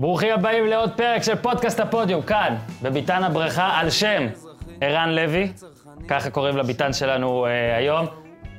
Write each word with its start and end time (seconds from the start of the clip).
ברוכים 0.00 0.32
הבאים 0.32 0.66
לעוד 0.66 0.90
פרק 0.96 1.22
של 1.22 1.34
פודקאסט 1.34 1.80
הפודיום, 1.80 2.22
כאן, 2.22 2.56
בביתן 2.82 3.24
הבריכה, 3.24 3.78
על 3.78 3.90
שם 3.90 4.26
ערן 4.80 5.08
לוי, 5.08 5.52
ככה 6.08 6.30
קוראים 6.30 6.56
לביתן 6.56 6.92
שלנו 6.92 7.46
אה, 7.46 7.76
היום. 7.76 8.06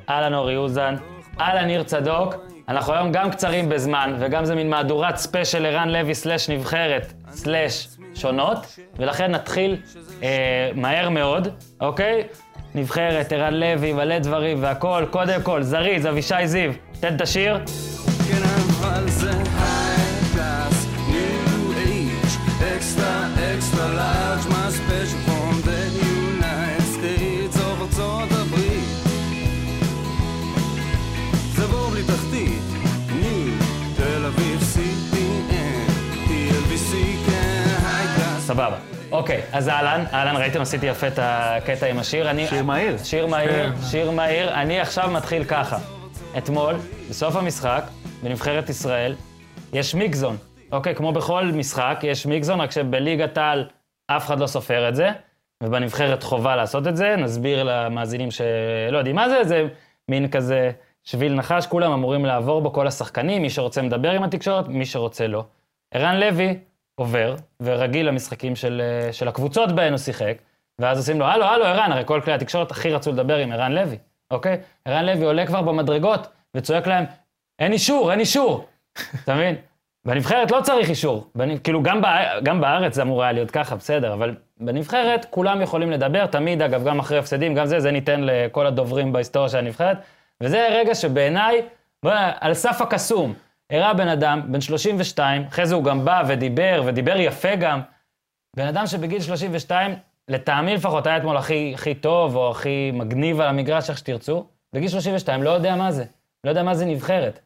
אהלן 0.09 0.33
אורי 0.33 0.57
אוזן, 0.57 0.95
אהלן 1.39 1.65
ניר 1.65 1.83
צדוק. 1.83 2.35
אנחנו 2.69 2.93
היום 2.93 3.11
גם 3.11 3.31
קצרים 3.31 3.69
בזמן, 3.69 4.15
וגם 4.19 4.45
זה 4.45 4.55
מין 4.55 4.69
מהדורת 4.69 5.17
special 5.17 5.65
ערן 5.65 5.89
לוי 5.89 6.15
slash 6.15 6.49
נבחרת 6.49 7.13
slash 7.29 7.87
שונות, 8.15 8.77
ולכן 8.95 9.31
נתחיל 9.31 9.77
אה, 10.23 10.69
מהר 10.75 11.09
מאוד, 11.09 11.47
אוקיי? 11.79 12.23
נבחרת, 12.75 13.31
ערן 13.31 13.53
לוי, 13.53 13.93
מלא 13.93 14.19
דברים 14.19 14.63
והכול. 14.63 15.05
קודם 15.05 15.41
כל, 15.41 15.63
זריז, 15.63 16.07
אבישי 16.07 16.47
זיו, 16.47 16.71
תן 16.99 17.15
את 17.15 17.21
השיר. 17.21 17.59
סבבה. 38.53 38.77
אוקיי, 39.11 39.41
אז 39.51 39.69
אהלן, 39.69 40.03
אהלן, 40.13 40.35
ראיתם, 40.35 40.61
עשיתי 40.61 40.85
יפה 40.85 41.07
את 41.07 41.19
הקטע 41.21 41.85
עם 41.85 41.99
השיר. 41.99 42.29
אני, 42.29 42.47
שיר 42.47 42.63
מהיר. 42.63 42.97
שיר 42.97 43.27
מהיר, 43.27 43.71
שיר 43.89 44.11
מהיר. 44.11 44.53
אני 44.53 44.79
עכשיו 44.79 45.11
מתחיל 45.11 45.43
ככה. 45.43 45.77
אתמול, 46.37 46.75
בסוף 47.09 47.35
המשחק, 47.35 47.83
בנבחרת 48.23 48.69
ישראל, 48.69 49.15
יש 49.73 49.95
מיקזון. 49.95 50.37
אוקיי, 50.71 50.95
כמו 50.95 51.11
בכל 51.11 51.45
משחק, 51.53 51.99
יש 52.03 52.25
מיקזון, 52.25 52.61
רק 52.61 52.71
שבליגת 52.71 53.37
העל 53.37 53.67
אף 54.07 54.25
אחד 54.25 54.39
לא 54.39 54.47
סופר 54.47 54.89
את 54.89 54.95
זה, 54.95 55.09
ובנבחרת 55.63 56.23
חובה 56.23 56.55
לעשות 56.55 56.87
את 56.87 56.97
זה. 56.97 57.15
נסביר 57.17 57.63
למאזינים 57.63 58.31
שלא 58.31 58.97
יודעים 58.97 59.15
מה 59.15 59.29
זה, 59.29 59.43
זה 59.43 59.67
מין 60.09 60.27
כזה 60.27 60.71
שביל 61.03 61.33
נחש, 61.33 61.65
כולם 61.65 61.91
אמורים 61.91 62.25
לעבור 62.25 62.61
בו, 62.61 62.73
כל 62.73 62.87
השחקנים, 62.87 63.41
מי 63.41 63.49
שרוצה 63.49 63.81
מדבר 63.81 64.11
עם 64.11 64.23
התקשורת, 64.23 64.67
מי 64.67 64.85
שרוצה 64.85 65.27
לא. 65.27 65.43
ערן 65.93 66.19
לוי 66.19 66.57
עובר, 67.01 67.35
ורגיל 67.61 68.07
למשחקים 68.07 68.55
של, 68.55 68.81
אה, 68.83 69.13
של 69.13 69.27
הקבוצות 69.27 69.71
בהן 69.71 69.93
הוא 69.93 69.97
שיחק, 69.97 70.37
ואז 70.79 70.97
עושים 70.97 71.19
לו, 71.19 71.25
הלו, 71.25 71.45
הלו, 71.45 71.65
ערן, 71.65 71.91
הרי 71.91 72.03
כל 72.05 72.21
כלי 72.23 72.33
התקשורת 72.33 72.71
הכי 72.71 72.91
רצו 72.91 73.11
לדבר 73.11 73.37
עם 73.37 73.51
ערן 73.51 73.71
לוי, 73.71 73.97
אוקיי? 74.31 74.57
ערן 74.85 75.05
לוי 75.05 75.25
עולה 75.25 75.45
כבר 75.45 75.61
במדרגות, 75.61 76.27
וצועק 76.55 76.87
להם, 76.87 77.05
אין 77.59 77.73
אישור, 77.73 78.11
אין 78.11 78.19
אישור. 78.19 78.65
אתה 79.23 79.35
מבין? 79.35 79.55
בנבחרת 80.05 80.51
לא 80.51 80.61
צריך 80.61 80.89
אישור. 80.89 81.27
בנ... 81.35 81.57
כאילו, 81.57 81.83
גם, 81.83 82.01
בא... 82.01 82.39
גם 82.39 82.61
בארץ 82.61 82.95
זה 82.95 83.01
אמור 83.01 83.23
היה 83.23 83.31
להיות 83.31 83.51
ככה, 83.51 83.75
בסדר, 83.75 84.13
אבל 84.13 84.35
בנבחרת 84.59 85.25
כולם 85.29 85.61
יכולים 85.61 85.91
לדבר, 85.91 86.25
תמיד, 86.25 86.61
אגב, 86.61 86.83
גם 86.83 86.99
אחרי 86.99 87.17
הפסדים, 87.17 87.55
גם 87.55 87.65
זה, 87.65 87.79
זה 87.79 87.91
ניתן 87.91 88.21
לכל 88.23 88.67
הדוברים 88.67 89.13
בהיסטוריה 89.13 89.49
של 89.49 89.57
הנבחרת, 89.57 89.97
וזה 90.41 90.67
רגע 90.71 90.95
שבעיניי, 90.95 91.61
על 92.39 92.53
סף 92.53 92.81
הקסום, 92.81 93.33
הראה 93.71 93.93
בן 93.93 94.07
אדם, 94.07 94.41
בן 94.51 94.61
32, 94.61 95.43
אחרי 95.49 95.65
זה 95.65 95.75
הוא 95.75 95.83
גם 95.83 96.05
בא 96.05 96.23
ודיבר, 96.27 96.83
ודיבר 96.85 97.15
יפה 97.17 97.55
גם. 97.55 97.81
בן 98.55 98.67
אדם 98.67 98.87
שבגיל 98.87 99.21
32, 99.21 99.95
לטעמי 100.27 100.73
לפחות, 100.75 101.07
היה 101.07 101.17
אתמול 101.17 101.37
הכי, 101.37 101.71
הכי 101.75 101.95
טוב, 101.95 102.35
או 102.35 102.51
הכי 102.51 102.91
מגניב 102.93 103.41
על 103.41 103.47
המגרש, 103.47 103.89
איך 103.89 103.97
שתרצו, 103.97 104.45
בגיל 104.75 104.89
32 104.89 105.43
לא 105.43 105.49
יודע 105.49 105.75
מה 105.75 105.91
זה. 105.91 106.03
לא 106.43 106.49
יודע 106.49 106.63
מה 106.63 106.75
זה 106.75 106.85
נבחרת. 106.85 107.39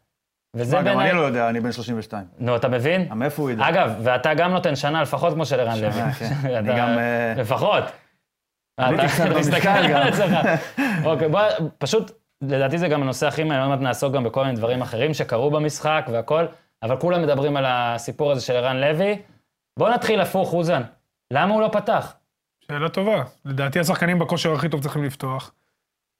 וזה 0.55 0.75
מה, 0.75 0.81
גם 0.81 0.85
בעיניי... 0.85 1.09
אני 1.11 1.17
לא 1.19 1.25
יודע, 1.25 1.49
אני 1.49 1.59
בן 1.59 1.71
32. 1.71 2.25
נו, 2.39 2.55
אתה 2.55 2.67
מבין? 2.67 3.07
מאיפה 3.15 3.41
הוא 3.41 3.51
ידע? 3.51 3.69
אגב, 3.69 3.93
ואתה 4.03 4.33
גם 4.33 4.51
נותן 4.51 4.75
שנה 4.75 5.01
לפחות 5.01 5.33
כמו 5.33 5.45
של 5.45 5.59
ערן 5.59 5.79
לוי. 5.79 5.91
שנה, 5.91 6.13
כן. 6.13 6.33
אני 6.57 6.69
גם, 6.77 6.99
אה, 6.99 7.33
לפחות. 7.37 7.83
אתה- 8.79 8.89
אתה 9.29 9.39
מסתכל 9.39 9.67
על. 9.69 10.07
עצמך. 10.07 10.37
אוקיי, 11.05 11.29
בוא, 11.29 11.41
פשוט, 11.77 12.11
לדעתי 12.41 12.77
זה 12.77 12.87
גם 12.87 13.01
הנושא 13.01 13.27
הכי 13.27 13.43
מעניין, 13.43 13.61
עוד 13.61 13.69
מעט 13.69 13.79
נעסוק 13.79 14.13
גם 14.13 14.23
בכל 14.23 14.43
מיני 14.43 14.55
דברים 14.55 14.81
אחרים 14.81 15.13
שקרו 15.13 15.51
במשחק 15.51 16.05
והכל, 16.11 16.45
אבל 16.83 16.99
כולם 16.99 17.21
מדברים 17.21 17.57
על 17.57 17.65
הסיפור 17.67 18.31
הזה 18.31 18.41
של 18.41 18.53
ערן 18.53 18.77
לוי. 18.77 19.21
בוא 19.79 19.89
נתחיל 19.89 20.21
הפוך, 20.21 20.53
אוזן. 20.53 20.81
למה 21.31 21.53
הוא 21.53 21.61
לא 21.61 21.69
פתח? 21.71 22.13
שאלה 22.59 22.89
טובה. 22.89 23.23
לדעתי 23.45 23.79
השחקנים 23.79 24.19
בכושר 24.19 24.53
הכי 24.53 24.69
טוב 24.69 24.81
צריכים 24.81 25.03
לפתוח. 25.03 25.51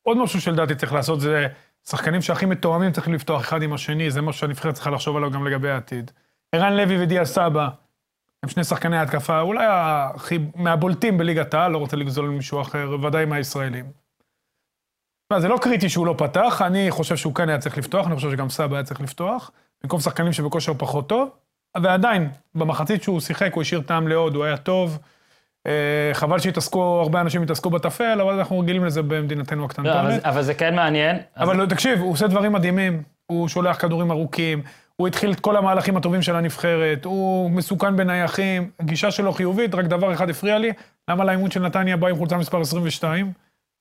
עוד 0.04 0.18
משהו 0.18 0.42
שלדעתי 0.42 0.75
צריך 0.75 0.94
לעשות 0.94 1.22
זה, 1.22 1.48
שחקנים 1.88 2.22
שהכי 2.22 2.46
מתואמים 2.46 2.92
צריכים 2.92 3.14
לפתוח 3.14 3.42
אחד 3.42 3.62
עם 3.62 3.74
השני, 3.74 4.12
זה 4.12 4.22
משהו 4.22 4.40
שהנבחרת 4.40 4.74
צריכה 4.74 4.90
לחשוב 4.90 5.18
עליו 5.18 5.31
גם 5.31 5.48
לגבי 5.48 5.70
העתיד. 5.70 6.12
ערן 6.52 6.74
לוי 6.74 7.04
ודיה 7.04 7.25
סבא, 7.25 7.68
הם 8.44 8.50
שני 8.50 8.64
שחקני 8.64 8.98
התקפה, 8.98 9.42
אולי 9.42 9.66
הכי, 9.70 10.40
מהבולטים 10.56 11.18
בליגת 11.18 11.54
העל, 11.54 11.72
לא 11.72 11.78
רוצה 11.78 11.98
לגזול 11.98 12.30
ממישהו 12.30 12.62
אחר, 12.62 12.98
ודאי 13.04 13.25
מהישראלים. 13.25 14.05
זה 15.40 15.47
לא 15.47 15.57
קריטי 15.62 15.90
שהוא 15.90 16.07
לא 16.07 16.16
פתח, 16.18 16.62
אני 16.66 16.91
חושב 16.91 17.16
שהוא 17.16 17.35
כן 17.35 17.50
היה 17.50 17.57
צריך 17.57 17.78
לפתוח, 17.78 18.07
אני 18.07 18.16
חושב 18.16 18.31
שגם 18.31 18.50
סבא 18.50 18.75
היה 18.75 18.84
צריך 18.84 19.01
לפתוח, 19.01 19.51
במקום 19.84 20.00
שחקנים 20.00 20.34
שבכושר 20.34 20.73
פחות 20.78 21.09
טוב, 21.09 21.29
ועדיין, 21.81 22.29
במחצית 22.56 23.03
שהוא 23.03 23.19
שיחק, 23.19 23.53
הוא 23.53 23.62
השאיר 23.62 23.81
טעם 23.81 24.07
לעוד, 24.07 24.35
הוא 24.35 24.44
היה 24.45 24.57
טוב. 24.57 24.97
אה, 25.68 25.72
חבל 26.13 26.40
שהתעסקו, 26.40 27.00
הרבה 27.01 27.22
אנשים 27.22 27.41
התעסקו 27.44 27.69
בטפל, 27.69 28.22
אבל 28.22 28.34
אנחנו 28.34 28.59
רגילים 28.59 28.85
לזה 28.85 29.01
במדינתנו 29.01 29.57
לא, 29.62 29.66
אבל, 29.66 29.72
הקטנטונת. 29.72 30.25
אבל 30.25 30.41
זה 30.41 30.53
כן 30.53 30.75
מעניין. 30.75 31.16
אז- 31.16 31.22
אבל 31.50 31.56
לא, 31.57 31.66
תקשיב, 31.66 32.00
הוא 32.00 32.12
עושה 32.12 32.28
דברים 32.28 32.53
מדהימים, 32.53 33.03
הוא 33.25 33.47
שולח 33.47 33.78
כדורים 33.81 34.12
ארוכים, 34.12 34.62
הוא 34.95 35.07
התחיל 35.07 35.31
את 35.31 35.40
כל 35.40 35.57
המהלכים 35.57 35.97
הטובים 35.97 36.22
של 36.22 36.35
הנבחרת, 36.35 37.06
הוא 37.06 37.51
מסוכן 37.51 37.95
בנייחים, 37.97 38.69
הגישה 38.79 39.12
שלו 39.12 39.34
חיובית, 39.34 39.75
רק 39.75 39.85
דבר 39.85 40.13
אחד 40.13 40.29
הפריע 40.29 40.57
לי, 40.57 40.72
למה 41.09 41.24
לאימון 41.24 41.51
של 41.51 41.62
נתניה 41.62 41.97
בא 41.97 42.07
עם 42.07 42.16
חולצה 42.18 42.38
מספר 42.38 42.62
22, 42.62 43.31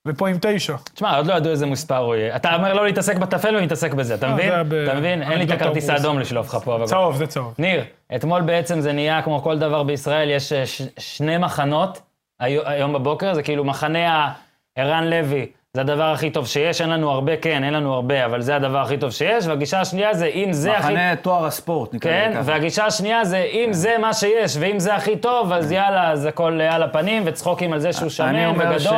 ופה 0.07 0.29
עם 0.29 0.37
9. 0.41 0.75
תשמע, 0.95 1.17
עוד 1.17 1.27
לא 1.27 1.35
ידעו 1.35 1.51
איזה 1.53 1.67
מספר 1.67 1.97
הוא 1.97 2.15
יהיה. 2.15 2.37
אתה 2.37 2.55
אומר 2.55 2.73
לא 2.75 2.85
להתעסק 2.87 3.17
בטפל 3.17 3.57
ולהתעסק 3.57 3.95
בזה, 3.95 4.15
אתה 4.15 4.27
לא, 4.27 4.33
מבין? 4.35 4.49
אתה 4.53 4.95
מבין? 4.95 5.23
אין 5.23 5.31
לי 5.31 5.45
את 5.45 5.51
אנקדוטה 5.51 5.65
הכרטיס. 5.65 5.91
האדום 5.91 6.19
לשלוף 6.19 6.49
לך 6.55 6.65
פה. 6.65 6.79
צהוב, 6.85 7.17
זה 7.17 7.27
צהוב. 7.27 7.55
ניר, 7.59 7.85
אתמול 8.17 8.43
בעצם 8.43 8.81
זה 8.81 8.93
נהיה 8.93 9.23
כמו 9.23 9.43
כל 9.43 9.59
דבר 9.59 9.83
בישראל, 9.83 10.31
יש 10.31 10.53
אה, 10.53 10.65
שני 10.99 11.39
מחנות 11.39 12.01
היו- 12.41 12.63
היום 12.69 12.93
בבוקר, 12.93 13.35
זה 13.35 13.43
כאילו 13.43 13.65
מחנה 13.65 14.31
הערן 14.77 15.05
לוי, 15.05 15.47
זה 15.75 15.81
הדבר 15.81 16.13
הכי 16.13 16.31
טוב 16.31 16.47
שיש, 16.47 16.81
אין 16.81 16.91
לנו 16.91 17.11
הרבה, 17.11 17.37
כן, 17.37 17.65
אין 17.65 17.75
לנו 17.75 17.95
הרבה, 17.95 18.25
אבל 18.27 18.41
זה 18.43 18.57
הדבר 18.57 18.79
הכי 18.79 18.99
טוב 18.99 19.11
שיש, 19.11 19.47
והגישה 19.47 19.81
השנייה 19.81 20.15
זה 20.15 20.27
אם 20.27 20.53
זה 20.53 20.73
הכי... 20.79 20.93
מחנה 20.93 21.17
תואר 21.17 21.47
הספורט, 21.47 21.95
נקרא 21.95 22.11
כן, 22.11 22.31
לזה 22.31 22.39
ככה. 22.41 22.51
והגישה 22.53 22.85
השנייה 22.87 23.25
זה 23.25 23.39
אם 23.39 23.73
זה 23.73 23.97
מה 24.01 24.15
שיש, 24.15 24.57
ואם 24.61 24.79
זה 24.79 24.95
הכי 24.95 25.17
טוב, 25.17 25.53
אז 25.53 25.73
יאללה, 25.73 26.11
אז 26.11 26.25
הכל 26.25 26.61
על 26.61 26.83
הפנים, 26.83 27.23
וצחוקים 27.27 27.73
על 27.73 27.79
זה 27.81 27.93
שהוא 27.93 28.09
שמן 28.09 28.53
וגדול, 28.57 28.79
ש- 28.79 28.89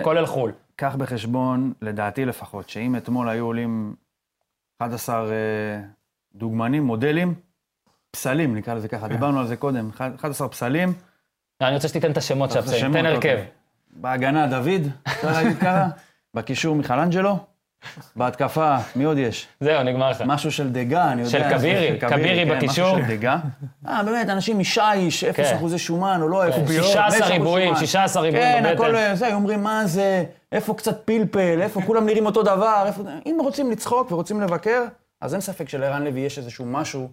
וכולל 0.00 0.26
חו"ל. 0.26 0.52
קח 0.76 0.94
בחשבון, 0.98 1.72
לדעתי 1.82 2.24
לפחות, 2.24 2.68
שאם 2.68 2.96
אתמול 2.96 3.28
היו 3.28 3.46
עולים 3.46 3.94
11 4.82 5.24
אה, 5.24 5.30
דוגמנים, 6.34 6.82
מודלים, 6.82 7.34
פסלים, 8.10 8.56
נקרא 8.56 8.74
לזה 8.74 8.88
כן. 8.88 8.96
ככה, 8.98 9.08
דיברנו 9.08 9.40
על 9.40 9.46
זה 9.46 9.56
קודם, 9.56 9.90
11 10.20 10.48
פסלים, 10.48 10.92
לא, 11.60 11.66
אני 11.66 11.74
רוצה 11.74 11.88
שתיתן 11.88 12.10
את 12.10 12.16
השמות 12.16 12.50
של 12.50 12.58
הפסלים, 12.58 12.92
תן 12.92 13.06
הרכב. 13.06 13.16
אוקיי. 13.16 13.44
בהגנה 13.90 14.46
דוד, 14.46 14.82
אפשר 15.08 15.32
להגיד 15.32 15.58
ככה, 15.58 15.86
בקישור 16.34 16.76
מיכלנג'לו, 16.76 17.38
בהתקפה, 18.16 18.76
מי 18.96 19.04
עוד 19.04 19.18
יש? 19.18 19.48
זהו, 19.60 19.82
נגמר 19.82 20.10
לך. 20.10 20.22
משהו 20.26 20.52
של 20.52 20.72
דגה, 20.72 21.12
אני 21.12 21.22
יודע. 21.22 21.30
של 21.30 21.42
כבירי, 21.56 22.00
כבירי 22.00 22.46
כן, 22.46 22.56
בקישור. 22.56 22.94
משהו 22.94 23.06
של 23.08 23.16
דגה. 23.16 23.38
אה, 23.88 24.02
באמת, 24.02 24.28
אנשים 24.28 24.58
משיש, 24.58 25.24
אפס 25.24 25.48
כן. 25.48 25.56
אחוזי 25.56 25.78
שומן, 25.78 26.18
או 26.22 26.28
לא, 26.28 26.44
איפה 26.44 26.60
ביור. 26.60 26.86
16 26.86 27.10
מאיפה 27.10 27.26
ריבועים, 27.26 27.74
שומן. 27.74 27.86
16 27.86 28.22
ריבועים 28.22 28.46
כן, 28.46 28.62
בבטן. 28.64 28.74
הכל 28.74 28.96
אה, 28.96 29.16
זה, 29.16 29.34
אומרים, 29.34 29.62
מה 29.62 29.86
זה, 29.86 30.24
איפה 30.52 30.74
קצת 30.74 31.06
פלפל, 31.06 31.62
איפה 31.62 31.82
כולם 31.82 32.06
נראים 32.06 32.26
אותו 32.26 32.42
דבר. 32.42 32.90
אם 33.26 33.36
רוצים 33.40 33.70
לצחוק 33.70 34.12
ורוצים 34.12 34.40
לבקר, 34.40 34.84
אז 35.20 35.34
אין 35.34 35.40
ספק 35.40 35.68
שלערן 35.68 36.02
לוי 36.02 36.20
יש 36.20 36.38
איזשהו 36.38 36.66
משהו 36.66 37.08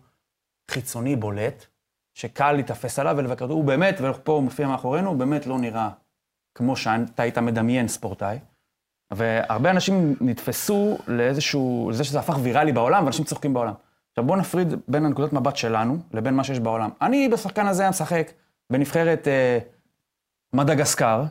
חיצוני 0.72 1.16
בולט, 1.16 1.66
שקל 2.13 2.51
להיתפס 2.51 3.00
עליו 3.00 3.15
ולבקר 3.18 3.45
אותו. 3.45 3.54
הוא 3.54 3.63
באמת, 3.63 4.01
ופה 4.01 4.31
הוא 4.31 4.44
מופיע 4.44 4.68
מאחורינו, 4.68 5.10
הוא 5.10 5.18
באמת 5.18 5.48
לא 5.48 5.57
נראה 5.57 5.89
כמו 6.56 6.75
שאתה 6.75 7.24
היית 7.24 7.38
מדמיין 7.38 7.88
ספורטאי. 7.88 8.39
והרבה 9.11 9.69
אנשים 9.71 10.15
נתפסו 10.21 10.97
לאיזשהו, 11.07 11.89
לזה 11.94 12.03
שזה 12.03 12.19
הפך 12.19 12.38
ויראלי 12.41 12.71
בעולם, 12.71 13.03
ואנשים 13.03 13.25
צוחקים 13.25 13.53
בעולם. 13.53 13.73
עכשיו 14.11 14.23
בואו 14.23 14.38
נפריד 14.39 14.73
בין 14.88 15.06
הנקודות 15.06 15.33
מבט 15.33 15.56
שלנו 15.56 15.97
לבין 16.13 16.33
מה 16.33 16.44
שיש 16.44 16.59
בעולם. 16.59 16.89
אני 17.01 17.29
בשחקן 17.29 17.67
הזה 17.67 17.89
משחק 17.89 18.31
בנבחרת 18.69 19.27
אה, 19.27 19.59
מדגסקר, 20.53 21.23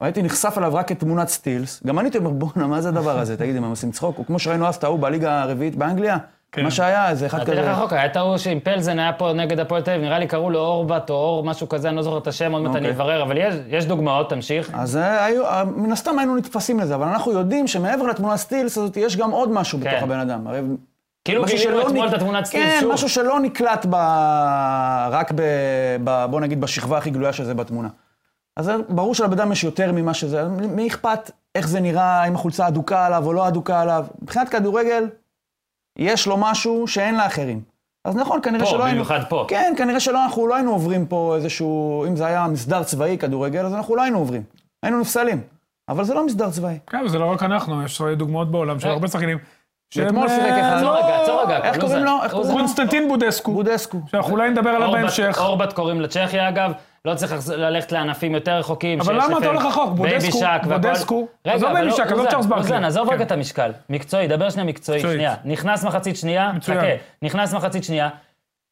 והייתי 0.00 0.22
נחשף 0.22 0.54
אליו 0.58 0.74
רק 0.74 0.88
כתמונת 0.88 1.28
סטילס. 1.28 1.82
גם 1.86 1.98
אני 1.98 2.06
הייתי 2.06 2.18
אומר, 2.18 2.30
בואנה, 2.30 2.66
מה 2.66 2.80
זה 2.80 2.88
הדבר 2.88 3.18
הזה? 3.18 3.36
תגיד, 3.36 3.56
הם 3.56 3.64
עושים 3.64 3.90
צחוק? 3.92 4.16
הוא 4.16 4.26
כמו 4.26 4.38
שראינו 4.38 4.66
אז 4.66 4.76
את 4.76 4.84
ההוא 4.84 4.98
בליגה 4.98 5.42
הרביעית 5.42 5.76
באנגליה, 5.76 6.18
כן. 6.52 6.62
מה 6.62 6.70
שהיה, 6.70 7.08
איזה 7.10 7.26
אחד 7.26 7.38
אל 7.38 7.44
תלך 7.44 7.58
כזה. 7.58 7.70
רחוק, 7.72 7.92
היה 7.92 8.06
את 8.06 8.16
ההוא 8.16 8.36
שעם 8.36 8.60
פלזן 8.60 8.98
היה 8.98 9.12
פה 9.12 9.32
נגד 9.32 9.60
הפועל 9.60 9.82
תל 9.82 9.90
אביב, 9.90 10.02
נראה 10.04 10.18
לי 10.18 10.26
קראו 10.26 10.50
לו 10.50 10.58
אורבט 10.58 11.10
או 11.10 11.14
אור 11.14 11.44
משהו 11.44 11.68
כזה, 11.68 11.88
אני 11.88 11.96
לא 11.96 12.02
זוכר 12.02 12.18
את 12.18 12.26
השם, 12.26 12.52
עוד 12.52 12.62
מעט 12.62 12.76
אני 12.76 12.88
אוקיי. 12.88 13.02
אברר, 13.02 13.22
אבל 13.22 13.36
יש- 13.36 13.54
יש 13.68 13.84
דוגמאות, 13.86 14.30
תמשיך. 14.30 14.70
אז 14.74 14.96
אה, 14.96 15.24
היו, 15.24 15.46
אה, 15.46 15.64
מן 15.64 15.92
הסתם 15.92 16.18
היינו 16.18 16.36
נתפסים 16.36 16.80
לזה, 16.80 16.94
אבל 16.94 17.06
אנחנו 17.06 17.32
יודעים 17.32 17.66
שמעבר 17.66 18.02
לתמונת 18.06 18.36
סטילס 18.36 18.78
הזאת, 18.78 18.96
יש 18.96 19.16
גם 19.16 19.30
עוד 19.30 19.50
משהו 19.50 19.78
כן. 19.82 19.90
בתוך 19.90 20.02
הבן 20.02 20.18
אדם. 20.18 20.46
הרי 20.46 20.60
כאילו 21.24 21.42
משהו 21.42 21.56
גילינו 21.58 21.76
שלא 21.80 21.86
אתמול 21.88 22.06
נק- 22.06 22.14
את 22.14 22.18
התמונת 22.18 22.44
סטילס 22.44 22.64
כן, 22.64 22.78
שוב. 22.80 22.92
משהו 22.92 23.08
שלא 23.08 23.40
נקלט 23.40 23.86
ב... 23.90 23.94
רק 25.10 25.32
ב, 25.34 25.42
ב... 26.04 26.24
בוא 26.30 26.40
נגיד 26.40 26.60
בשכבה 26.60 26.98
הכי 26.98 27.10
גלויה 27.10 27.32
של 27.32 27.44
זה 27.44 27.54
בתמונה. 27.54 27.88
אז 28.56 28.64
זה- 28.64 28.74
ברור 28.88 29.14
שלבן 29.14 29.32
אדם 29.32 29.52
יש 29.52 29.64
יותר 29.64 29.92
ממה 29.92 30.14
שזה, 30.14 30.44
מי 30.48 30.88
אכפת 30.88 31.30
איך 31.54 31.68
זה 31.68 31.80
נראה, 31.80 32.24
אם 32.28 32.34
החולצה 32.34 32.68
אדוקה 32.68 33.06
עליו 33.06 33.26
או 33.26 33.32
לא 33.32 33.48
אדוקה 33.48 33.80
עליו. 33.80 34.04
מבחינת 34.22 34.48
כדורגל, 34.48 35.04
יש 35.98 36.26
לו 36.26 36.36
משהו 36.36 36.88
שאין 36.88 37.16
לאחרים. 37.16 37.60
אז 38.04 38.16
נכון, 38.16 38.40
כנראה 38.42 38.64
פה, 38.64 38.70
שלא 38.70 38.84
היינו... 38.84 39.04
במיוחד 39.04 39.20
פה. 39.28 39.44
כן, 39.48 39.72
כנראה 39.76 40.00
שלא, 40.00 40.24
אנחנו 40.24 40.46
לא 40.46 40.54
היינו 40.54 40.72
עוברים 40.72 41.06
פה 41.06 41.36
איזשהו... 41.36 42.04
אם 42.08 42.16
זה 42.16 42.26
היה 42.26 42.46
מסדר 42.46 42.82
צבאי 42.82 43.18
כדורגל, 43.18 43.66
אז 43.66 43.74
אנחנו 43.74 43.96
לא 43.96 44.02
היינו 44.02 44.18
עוברים. 44.18 44.42
היינו 44.82 45.00
נפסלים. 45.00 45.40
אבל 45.88 46.04
זה 46.04 46.14
לא 46.14 46.26
מסדר 46.26 46.50
צבאי. 46.50 46.78
כן, 46.86 47.02
וזה 47.04 47.18
לא 47.18 47.24
רק 47.32 47.42
אנחנו, 47.42 47.82
יש 47.82 48.00
דוגמאות 48.16 48.50
בעולם 48.50 48.80
של 48.80 48.88
אה. 48.88 48.92
הרבה 48.92 49.08
שחקנים. 49.08 49.38
שהם, 49.94 50.04
ואתמול 50.06 50.28
שיחק 50.28 50.40
אה, 50.40 50.60
אחד. 50.60 50.82
לא- 50.82 50.98
עצור 50.98 51.06
רגע, 51.06 51.22
עצור 51.22 51.42
רגע. 51.42 51.64
איך 51.64 51.80
קוראים 51.80 52.04
לו? 52.04 52.10
איך 52.22 52.34
לוזן. 52.34 52.36
קוראים 52.36 52.50
לו? 52.50 52.56
קונסטנטין 52.56 53.08
בודסקו, 53.08 53.52
בודסקו. 53.52 53.98
שאנחנו 54.10 54.32
אולי 54.32 54.50
נדבר 54.50 54.70
עליו 54.70 54.90
בהמשך. 54.90 55.38
אורבט 55.40 55.72
קוראים 55.72 56.00
לצ'כיה, 56.00 56.48
אגב. 56.48 56.72
לא 57.04 57.14
צריך 57.14 57.34
ללכת 57.56 57.92
לענפים 57.92 58.34
יותר 58.34 58.52
רחוקים. 58.58 59.00
אבל 59.00 59.14
למה 59.14 59.38
אתה 59.38 59.46
הולך 59.46 59.64
רחוק? 59.64 59.90
בודסקו. 59.96 60.40
בודסקו. 60.68 61.28
עזוב 61.44 61.72
בייבי 61.72 61.88
לא- 61.88 61.96
שק, 61.96 62.02
עזוב 62.06 62.18
לוזן, 62.18 62.30
צ'ארלס 62.30 62.46
ברקלי. 62.46 62.62
לוזן, 62.62 62.84
עזוב 62.84 63.08
כן. 63.08 63.14
רגע 63.14 63.24
את 63.24 63.32
המשקל. 63.32 63.72
מקצועי, 63.90 64.28
דבר 64.28 64.50
שנייה 64.50 64.66
מקצועי. 64.66 65.00
שנייה. 65.00 65.34
נכנס 65.44 65.84
מחצית 65.84 66.16
שנייה. 66.16 66.52
חכה. 66.62 66.80
נכנס 67.22 67.54
מחצית 67.54 67.84
שנייה. 67.84 68.08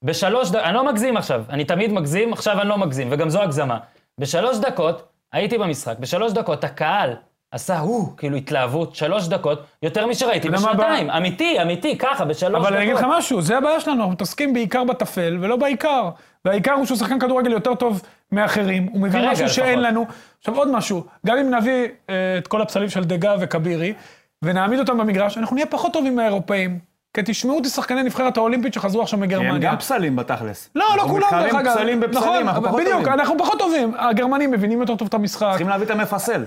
בשלוש 0.05 0.51
דקות, 0.51 0.65
אני 0.65 0.75
לא 0.75 0.85
מגזים 0.87 1.17
עכשיו, 1.17 1.43
אני 1.51 1.65
תמיד 1.65 1.93
מגזים, 1.93 2.33
עכשיו 2.33 2.61
אני 2.61 2.69
לא 2.69 2.79
מגזים, 2.79 3.09
וגם 3.11 3.31
זו 3.31 3.43
הגזמה. 3.43 3.79
בשלוש 4.21 4.59
דקות, 4.59 5.03
הייתי 5.33 5.59
במשחק, 5.59 5.99
בשלוש 5.99 6.33
דקות 6.33 6.65
הקהל 6.65 7.15
עשה 7.53 7.79
הוא, 7.79 8.17
כאילו 8.17 8.37
התלהבות, 8.37 8.95
שלוש 8.95 9.29
דקות, 9.29 9.63
יותר 9.83 10.07
משראיתי 10.07 10.49
בשנתיים. 10.49 11.11
אמיתי, 11.11 11.63
אמיתי, 11.63 11.99
ככה, 11.99 12.25
בשלוש 12.25 12.53
דקות. 12.53 12.67
אבל 12.67 12.77
אני 12.77 12.85
אגיד 12.85 12.95
לך 12.95 13.07
משהו, 13.09 13.43
זה 13.43 13.59
הבעיה 13.59 13.81
שלנו, 13.81 13.97
אנחנו 13.97 14.13
מתעסקים 14.13 14.53
בעיקר 14.53 14.85
בטפל 14.85 15.39
ולא 15.41 15.57
בעיקר. 15.57 16.09
והעיקר 16.45 16.73
הוא 16.73 16.87
שהוא 16.87 16.99
שחקן 16.99 17.19
כדורגל 17.19 17.53
יותר 17.53 17.75
טוב 17.75 18.03
מאחרים, 18.33 18.89
הוא 18.93 19.01
מביא 19.01 19.21
משהו 19.31 19.49
שאין 19.49 19.79
לפחות. 19.79 19.93
לנו. 19.93 20.07
עכשיו 20.39 20.57
עוד 20.57 20.71
משהו, 20.71 21.05
גם 21.27 21.37
אם 21.39 21.55
נביא 21.55 21.89
אה, 22.11 22.39
את 22.39 22.47
כל 22.47 22.63
הפסלים 22.63 22.89
של 22.89 23.05
דגה 23.05 23.35
וכבירי, 23.41 23.95
ונעמיד 24.43 24.79
אותם 24.79 24.99
במגרש, 24.99 25.39
אנחנו 25.39 25.55
נהיה 25.55 25.67
פחות 25.67 25.93
טובים 25.93 26.17
מהאירופאים. 26.17 26.79
כי 27.15 27.23
תשמעו 27.25 27.57
אותי 27.57 27.69
שחקני 27.69 28.03
נבחרת 28.03 28.37
האולימפית 28.37 28.75
שחזרו 28.75 29.03
עכשיו 29.03 29.19
כי 29.19 29.25
הם 29.25 29.29
מגרמניה. 29.29 29.71
גם 29.71 29.77
פסלים 29.77 30.17
בתכלס. 30.17 30.71
לא, 30.75 30.85
לא 30.85 30.95
אנחנו 30.95 31.09
כולם, 31.09 31.27
דרך 31.31 31.43
מתחרים 31.43 31.57
אגב. 31.57 31.75
פסלים 31.75 32.01
בפסלים, 32.01 32.23
נכון, 32.23 32.49
אנחנו 32.49 32.63
פחות 32.63 32.81
בדיוק, 32.81 32.99
טובים. 32.99 33.13
אנחנו 33.13 33.39
פחות 33.39 33.59
טובים. 33.59 33.95
הגרמנים 33.99 34.51
מבינים 34.51 34.81
יותר 34.81 34.97
טוב 34.97 35.09
את 35.09 35.15
המשחק. 35.15 35.49
צריכים 35.51 35.69
להביא 35.69 35.87
את 35.87 35.91
המפסל. 35.91 36.45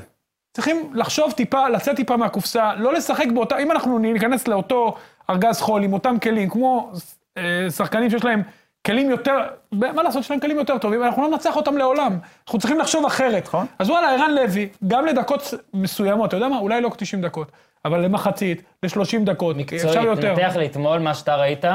צריכים 0.54 0.92
לחשוב 0.94 1.32
טיפה, 1.32 1.70
לצאת 1.70 1.96
טיפה 1.96 2.18
מהקופסה, 2.18 2.74
לא 2.76 2.94
לשחק 2.94 3.26
באותה, 3.34 3.58
אם 3.58 3.72
אנחנו 3.72 4.00
ניכנס 4.00 4.48
לאותו 4.48 4.96
ארגז 5.30 5.62
חול 5.62 5.84
עם 5.84 5.94
אותם 5.94 6.20
כלים, 6.20 6.50
כמו 6.50 6.92
אה, 7.38 7.68
שחקנים 7.70 8.10
שיש 8.10 8.24
להם 8.26 8.42
כלים 8.88 9.10
יותר, 9.10 9.38
מה 9.72 10.04
לעשות, 10.04 10.22
יש 10.22 10.32
להם 10.32 10.40
כלים 10.40 10.58
יותר 10.58 10.78
טובים, 10.78 11.04
אנחנו 11.04 11.22
לא 11.24 11.30
ננצח 11.30 11.56
אותם 11.56 11.78
לעולם. 11.78 12.18
אנחנו 12.46 12.60
צריכים 12.60 12.80
לחשוב 12.80 13.06
אחרת. 13.06 13.44
נכון. 13.48 13.66
אז 13.80 13.90
וואלה, 13.90 14.12
ערן 14.12 14.32
לוי, 14.36 14.70
גם 14.88 15.06
לדקות 15.06 15.44
מסוימות, 15.74 16.28
אתה 16.28 16.38
יודע 16.38 16.48
מה, 16.48 16.58
אולי 16.60 16.82
לא 16.82 16.90
90 16.98 17.22
דקות, 17.22 17.52
אבל 17.86 18.00
למחצית, 18.00 18.62
ל-30 18.84 18.92
דקות, 19.26 19.56
אפשר 19.56 19.76
מקצועית, 19.78 20.06
יותר. 20.08 20.36
תנתח 20.36 20.56
לי 20.56 20.66
אתמול 20.66 21.00
מה 21.00 21.14
שאתה 21.14 21.36
ראית, 21.36 21.66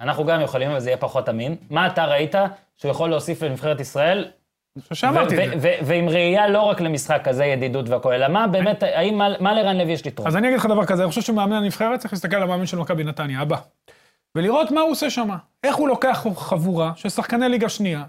אנחנו 0.00 0.24
גם 0.24 0.40
יכולים, 0.40 0.70
אבל 0.70 0.80
זה 0.80 0.90
יהיה 0.90 0.96
פחות 0.96 1.28
אמין. 1.28 1.56
מה 1.70 1.86
אתה 1.86 2.04
ראית 2.04 2.34
שהוא 2.76 2.90
יכול 2.90 3.10
להוסיף 3.10 3.42
לנבחרת 3.42 3.80
ישראל, 3.80 4.28
שאמרתי 4.92 5.44
את 5.54 5.60
זה. 5.60 5.76
ועם 5.82 6.08
ראייה 6.08 6.48
לא 6.48 6.62
רק 6.62 6.80
למשחק 6.80 7.20
כזה 7.24 7.44
ידידות 7.44 7.88
והכול, 7.88 8.12
אלא 8.12 8.28
מה 8.28 8.46
באמת, 8.46 8.82
האם, 8.82 9.18
מה- 9.18 9.28
מה 9.40 9.54
לרן 9.54 9.76
לוי 9.78 9.92
יש 9.92 10.06
לתרום? 10.06 10.28
אז 10.28 10.36
אני 10.36 10.48
אגיד 10.48 10.58
לך 10.58 10.66
דבר 10.66 10.84
כזה, 10.84 11.02
אני 11.02 11.08
חושב 11.08 11.22
שמאמן 11.22 11.56
הנבחרת 11.56 12.00
צריך 12.00 12.12
להסתכל 12.12 12.36
על 12.36 12.42
המאמן 12.42 12.66
של 12.66 12.76
מכבי 12.78 13.04
נתניה, 13.04 13.40
הבא. 13.40 13.56
ולראות 14.34 14.70
מה 14.70 14.80
הוא 14.80 14.90
עושה 14.90 15.10
שם. 15.10 15.28
איך 15.64 15.76
הוא 15.76 15.88
לוקח 15.88 16.26
חבורה 16.36 16.92
של 16.96 17.08
שחקני 17.08 17.48
ליגה 17.48 17.68
שנייה, 17.68 18.04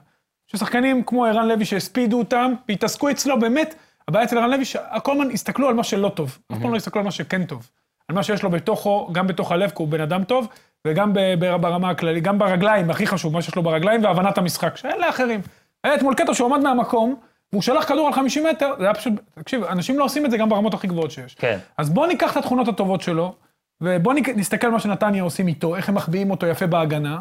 ששחקנים 0.47 1.03
כמו 1.03 1.25
ערן 1.25 1.47
לוי 1.47 1.65
שהספידו 1.65 2.19
אותם, 2.19 2.53
והתעסקו 2.69 3.09
אצלו 3.09 3.39
באמת, 3.39 3.75
הבעיה 4.07 4.25
אצל 4.25 4.38
ערן 4.38 4.50
לוי 4.50 4.65
שכל 4.65 5.12
הזמן 5.12 5.31
הסתכלו 5.31 5.68
על 5.68 5.73
מה 5.73 5.83
שלא 5.83 6.09
טוב. 6.09 6.38
אף 6.53 6.57
פעם 6.62 6.71
לא 6.71 6.75
הסתכלו 6.75 7.00
על 7.00 7.06
מה 7.06 7.12
שכן 7.12 7.45
טוב. 7.45 7.69
על 8.07 8.15
מה 8.15 8.23
שיש 8.23 8.44
לו 8.44 8.50
בתוכו, 8.50 9.09
גם 9.12 9.27
בתוך 9.27 9.51
הלב, 9.51 9.69
כי 9.69 9.75
הוא 9.77 9.88
בן 9.88 10.01
אדם 10.01 10.23
טוב, 10.23 10.47
וגם 10.88 11.13
ברמה 11.62 11.89
הכללית, 11.89 12.23
גם 12.23 12.39
ברגליים, 12.39 12.89
הכי 12.89 13.07
חשוב, 13.07 13.33
מה 13.33 13.41
שיש 13.41 13.56
לו 13.56 13.63
ברגליים, 13.63 14.03
והבנת 14.03 14.38
המשחק, 14.38 14.77
שאין 14.77 15.01
לאחרים. 15.01 15.41
היה 15.83 15.95
אתמול 15.95 16.15
קטע 16.15 16.33
שהוא 16.33 16.56
עמד 16.56 16.63
מהמקום, 16.63 17.15
והוא 17.51 17.62
שלח 17.62 17.88
כדור 17.88 18.07
על 18.07 18.13
50 18.13 18.44
מטר, 18.47 18.73
זה 18.79 18.83
היה 18.85 18.94
פשוט, 18.94 19.13
תקשיב, 19.39 19.63
אנשים 19.63 20.00
לא 20.00 20.03
עושים 20.03 20.25
את 20.25 20.31
זה 20.31 20.38
גם 20.38 20.50
ברמות 20.50 20.73
הכי 20.73 20.88
גבוהות 20.88 21.12
שיש. 21.12 21.35
כן. 21.35 21.57
אז 21.77 21.89
בואו 21.89 22.06
ניקח 22.07 22.31
את 22.31 22.38
התכונות 22.38 22.68
הטובות 22.68 23.01
שלו, 23.01 23.35
ובואו 23.81 24.16
נסתכל 24.36 24.72
מה 24.72 24.80
שנתניה 24.80 25.24
עושים 25.24 25.48
איתו, 25.48 25.75
איך 25.75 25.89
הם 25.89 25.95
מחביאים 25.95 26.31
אותו 26.31 26.45
יפה 26.48 26.68
בהגנה. 26.68 27.19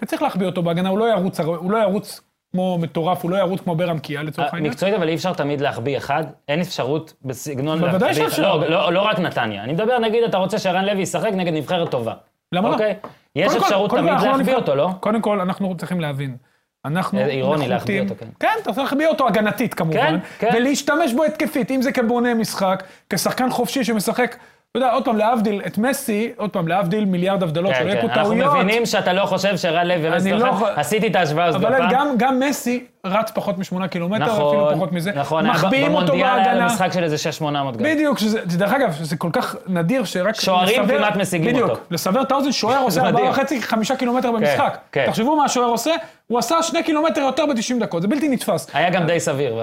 כי 0.00 0.06
צריך 0.06 0.22
להחביא 0.22 0.46
אותו 0.46 0.62
בהגנה, 0.62 0.88
הוא 0.88 0.98
לא 0.98 1.04
ירוץ, 1.04 1.40
הוא 1.40 1.70
לא 1.72 1.78
ירוץ 1.78 2.20
כמו 2.52 2.78
מטורף, 2.78 3.22
הוא 3.22 3.30
לא 3.30 3.36
ירוץ 3.36 3.60
כמו 3.60 3.76
ברם 3.76 3.98
קיאה 3.98 4.22
לצורך 4.22 4.54
העניין. 4.54 4.70
מקצועית, 4.72 4.94
אבל 4.94 5.08
אי 5.08 5.14
אפשר 5.14 5.32
תמיד 5.32 5.60
להחביא 5.60 5.96
אחד, 5.96 6.24
אין 6.48 6.60
אפשרות 6.60 7.12
בסגנון 7.24 7.80
בוודאי 7.80 8.08
להחביא... 8.08 8.28
שאפשר. 8.28 8.56
לא, 8.56 8.70
לא, 8.70 8.92
לא 8.92 9.00
רק 9.00 9.18
נתניה. 9.18 9.64
אני 9.64 9.72
מדבר, 9.72 9.98
נגיד, 9.98 10.22
אתה 10.24 10.36
רוצה 10.36 10.58
שערן 10.58 10.84
לוי 10.84 11.02
ישחק 11.02 11.30
נגד 11.32 11.52
נבחרת 11.52 11.90
טובה. 11.90 12.14
למה 12.52 12.68
לא? 12.68 12.72
אוקיי? 12.74 12.94
יש 13.36 13.48
קודם 13.52 13.62
אפשרות 13.62 13.90
קודם 13.90 14.02
תמיד 14.02 14.20
לא 14.20 14.30
להחביא 14.32 14.54
אותו, 14.54 14.74
לא? 14.74 14.88
קודם 15.00 15.20
כל, 15.20 15.40
אנחנו 15.40 15.76
צריכים 15.76 16.00
להבין. 16.00 16.36
אנחנו 16.84 17.18
איזה 17.20 17.30
אירוני 17.30 17.68
להחביא 17.68 18.00
נחותים- 18.02 18.04
אותו, 18.04 18.14
כן. 18.40 18.46
כן, 18.46 18.52
אתה 18.62 18.72
צריך 18.72 18.78
להחביא 18.78 19.06
אותו 19.06 19.28
הגנתית 19.28 19.74
כמובן. 19.74 19.98
כן, 19.98 20.18
כן. 20.38 20.50
ולהשתמש 20.56 21.12
בו 21.12 21.24
התקפית, 21.24 21.70
אם 21.70 21.82
זה 21.82 21.92
כבונה 21.92 22.34
משחק, 22.34 22.82
כשחקן 23.10 23.50
חופשי 23.50 23.84
שמשחק, 23.84 24.36
אתה 24.76 24.84
יודע, 24.84 24.92
עוד 24.92 25.04
פעם, 25.04 25.16
להבדיל, 25.16 25.62
את 25.66 25.78
מסי, 25.78 26.32
עוד 26.36 26.50
פעם, 26.50 26.68
להבדיל 26.68 27.04
מיליארד 27.04 27.42
הבדלות, 27.42 27.72
כן, 27.72 27.78
שלא 27.78 27.88
יהיה 27.88 28.00
כן. 28.02 28.08
פה 28.08 28.14
אנחנו 28.14 28.30
טעויות. 28.30 28.54
מבינים 28.54 28.86
שאתה 28.86 29.12
לא 29.12 29.26
חושב 29.26 29.56
שערן 29.56 29.86
לוי 29.86 30.08
ומסי 30.10 30.32
לא. 30.32 30.46
יכול- 30.46 30.70
עשיתי 30.76 31.06
את 31.06 31.16
ההשוואה 31.16 31.44
הזאת 31.44 31.64
אבל. 31.64 31.86
גם, 31.90 32.14
גם 32.18 32.40
מסי 32.40 32.84
רץ 33.06 33.30
פחות 33.30 33.58
משמונה 33.58 33.88
קילומטר, 33.88 34.24
נכון, 34.24 34.46
אפילו 34.56 34.76
פחות 34.76 34.92
מזה. 34.92 35.12
נכון, 35.14 35.46
מחביאים 35.46 35.94
אותו 35.94 36.06
במונדיאל 36.06 36.28
היה 36.38 36.44
בהגנה. 36.44 36.66
משחק 36.66 36.92
של 36.92 37.04
איזה 37.04 37.16
6-800 37.40 37.42
גם. 37.44 37.72
בדיוק, 37.82 38.18
שזה, 38.18 38.40
דרך 38.44 38.72
אגב, 38.72 38.92
שזה 38.92 39.16
כל 39.16 39.30
כך 39.32 39.56
נדיר 39.66 40.04
שרק... 40.04 40.34
שוערים 40.34 40.82
לסבר- 40.82 40.98
כמעט 40.98 41.16
משיגים 41.16 41.52
בדיוק, 41.54 41.70
אותו. 41.70 41.80
לסבר 41.90 42.22
את 42.22 42.32
האוזן, 42.32 42.52
שוער 42.52 42.78
עושה 42.84 43.00
מדהים. 43.00 43.16
ארבעה 43.16 43.30
וחצי, 43.30 43.62
חמישה 43.62 43.96
קילומטר 43.96 44.32
במשחק. 44.32 44.78
כן. 44.92 45.06
תחשבו 45.06 45.36
מה 45.36 45.44
השוער 45.44 45.68
עושה, 45.68 45.90
הוא 46.26 46.38
עשה 46.38 46.62
שני 46.62 46.82
קילומטר 46.82 47.20
יותר 47.20 47.46
ב-90 47.46 47.80
דקות, 47.80 48.02
זה 48.02 48.08
בלתי 48.08 48.28
נתפס. 48.28 48.70
היה 48.74 48.90
גם 48.90 49.06
די 49.06 49.20
סביר. 49.20 49.54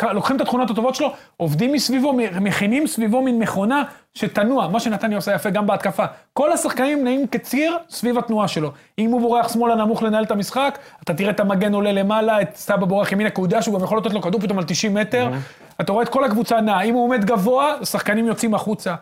לוקחים 0.00 0.36
את 0.36 0.40
התכונות 0.40 0.70
הטובות 0.70 0.94
שלו, 0.94 1.12
עובדים 1.36 1.72
מסביבו, 1.72 2.12
מכינים 2.40 2.86
סביבו 2.86 3.22
מין 3.22 3.38
מכונה 3.38 3.82
שתנוע, 4.14 4.68
מה 4.68 4.80
שנתניה 4.80 5.18
עושה 5.18 5.34
יפה 5.34 5.50
גם 5.50 5.66
בהתקפה. 5.66 6.04
כל 6.32 6.52
השחקנים 6.52 7.04
נעים 7.04 7.26
כציר 7.26 7.76
סביב 7.90 8.18
התנועה 8.18 8.48
שלו. 8.48 8.72
אם 8.98 9.10
הוא 9.10 9.20
בורח 9.20 9.52
שמאלה 9.52 9.74
נמוך 9.74 10.02
לנהל 10.02 10.24
את 10.24 10.30
המשחק, 10.30 10.78
אתה 11.02 11.14
תראה 11.14 11.30
את 11.30 11.40
המגן 11.40 11.74
עולה 11.74 11.92
למעלה, 11.92 12.42
את 12.42 12.56
סבא 12.56 12.86
בורח 12.86 13.12
ימינה, 13.12 13.30
כי 13.30 13.40
הוא 13.40 13.46
יודע 13.46 13.62
שהוא 13.62 13.78
גם 13.78 13.84
יכול 13.84 13.98
לתת 13.98 14.12
לו 14.12 14.22
כדור 14.22 14.40
פתאום 14.40 14.58
על 14.58 14.64
90 14.64 14.94
מטר. 14.94 15.30
אתה 15.80 15.92
רואה 15.92 16.02
את 16.04 16.08
כל 16.08 16.24
הקבוצה 16.24 16.60
נעה. 16.60 16.82
אם 16.82 16.94
הוא 16.94 17.04
עומד 17.04 17.24
גבוה, 17.24 17.74
השחקנים 17.80 18.26
יוצאים 18.26 18.54
החוצה. 18.54 18.94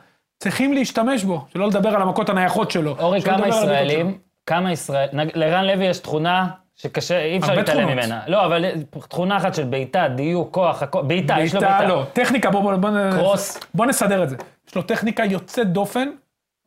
צריכים 0.43 0.73
להשתמש 0.73 1.25
בו, 1.25 1.45
שלא 1.53 1.69
לדבר 1.69 1.89
על 1.89 2.03
המכות 2.03 2.29
הנייחות 2.29 2.71
שלו. 2.71 2.97
אורי, 2.99 3.23
כמה. 3.23 3.49
ישראלים, 3.49 4.19
כמה 4.47 4.73
ישראל... 4.73 5.09
לערן 5.13 5.65
לוי 5.65 5.85
יש 5.85 5.99
תכונה 5.99 6.49
שקשה, 6.83 7.21
אי 7.23 7.39
אפשר 7.39 7.55
להתעלם 7.55 7.81
תכונות. 7.81 7.99
ממנה. 8.05 8.21
לא, 8.27 8.47
אבל 8.47 8.65
תכונה 9.09 9.37
אחת 9.37 9.55
של 9.55 9.65
בעיטה, 9.65 10.09
דיוק, 10.09 10.55
כוח, 10.55 10.83
הכל- 10.83 11.03
בעיטה, 11.03 11.37
יש 11.41 11.55
לו 11.55 11.61
בעיטה. 11.61 11.85
לא. 11.89 12.05
טכניקה, 12.13 12.51
בוא, 12.51 12.61
בוא, 12.63 12.77
בוא, 12.77 12.91
קרוס. 13.13 13.61
בוא 13.75 13.87
נסדר 13.87 14.23
את 14.23 14.29
זה. 14.29 14.37
יש 14.69 14.75
לו 14.75 14.83
טכניקה 14.83 15.25
יוצאת 15.25 15.73
דופן 15.73 16.09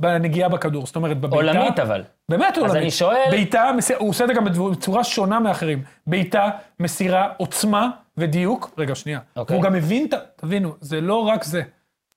בנגיעה 0.01 0.50
בכדור. 0.50 0.86
זאת 0.86 0.96
אומרת, 0.96 1.17
בבעיטה... 1.20 1.36
עולמית 1.51 1.79
אבל. 1.79 2.03
באמת 2.29 2.58
עולמית. 2.58 2.75
אני 2.75 2.91
שואל- 2.91 3.29
בעיטה, 3.29 3.72
מסיר- 3.77 3.98
הוא 4.00 4.10
עושה 4.10 4.24
את 4.24 4.29
זה 4.29 4.34
גם 4.34 4.46
בצורה 4.46 5.03
שונה 5.03 5.39
מאחרים. 5.39 5.84
בעיטה, 6.08 6.50
מסירה, 6.79 7.27
עוצמה 7.38 7.89
ודיוק. 8.17 8.72
רגע, 8.77 8.96
שנייה. 8.96 9.20
אוקיי. 9.36 9.55
הוא 9.55 9.63
גם 9.63 9.74
מבין, 9.74 10.08
תבינו, 10.36 10.74
זה 10.82 11.01
לא 11.01 11.15
רק 11.27 11.43
זה. 11.43 11.62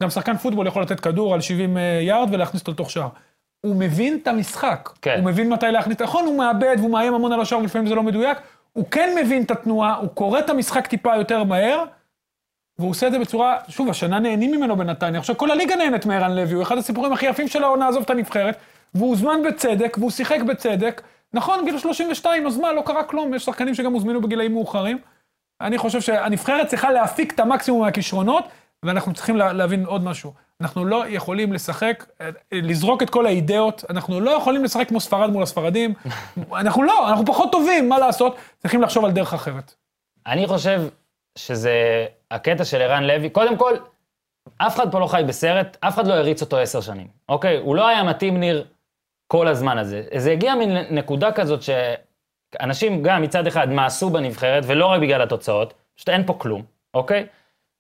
גם 0.02 0.10
שחקן 0.10 0.36
פוטבול 0.36 0.66
יכול 0.66 0.82
לתת 0.82 1.00
כדור 1.00 1.34
על 1.34 1.40
70 1.40 1.76
אה, 1.78 1.82
יארד 2.02 2.28
ולהכניס 2.32 2.60
אותו 2.60 2.72
לתוך 2.72 2.90
שער. 2.90 3.08
הוא 3.60 3.76
מבין 3.76 4.18
את 4.22 4.28
המשחק. 4.28 4.90
כן. 5.02 5.16
הוא 5.18 5.25
מבין 5.25 5.48
מתי 5.48 5.66
להכניס, 5.66 6.00
נכון, 6.00 6.25
הוא 6.25 6.38
מאבד 6.38 6.76
והוא 6.78 6.90
מאיים 6.90 7.14
המון 7.14 7.32
על 7.32 7.40
השער 7.40 7.58
ולפעמים 7.58 7.88
זה 7.88 7.94
לא 7.94 8.02
מדויק. 8.02 8.38
הוא 8.72 8.84
כן 8.90 9.14
מבין 9.25 9.42
את 9.42 9.50
התנועה, 9.50 9.94
הוא 9.94 10.08
קורא 10.08 10.38
את 10.38 10.50
המשחק 10.50 10.86
טיפה 10.86 11.16
יותר 11.16 11.44
מהר, 11.44 11.84
והוא 12.78 12.90
עושה 12.90 13.06
את 13.06 13.12
זה 13.12 13.18
בצורה, 13.18 13.56
שוב, 13.68 13.90
השנה 13.90 14.18
נהנים 14.18 14.52
ממנו 14.52 14.76
בנתניה. 14.76 15.20
עכשיו, 15.20 15.36
כל 15.36 15.50
הליגה 15.50 15.76
נהנית 15.76 16.06
מערן 16.06 16.36
לוי, 16.36 16.54
הוא 16.54 16.62
אחד 16.62 16.78
הסיפורים 16.78 17.12
הכי 17.12 17.26
יפים 17.26 17.48
של 17.48 17.64
העונה, 17.64 17.88
עזוב 17.88 18.02
את 18.02 18.10
הנבחרת, 18.10 18.56
והוא 18.94 19.08
הוזמן 19.08 19.42
בצדק, 19.48 19.96
והוא 19.98 20.10
שיחק 20.10 20.40
בצדק. 20.40 21.02
נכון, 21.32 21.64
גיל 21.64 21.78
32, 21.78 22.46
אז 22.46 22.58
מה, 22.58 22.72
לא 22.72 22.82
קרה 22.86 23.04
כלום, 23.04 23.34
יש 23.34 23.44
שחקנים 23.44 23.75
שגם 23.75 23.92
הוזמנו 23.92 24.20
בגילאים 24.20 24.52
מאוחרים. 24.52 24.98
אני 25.60 25.78
חושב 25.78 26.00
שהנבחרת 26.00 26.66
צריכה 26.66 26.90
להפיק 26.90 27.32
את 27.34 27.40
המקסימום 27.40 27.82
מהכישרונות, 27.82 28.44
ואנחנו 28.82 29.12
צריכים 29.12 29.36
לה, 29.36 29.52
להבין 29.52 29.84
עוד 29.84 30.04
משהו. 30.04 30.32
אנחנו 30.60 30.84
לא 30.84 31.04
יכולים 31.08 31.52
לשחק, 31.52 32.04
לזרוק 32.52 33.02
את 33.02 33.10
כל 33.10 33.26
האידאות, 33.26 33.84
אנחנו 33.90 34.20
לא 34.20 34.30
יכולים 34.30 34.64
לשחק 34.64 34.88
כמו 34.88 35.00
ספרד 35.00 35.30
מול 35.30 35.42
הספרדים. 35.42 35.94
אנחנו 36.60 36.82
לא, 36.82 37.08
אנחנו 37.08 37.26
פחות 37.26 37.52
טובים, 37.52 37.88
מה 37.88 37.98
לעשות? 37.98 38.36
צריכים 38.58 38.82
לחשוב 38.82 39.04
על 39.04 39.10
דרך 39.10 39.34
אחרת. 39.34 39.75
אני 40.26 40.46
חושב 40.46 40.82
שזה 41.38 42.06
הקטע 42.30 42.64
של 42.64 42.82
ערן 42.82 43.04
לוי. 43.04 43.30
קודם 43.30 43.56
כל, 43.56 43.75
אף 44.58 44.76
אחד 44.76 44.92
פה 44.92 45.00
לא 45.00 45.06
חי 45.06 45.22
בסרט, 45.26 45.76
אף 45.80 45.94
אחד 45.94 46.06
לא 46.06 46.14
הריץ 46.14 46.42
אותו 46.42 46.58
עשר 46.58 46.80
שנים, 46.80 47.06
אוקיי? 47.28 47.56
הוא 47.56 47.76
לא 47.76 47.88
היה 47.88 48.02
מתאים, 48.02 48.40
ניר, 48.40 48.64
כל 49.26 49.48
הזמן 49.48 49.78
הזה. 49.78 50.02
זה 50.16 50.32
הגיע 50.32 50.54
מין 50.54 50.76
נקודה 50.90 51.32
כזאת 51.32 51.60
אנשים 52.60 53.02
גם 53.02 53.22
מצד 53.22 53.46
אחד 53.46 53.68
מעשו 53.68 54.10
בנבחרת, 54.10 54.64
ולא 54.66 54.86
רק 54.86 55.00
בגלל 55.00 55.22
התוצאות, 55.22 55.75
פשוט 55.94 56.08
אין 56.08 56.26
פה 56.26 56.34
כלום, 56.38 56.62
אוקיי? 56.94 57.26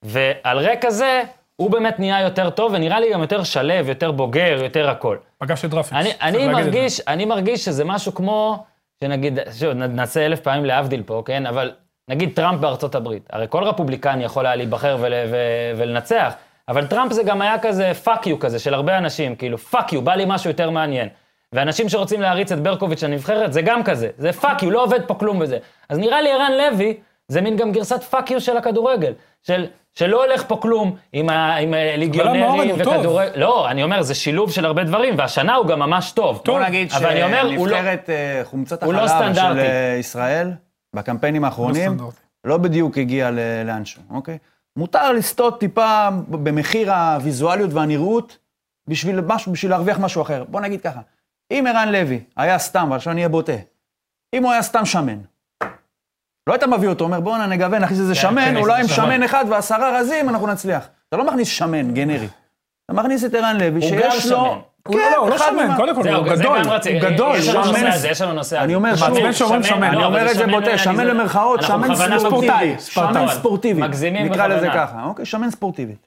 ועל 0.02 0.58
רקע 0.58 0.90
זה, 0.90 1.22
הוא 1.56 1.70
באמת 1.70 1.98
נהיה 1.98 2.20
יותר 2.20 2.50
טוב, 2.50 2.72
ונראה 2.74 3.00
לי 3.00 3.12
גם 3.12 3.20
יותר 3.20 3.42
שלו, 3.42 3.74
יותר 3.74 4.10
בוגר, 4.10 4.58
יותר 4.62 4.90
הכל. 4.90 5.16
פגש 5.38 5.64
את 5.64 5.70
דרפיץ'. 5.70 5.92
אני, 5.92 6.12
אני. 6.22 6.48
מרגיש, 6.48 7.00
אני 7.00 7.24
מרגיש 7.24 7.64
שזה 7.64 7.84
משהו 7.84 8.14
כמו, 8.14 8.64
שנגיד, 9.00 9.38
שוב, 9.58 9.72
נעשה 9.72 10.26
אלף 10.26 10.40
פעמים 10.40 10.64
להבדיל 10.64 11.02
פה, 11.02 11.22
כן? 11.26 11.46
אבל 11.46 11.72
נגיד 12.08 12.32
טראמפ 12.34 12.60
בארצות 12.60 12.94
הברית. 12.94 13.28
הרי 13.32 13.46
כל 13.48 13.64
רפובליקני 13.64 14.24
יכול 14.24 14.46
היה 14.46 14.56
להיבחר 14.56 14.96
ול, 15.00 15.12
ו, 15.30 15.36
ולנצח, 15.76 16.34
אבל 16.68 16.86
טראמפ 16.86 17.12
זה 17.12 17.22
גם 17.22 17.42
היה 17.42 17.58
כזה 17.58 17.94
fuck 17.94 18.26
you 18.26 18.38
כזה 18.38 18.58
של 18.58 18.74
הרבה 18.74 18.98
אנשים, 18.98 19.36
כאילו 19.36 19.58
fuck 19.58 19.92
you, 19.92 20.02
בא 20.02 20.14
לי 20.14 20.24
משהו 20.26 20.50
יותר 20.50 20.70
מעניין. 20.70 21.08
ואנשים 21.52 21.88
שרוצים 21.88 22.20
להריץ 22.20 22.52
את 22.52 22.60
ברקוביץ' 22.60 23.02
לנבחרת, 23.02 23.52
זה 23.52 23.62
גם 23.62 23.84
כזה, 23.84 24.08
זה 24.18 24.32
fuck 24.32 24.62
you, 24.62 24.70
לא 24.70 24.82
עובד 24.82 25.00
פה 25.06 25.14
כלום 25.14 25.38
בזה. 25.38 25.58
אז 25.88 25.98
נראה 25.98 26.20
לי 26.22 26.32
ערן 26.32 26.52
לוי, 26.52 26.96
זה 27.28 27.40
מין 27.40 27.56
גם 27.56 27.72
גרסת 27.72 28.02
fuck 28.02 28.30
you 28.30 28.40
של 28.40 28.56
הכדורגל. 28.56 29.12
של, 29.46 29.66
שלא 29.94 30.24
הולך 30.24 30.44
פה 30.48 30.56
כלום 30.62 30.96
עם, 31.12 31.28
ה, 31.28 31.56
עם 31.56 31.74
ליגיונרים 31.96 32.84
טוב. 32.84 32.96
וכדורגל. 32.96 33.32
לא, 33.40 33.70
אני 33.70 33.82
אומר, 33.82 34.02
זה 34.02 34.14
שילוב 34.14 34.50
של 34.52 34.64
הרבה 34.64 34.84
דברים, 34.84 35.18
והשנה 35.18 35.54
הוא 35.54 35.66
גם 35.66 35.78
ממש 35.78 36.12
טוב. 36.12 36.42
בוא 36.44 36.60
נגיד 36.60 36.92
אבל 36.92 37.06
אני 37.06 37.22
אומר, 37.24 37.56
הוא 37.56 37.68
לא- 37.68 37.76
שנבחרת 37.76 38.10
אה, 38.10 38.40
חומצת 38.44 38.82
הוא 38.82 38.94
לא 38.94 38.98
החלב 39.04 39.08
של 39.28 39.34
סטנדרטי. 39.34 39.60
אה, 39.68 39.96
ישראל, 39.98 40.52
בקמפיינים 40.96 41.44
האחרונים, 41.44 41.92
סטנדרטי. 41.94 42.16
לא 42.44 42.56
בדיוק 42.56 42.98
הגיע 42.98 43.30
ל- 43.30 43.38
לאנשהו, 43.66 44.02
אוקיי? 44.10 44.38
מותר 44.76 45.12
לסטות 45.12 45.60
טיפה 45.60 46.08
במחיר 46.28 46.92
הוויזואליות 46.92 47.72
והנראות 47.72 48.38
בשביל, 48.88 49.20
משהו, 49.20 49.52
בשביל 49.52 49.70
להרוויח 49.70 49.98
משהו 49.98 50.22
אחר. 50.22 50.44
בוא 50.48 50.60
נגיד 50.60 50.80
ככה, 50.80 51.00
אם 51.50 51.64
ערן 51.68 51.88
לוי 51.92 52.20
היה 52.36 52.58
סתם, 52.58 52.88
ועכשיו 52.90 53.12
אני 53.12 53.20
אהיה 53.20 53.28
בוטה, 53.28 53.52
אם 54.34 54.42
הוא 54.42 54.52
היה 54.52 54.62
סתם 54.62 54.84
שמן, 54.84 55.18
לא 56.46 56.52
היית 56.52 56.62
מביא 56.62 56.88
אותו, 56.88 57.04
אומר 57.04 57.20
בואנה 57.20 57.46
נגוון, 57.46 57.82
נכניס 57.82 58.00
איזה 58.00 58.14
כן, 58.14 58.20
שמן, 58.20 58.44
כן, 58.44 58.56
אולי 58.56 58.80
עם 58.80 58.88
שמן. 58.88 59.22
אחד 59.22 59.44
ועשרה 59.48 60.00
רזים 60.00 60.28
אנחנו 60.28 60.46
נצליח. 60.46 60.88
אתה 61.08 61.16
לא 61.16 61.26
מכניס 61.26 61.48
שמן 61.48 61.94
גנרי. 61.94 62.28
אתה 62.84 62.94
מכניס 62.94 63.24
את 63.24 63.34
ערן 63.34 63.56
לוי, 63.60 63.82
שיש 63.82 64.26
לו... 64.26 64.62
הוא 64.86 65.00
לא, 65.00 65.16
הוא 65.16 65.30
לא 65.30 65.36
אחד 65.36 65.50
שמן, 65.50 65.76
קודם 65.76 65.94
כל, 65.94 66.08
הוא 66.08 66.26
גדול. 66.26 66.58
הוא 66.58 67.00
גדול, 67.00 67.36
יש 67.36 67.48
לנו 67.48 67.64
שמן. 67.64 67.74
נושא 67.74 67.94
הזה, 67.94 68.08
יש 68.08 68.20
לנו 68.20 68.32
נושא 68.32 68.56
הזה. 68.56 68.64
אני 68.64 68.74
אומר 68.74 68.90
מעצבן 68.90 69.14
שוב, 69.14 69.32
שאומרים 69.32 69.62
שמן. 69.62 69.82
אני 69.82 69.96
לא, 69.96 70.04
אומר 70.04 70.30
את 70.30 70.36
זה 70.36 70.46
בוטה, 70.46 70.78
שמן 70.78 71.06
למרכאות, 71.06 71.62
שמן 71.62 71.94
ספורטיבי. 71.94 72.18
ספורטאי, 72.18 72.74
שמן. 72.78 73.28
ספורטיבי. 73.28 73.82
נקרא 74.12 74.46
לזה. 74.46 74.68
ככה, 74.74 75.04
אוקיי? 75.04 75.24
שמן 75.24 75.50
ספורטיבית. 75.50 76.06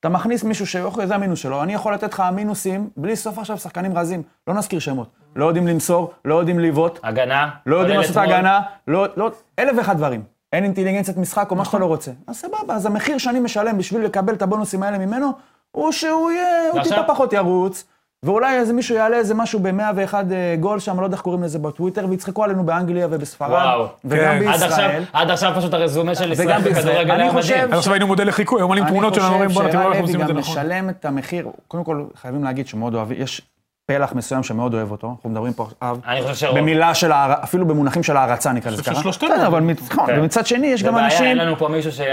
אתה 0.00 0.08
מכניס 0.08 0.44
מישהו 0.44 0.66
ש... 0.66 0.76
אוקיי, 0.76 1.06
זה 1.06 1.14
המינוס 1.14 1.38
שלו. 1.38 1.62
אני 1.62 1.74
יכול 1.74 1.94
לתת 1.94 2.12
לך 2.12 2.22
מינוסים, 2.32 2.90
בלי 2.96 3.16
סוף 3.16 3.38
עכשיו 3.38 3.58
שחקנים 3.58 3.98
רזים. 3.98 4.22
לא 4.46 4.54
נזכיר 4.54 4.78
שמות. 4.78 5.08
לא 5.36 5.46
יודעים 5.46 5.66
למסור, 5.66 6.12
לא 6.24 6.34
יודעים 6.34 6.58
לבעוט, 6.58 6.98
הגנה. 7.02 7.50
לא 7.66 7.76
יודעים 7.76 8.00
לעשות. 8.00 8.16
הגנה, 8.16 8.60
לא... 8.88 9.06
לא... 9.16 9.30
אלף 9.58 9.72
ואחד 9.76 9.96
דברים. 9.96 10.22
אין 10.52 10.64
אינטליגנציית 10.64 11.16
משחק 11.16 11.50
או 11.50 11.56
מה 11.56 11.64
שאתה 11.64 11.78
לא 11.78 11.86
רוצה. 11.86 12.10
אז 12.26 12.36
סבבה, 12.36 12.74
אז 12.74 12.86
המחיר 12.86 13.18
שאני 13.18 13.40
משלם 13.40 13.78
בשביל 13.78 14.04
לקבל 14.04 14.34
את 14.34 14.42
הבונוסים 14.42 14.82
האלה 14.82 14.98
ממנו, 14.98 15.32
הוא 15.70 15.92
שהוא 15.92 16.30
יהיה... 16.30 16.70
הוא 16.72 16.82
טיפה 16.82 17.02
פחות 17.02 17.32
ירוץ. 17.32 17.84
ואולי 18.22 18.56
איזה 18.56 18.72
מישהו 18.72 18.94
יעלה 18.94 19.16
איזה 19.16 19.34
משהו 19.34 19.60
ב-101 19.60 20.14
גול 20.60 20.78
שם, 20.78 21.00
לא 21.00 21.04
יודע 21.04 21.14
איך 21.14 21.22
קוראים 21.22 21.42
לזה 21.42 21.58
בטוויטר, 21.58 22.06
ויצחקו 22.10 22.44
עלינו 22.44 22.64
באנגליה 22.64 23.06
ובספרד, 23.10 23.50
וואו. 23.50 23.86
וגם 24.04 24.38
כן. 24.40 24.48
עד 24.48 24.54
עכשיו, 24.54 24.68
בישראל. 24.68 25.04
עד 25.12 25.30
עכשיו 25.30 25.52
פשוט 25.56 25.74
הרזומה 25.74 26.14
של 26.14 26.32
ישראל 26.32 26.48
וגם 26.48 26.62
בישראל. 26.62 26.84
בכדורגל 26.84 27.10
אני 27.10 27.22
היה 27.22 27.32
חושב 27.32 27.54
מדהים. 27.54 27.72
עד 27.72 27.78
עכשיו 27.78 27.92
היינו 27.92 28.06
מודל 28.06 28.28
לחיקוי, 28.28 28.60
היום 28.60 28.70
מעלים 28.70 28.86
תמונות 28.86 29.14
שלנו, 29.14 29.32
אומרים 29.32 29.50
בואנה, 29.50 29.70
תראו 29.70 29.82
איך 29.82 29.88
אנחנו 29.88 30.02
עושים 30.04 30.20
את 30.22 30.26
זה 30.26 30.32
גם 30.32 30.38
נכון. 30.38 30.52
משלם 30.52 30.90
את 30.90 31.04
המחיר, 31.04 31.48
קודם 31.68 31.84
כל 31.84 32.04
חייבים 32.14 32.44
להגיד 32.44 32.66
שמאוד 32.66 32.94
אוהבים, 32.94 33.22
יש 33.22 33.42
פלח 33.86 34.12
מסוים 34.12 34.42
שמאוד 34.42 34.74
אוהב 34.74 34.90
אותו, 34.90 35.10
אנחנו 35.16 35.30
מדברים 35.30 35.52
פה 35.52 35.62
עכשיו, 35.64 35.98
אני 36.06 36.22
חושב 36.22 36.34
שרוב. 36.34 36.58
במילה 36.58 36.94
של, 36.94 37.12
הער- 37.12 37.42
אפילו 37.44 37.66
במונחים 37.66 38.02
של 38.02 38.16
הערצה 38.16 38.52
נקרא 38.52 38.70
לזה 38.70 38.82
ככה. 38.82 39.08
בסדר, 39.08 39.46
אבל 39.46 39.60
נכון, 39.60 40.06
כן. 40.06 40.20
ומצד 40.20 40.46
שני 40.46 40.66
יש 40.66 40.82
גם 40.82 40.98
אנשים. 40.98 41.36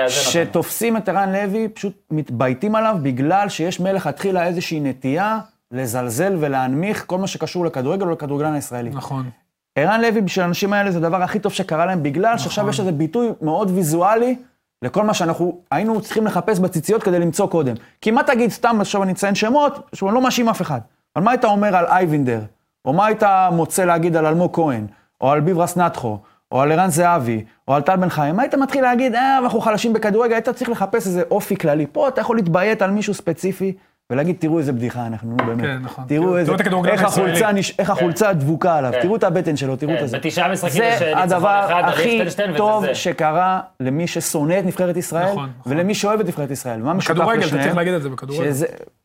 שתופסים 0.10 0.98
את 0.98 1.10
ערן 1.10 1.32
לוי, 1.32 1.68
פשוט 1.70 1.94
מתבייתים 2.12 2.76
עליו 2.76 2.96
בגלל 3.02 3.50
שיש 3.50 3.80
מלכתחילה 3.80 4.46
איזושהי 4.46 4.80
נטייה 4.80 5.40
לזלזל 5.72 6.36
ולהנמיך 6.40 7.04
כל 7.08 7.18
מה 7.18 7.28
שקשור 7.28 7.66
לכדורגל 7.66 8.06
או 8.06 8.12
לכדורגלן 8.12 8.54
הישראלי. 8.54 8.90
נכון. 8.90 9.30
ערן 9.76 10.02
לוי 10.02 10.22
בשביל 10.22 10.44
האנשים 10.44 10.74
האלה 10.74 10.92
זה 10.92 10.98
הדבר 10.98 11.24
הכי 11.24 11.40
טוב 11.40 11.52
שקרה 11.52 11.86
להם, 11.86 12.04
בגלל 12.04 12.38
שעכשיו 12.38 12.70
יש 12.70 12.80
איזה 12.80 12.92
ביטוי 12.92 13.28
מאוד 13.42 13.72
ויזואלי 13.76 14.36
לכל 14.82 15.04
מה 15.04 15.14
שאנחנו 15.14 15.58
היינו 15.72 16.02
צריכים 16.02 16.26
לחפש 16.26 16.60
בציציות 16.60 17.04
כדי 17.04 17.20
למצוא 17.20 17.48
קודם. 17.48 17.74
כי 18.02 18.12
מה 18.12 18.24
תגיד, 18.24 18.52
סתם 18.52 18.78
עכשיו 18.82 19.04
אני 19.04 19.12
אציין 19.12 19.36
שמות, 19.36 19.90
שאני 19.94 20.14
לא 20.14 20.22
מאשים 20.22 20.50
אף 20.50 20.62
אחד, 20.62 20.80
אבל 21.16 21.24
מה 21.26 21.32
היית 21.32 21.46
אומר 21.46 21.76
על 21.76 21.86
אייבינדר, 21.86 22.40
או 22.86 22.94
מה 22.94 23.06
היית 23.06 23.24
מוצא 23.52 23.86
להגיד 23.86 24.16
על 24.16 24.26
אלמוג 24.26 24.56
כהן, 24.56 24.86
או 25.22 25.32
על 25.32 25.40
ביברס 25.40 25.78
נטחו, 25.78 26.18
או 26.52 26.62
על 26.62 26.72
ערן 26.72 26.90
זהבי, 26.90 27.44
או 27.68 27.76
על 27.76 27.82
טל 27.82 27.96
בן 27.96 28.10
חיים, 28.10 28.36
מה 28.36 28.42
היית 28.44 28.56
מתחיל 28.56 28.82
להגיד, 28.82 29.16
אה, 29.16 29.38
אנחנו 29.38 29.62
חלשים 29.62 29.94
בכדורגל, 29.94 30.34
היית 30.34 30.50
צריך 30.50 30.70
לחפש 30.70 31.08
איזה 31.08 31.24
אופי 31.32 31.56
כללי. 31.58 31.86
פה 31.92 32.08
אתה 32.08 32.22
יכול 32.22 32.36
להתביית 32.36 32.82
על 32.82 32.92
מישהו 32.92 33.14
ספציפי, 33.14 33.74
ולהגיד, 34.10 34.36
תראו 34.40 34.60
איזה 34.60 34.74
בדיחה 34.74 35.08
אנחנו, 35.08 35.30
נו 35.32 35.46
באמת. 35.46 35.62
כן, 35.62 35.78
נכון. 35.82 36.04
תראו 36.08 36.38
איזה, 36.38 36.56
את 36.56 36.62
איך 36.62 36.70
הישראלי. 37.04 37.06
החולצה, 37.06 37.52
נש- 37.52 37.80
איך 37.80 37.90
החולצה 37.90 38.34
דבוקה 38.34 38.76
עליו, 38.78 38.92
כן. 38.92 39.02
תראו 39.02 39.16
את 39.16 39.24
הבטן 39.24 39.56
שלו, 39.56 39.76
תראו 39.76 39.94
את 39.94 40.00
כן, 40.00 40.06
זה. 40.06 40.18
בתשעה 40.18 40.52
משחקים 40.52 40.84
יש 40.84 41.00
זה 41.00 41.06
ניצחון 41.06 41.22
הדבר 41.24 41.62
אחד, 41.66 41.84
הכי 41.86 42.22
טוב. 42.58 42.94
שקרה 42.94 43.60
למי 43.80 44.08
ששונא 44.08 44.60
את 44.60 44.66
נבחרת 44.66 44.98
ישראל, 44.98 45.32
נכון, 45.32 45.50
נכון. 45.60 45.74
ולמי 45.74 45.96
שאוהב 45.96 46.20
את 46.20 46.26
נבחרת 46.26 46.52
ישראל. 46.52 46.82
מה 46.82 46.94
משותף 46.94 47.12
לשניהם? 47.20 47.30
בכדורגל, 47.40 47.56
אתה 47.56 47.64
צריך 47.64 47.76
להגיד 47.78 47.94
את 47.94 48.02
זה 48.02 48.10
בכדורגל. 48.10 48.52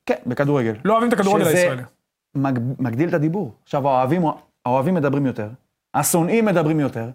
כן, 0.06 0.14
בכדורגל. 0.26 0.72
לא 0.84 0.92
אוהבים 0.92 1.08
את 1.08 1.12
הכדורגל 1.12 1.46
הישראלי. 1.46 1.82
מג, 2.36 2.58
מגדיל 2.78 3.08
את 3.08 3.14
הדיבור. 3.14 3.52
עכשיו, 3.64 3.88
האוהבים, 3.88 4.22
האוהבים 4.66 4.94
מדברים 4.94 5.26
יותר, 5.26 5.48
השונאים 5.94 6.44
מדברים 6.44 6.80
יותר, 6.80 7.08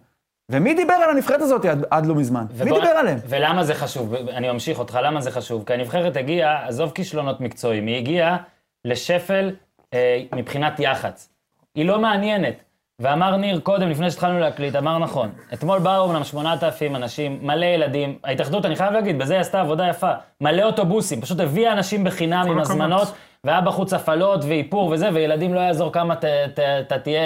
ומי 0.51 0.73
דיבר 0.73 0.93
על 0.93 1.09
הנבחרת 1.09 1.41
הזאת 1.41 1.65
עד, 1.65 1.85
עד 1.89 2.05
לא 2.05 2.15
מזמן? 2.15 2.45
מי 2.49 2.55
ובוא- 2.63 2.79
דיבר 2.79 2.91
עליהם? 2.91 3.19
ולמה 3.27 3.63
זה 3.63 3.73
חשוב? 3.75 4.13
אני 4.13 4.51
ממשיך 4.51 4.79
אותך, 4.79 4.99
למה 5.03 5.21
זה 5.21 5.31
חשוב? 5.31 5.63
כי 5.65 5.73
הנבחרת 5.73 6.17
הגיעה, 6.17 6.67
עזוב 6.67 6.91
כישלונות 6.95 7.41
מקצועיים, 7.41 7.87
היא 7.87 7.97
הגיעה 7.97 8.37
לשפל 8.85 9.55
אה, 9.93 10.23
מבחינת 10.35 10.79
יח"צ. 10.79 11.29
היא 11.75 11.85
לא 11.85 11.99
מעניינת. 11.99 12.63
ואמר 12.99 13.37
ניר 13.37 13.59
קודם, 13.59 13.89
לפני 13.89 14.11
שהתחלנו 14.11 14.39
להקליט, 14.39 14.75
אמר 14.75 14.97
נכון. 14.97 15.29
אתמול 15.53 15.79
באו 15.79 16.11
אמנם 16.11 16.23
8,000 16.23 16.95
אנשים, 16.95 17.39
מלא 17.41 17.65
ילדים. 17.65 18.17
ההתאחדות, 18.23 18.65
אני 18.65 18.75
חייב 18.75 18.93
להגיד, 18.93 19.19
בזה 19.19 19.33
היא 19.33 19.41
עשתה 19.41 19.61
עבודה 19.61 19.87
יפה. 19.87 20.11
מלא 20.41 20.63
אוטובוסים, 20.63 21.21
פשוט 21.21 21.39
הביאה 21.39 21.73
אנשים 21.73 22.03
בחינם 22.03 22.45
עם. 22.49 22.59
הזמנות, 22.59 23.07
והיה 23.43 23.61
בחוץ 23.61 23.93
הפעלות 23.93 24.43
ואיפור 24.43 24.89
וזה, 24.91 25.09
וילדים 25.13 25.53
לא 25.53 25.59
יעזור 25.59 25.91
כמה 25.91 26.13
אתה 26.81 26.99
תהיה 26.99 27.21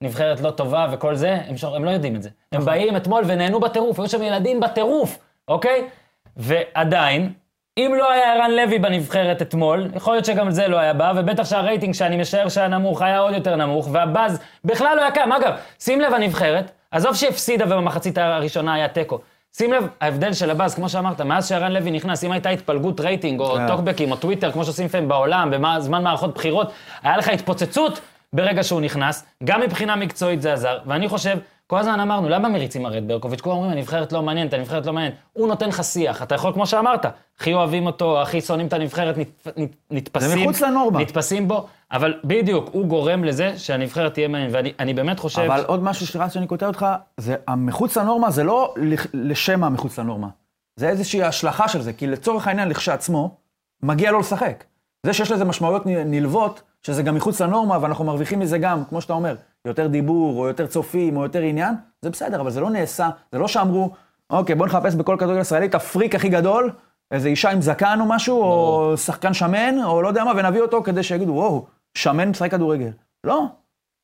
נבחרת 0.00 0.40
לא 0.40 0.50
טובה 0.50 0.86
וכל 0.92 1.14
זה, 1.14 1.38
הם, 1.48 1.56
שור, 1.56 1.76
הם 1.76 1.84
לא 1.84 1.90
יודעים 1.90 2.16
את 2.16 2.22
זה. 2.22 2.30
הם 2.52 2.64
באים 2.64 2.96
אתמול 2.96 3.24
ונהנו 3.26 3.60
בטירוף, 3.60 3.98
היו 4.00 4.08
שם 4.08 4.22
ילדים 4.22 4.60
בטירוף, 4.60 5.18
אוקיי? 5.48 5.88
ועדיין, 6.36 7.32
אם 7.78 7.94
לא 7.98 8.10
היה 8.10 8.32
ערן 8.34 8.50
לוי 8.50 8.78
בנבחרת 8.78 9.42
אתמול, 9.42 9.88
יכול 9.94 10.14
להיות 10.14 10.24
שגם 10.24 10.50
זה 10.50 10.68
לא 10.68 10.76
היה 10.76 10.92
בא, 10.92 11.12
ובטח 11.16 11.44
שהרייטינג 11.44 11.94
שאני 11.94 12.16
משער 12.16 12.48
שהיה 12.48 12.68
נמוך, 12.68 13.02
היה 13.02 13.18
עוד 13.18 13.34
יותר 13.34 13.56
נמוך, 13.56 13.88
והבאז 13.92 14.40
בכלל 14.64 14.96
לא 14.96 15.02
היה 15.02 15.10
קיים. 15.10 15.32
אגב, 15.32 15.52
שים 15.78 16.00
לב 16.00 16.14
הנבחרת, 16.14 16.70
עזוב 16.90 17.14
שהפסידה 17.14 17.64
ובמחצית 17.64 18.18
הראשונה 18.18 18.74
היה 18.74 18.88
תיקו. 18.88 19.18
שים 19.56 19.72
לב, 19.72 19.88
ההבדל 20.00 20.32
של 20.32 20.50
הבאז, 20.50 20.74
כמו 20.74 20.88
שאמרת, 20.88 21.20
מאז 21.20 21.48
שערן 21.48 21.72
לוי 21.72 21.90
נכנס, 21.90 22.24
אם 22.24 22.32
הייתה 22.32 22.48
התפלגות 22.48 23.00
רייטינג, 23.00 23.40
או 23.40 23.54
כן. 23.54 23.66
טוקבקים, 23.66 24.10
או 24.10 24.16
טוויטר, 24.16 24.52
כמו 24.52 24.64
שעושים 24.64 24.86
לפעמים 24.86 25.08
בעולם, 25.08 25.50
בזמן 25.50 26.02
מערכות 26.02 26.34
בחירות, 26.34 26.72
היה 27.02 27.16
לך 27.16 27.28
התפוצצות 27.28 28.00
ברגע 28.32 28.62
שהוא 28.62 28.80
נכנס, 28.80 29.26
גם 29.44 29.60
מבחינה 29.60 29.96
מקצועית 29.96 30.42
זה 30.42 30.52
עזר, 30.52 30.78
ואני 30.86 31.08
חושב, 31.08 31.38
כל 31.70 31.78
הזמן 31.78 32.00
אמרנו, 32.00 32.28
למה 32.28 32.48
מריצים 32.48 32.86
הרי 32.86 32.98
את 32.98 33.06
ברקוביץ'? 33.06 33.40
כולם 33.40 33.56
אומרים, 33.56 33.72
הנבחרת 33.72 34.12
לא 34.12 34.22
מעניינת, 34.22 34.52
הנבחרת 34.52 34.86
לא 34.86 34.92
מעניינת. 34.92 35.16
הוא 35.32 35.48
נותן 35.48 35.68
לך 35.68 35.84
שיח, 35.84 36.22
אתה 36.22 36.34
יכול, 36.34 36.52
כמו 36.52 36.66
שאמרת, 36.66 37.06
הכי 37.38 37.54
אוהבים 37.54 37.86
אותו, 37.86 38.22
הכי 38.22 38.40
שונאים 38.40 38.66
את 38.68 38.72
הנבחרת, 38.72 39.18
נת, 39.18 39.48
נת, 39.56 39.76
נתפסים. 39.90 40.28
זה 40.28 40.36
מחוץ 40.36 40.60
לנורמה. 40.60 41.00
נתפסים 41.00 41.48
בו, 41.48 41.66
אבל 41.92 42.14
בדיוק, 42.24 42.68
הוא 42.72 42.86
גורם 42.86 43.24
לזה 43.24 43.58
שהנבחרת 43.58 44.14
תהיה 44.14 44.28
מעניינת, 44.28 44.54
ואני 44.54 44.72
אני 44.78 44.94
באמת 44.94 45.18
חושב... 45.18 45.42
אבל 45.42 45.64
עוד 45.66 45.82
משהו 45.82 46.06
שרץ 46.06 46.34
שאני 46.34 46.46
קוטע 46.46 46.66
אותך, 46.66 46.86
זה 47.16 47.36
המחוץ 47.48 47.96
לנורמה 47.96 48.30
זה 48.30 48.44
לא 48.44 48.74
לשם 49.14 49.64
המחוץ 49.64 49.98
לנורמה. 49.98 50.28
זה 50.76 50.88
איזושהי 50.88 51.22
השלכה 51.22 51.68
של 51.68 51.80
זה, 51.80 51.92
כי 51.92 52.06
לצורך 52.06 52.46
העניין 52.46 52.68
לכשעצמו, 52.68 53.36
מגיע 53.82 54.10
לו 54.10 54.20
לשחק. 54.20 54.64
זה 55.06 55.12
שיש 55.12 55.30
לזה 55.30 55.44
משמעויות 55.44 55.82
נלוות, 55.86 56.62
שזה 56.82 57.02
גם 57.02 57.14
מחוץ 57.14 57.40
לנורמה, 57.40 57.78
ואנחנו 57.80 58.04
מרוויחים 58.04 58.38
מזה 58.38 58.58
גם, 58.58 58.84
כמו 58.88 59.00
שאתה 59.00 59.12
אומר, 59.12 59.34
יותר 59.64 59.86
דיבור, 59.86 60.38
או 60.40 60.48
יותר 60.48 60.66
צופים, 60.66 61.16
או 61.16 61.22
יותר 61.22 61.40
עניין, 61.40 61.74
זה 62.02 62.10
בסדר, 62.10 62.40
אבל 62.40 62.50
זה 62.50 62.60
לא 62.60 62.70
נעשה, 62.70 63.08
זה 63.32 63.38
לא 63.38 63.48
שאמרו, 63.48 63.90
אוקיי, 64.30 64.54
בוא 64.54 64.66
נחפש 64.66 64.94
בכל 64.94 65.16
כדורגל 65.18 65.40
ישראלי 65.40 65.66
את 65.66 65.74
הפריק 65.74 66.14
הכי 66.14 66.28
גדול, 66.28 66.70
איזה 67.10 67.28
אישה 67.28 67.50
עם 67.50 67.60
זקן 67.60 67.98
או 68.00 68.04
משהו, 68.06 68.42
או 68.42 68.92
שחקן 68.96 69.34
שמן, 69.34 69.74
או 69.84 70.02
לא 70.02 70.08
יודע 70.08 70.24
מה, 70.24 70.32
ונביא 70.36 70.60
אותו 70.60 70.82
כדי 70.82 71.02
שיגידו, 71.02 71.32
וואו, 71.32 71.64
שמן 71.94 72.28
משחק 72.28 72.50
כדורגל. 72.50 72.90
לא. 73.24 73.44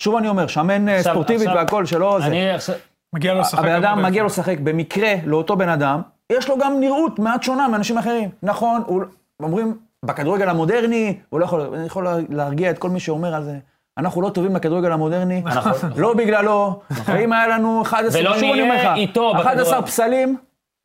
שוב 0.03 0.17
אני 0.17 0.29
אומר, 0.29 0.47
שמן 0.47 0.89
אה, 0.89 0.97
עכשיו- 0.99 1.13
ספורטיבית 1.13 1.47
עכשיו- 1.47 1.57
והכל, 1.63 1.87
שלא 1.87 2.19
זה. 2.21 2.27
אני 2.27 2.51
עכשיו... 2.51 2.75
מגיע 3.15 3.35
לו 3.35 3.41
לשחק. 3.41 3.59
הבן 3.59 3.75
אדם. 3.75 4.03
מגיע 4.03 4.23
לו 4.23 4.27
לשחק, 4.27 4.57
במקרה, 4.63 5.15
לאותו 5.27 5.57
בן 5.57 5.69
אדם, 5.69 6.03
יש 6.33 6.49
לו 6.49 6.59
גם 6.59 6.81
נראות 6.81 7.19
מעט 7.19 7.43
שונה 7.43 7.69
מאנשים 7.69 7.99
אחרים. 7.99 8.31
נכון, 8.43 8.83
הוא, 8.87 9.03
אומרים, 9.43 9.77
בכדורגל 10.05 10.49
המודרני, 10.49 11.19
הוא 11.29 11.41
לא 11.41 11.45
יכול, 11.45 11.61
אני 11.61 11.87
יכול 11.87 12.07
להרגיע 12.29 12.71
את 12.71 12.79
כל 12.79 12.91
מי 12.91 13.01
שאומר 13.01 13.35
על 13.35 13.45
זה, 13.45 13.59
אנחנו 13.99 14.23
לא 14.23 14.31
טובים 14.31 14.55
בכדורגל 14.55 14.93
המודרני, 14.93 15.43
נכון. 15.45 15.73
לא 15.97 16.15
בגללו, 16.15 16.81
ואם 17.05 17.33
היה 17.33 17.47
לנו 17.47 17.83
11, 17.83 18.21
ולא 18.21 18.39
שוב 18.39 18.53
אני 18.53 18.63
אומר 18.63 18.75
נהיה 18.75 18.93
לך, 18.93 18.97
איתו 18.97 19.33
11 19.37 19.65
בכדורגל. 19.65 19.87
פסלים, 19.87 20.37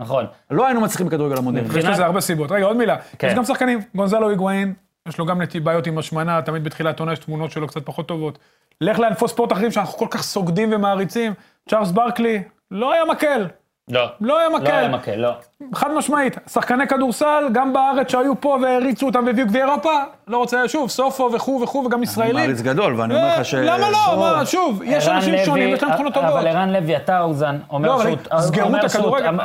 נכון. 0.01 0.25
לא 0.51 0.65
היינו 0.65 0.82
מצליחים 0.82 1.08
בכדורגל 1.08 1.38
המודרני. 1.38 1.68
יש 1.80 1.86
לזה 1.86 2.06
הרבה 2.06 2.22
סיבות. 2.22 2.51
רגע, 2.51 2.65
עוד 2.65 2.77
מילה. 2.77 2.96
כן. 3.20 3.27
יש 3.27 3.34
גם 3.34 3.44
שחקנים, 3.44 3.80
גונזלו 3.96 4.30
היגואין, 4.30 4.74
יש 5.08 5.18
לו 5.18 5.25
גם 5.25 5.41
נטי 5.41 5.60
בעיות 5.60 5.88
עם 5.88 5.98
השמנה, 5.98 6.41
תמיד 6.41 6.63
בתחילת 6.63 7.00
עונה 7.00 7.13
יש 7.13 7.20
תמונות 7.20 7.51
שלו 7.51 7.68
קצת 7.68 7.86
פחות 7.86 8.08
טובות. 8.08 8.39
לך 8.82 9.00
לענפי 9.00 9.27
ספורט 9.27 9.51
אחרים 9.51 9.72
שאנחנו 9.72 9.98
כל 9.98 10.08
כך 10.10 10.24
סוגדים 10.24 10.70
ומעריצים. 10.74 11.34
צ'ארלס 11.70 11.91
ברקלי, 11.91 12.44
לא 12.72 12.94
היה 12.94 13.06
מקל. 13.06 13.48
לא. 13.89 14.07
לא 14.21 14.39
היה 14.39 14.50
לא 14.50 14.57
מקל. 14.57 14.71
היה 14.71 14.89
מקל, 14.89 15.15
לא. 15.15 15.31
חד 15.75 15.91
משמעית. 15.91 16.38
שחקני 16.50 16.88
כדורסל, 16.88 17.43
גם 17.51 17.73
בארץ 17.73 18.11
שהיו 18.11 18.41
פה 18.41 18.57
והריצו 18.61 19.05
אותם 19.05 19.23
והביאו 19.25 19.47
גביע 19.47 19.65
אירופה, 19.65 19.91
לא 20.27 20.38
רוצה, 20.38 20.67
שוב, 20.67 20.89
סופו 20.89 21.29
וכו' 21.33 21.61
וכו', 21.63 21.83
וגם 21.85 21.97
אני 21.97 22.03
ישראלים. 22.03 22.35
מעריץ 22.35 22.61
גדול, 22.61 23.00
ואני 23.00 23.15
אומר 23.15 23.39
לך 23.39 23.45
ש... 23.45 23.53
למה 23.53 23.89
לא? 23.89 24.17
מה, 24.19 24.45
שוב, 24.45 24.81
יש 24.85 25.07
אנשים 25.07 25.33
שונים, 25.45 25.69
יש 25.69 25.83
להם 25.83 25.93
תכונות 25.93 26.13
טובות. 26.13 26.29
אבל 26.29 26.47
ערן 26.47 26.69
לוי, 26.69 26.97
אתה 26.97 27.21
אוזן, 27.21 27.55
לא, 27.55 27.61
אומר 27.69 27.95
אבל 27.95 28.03
שהוא... 28.03 28.39
סגרו 28.39 28.67
אומר 28.67 28.79
את 28.79 28.83
הכדורגל. 28.83 29.35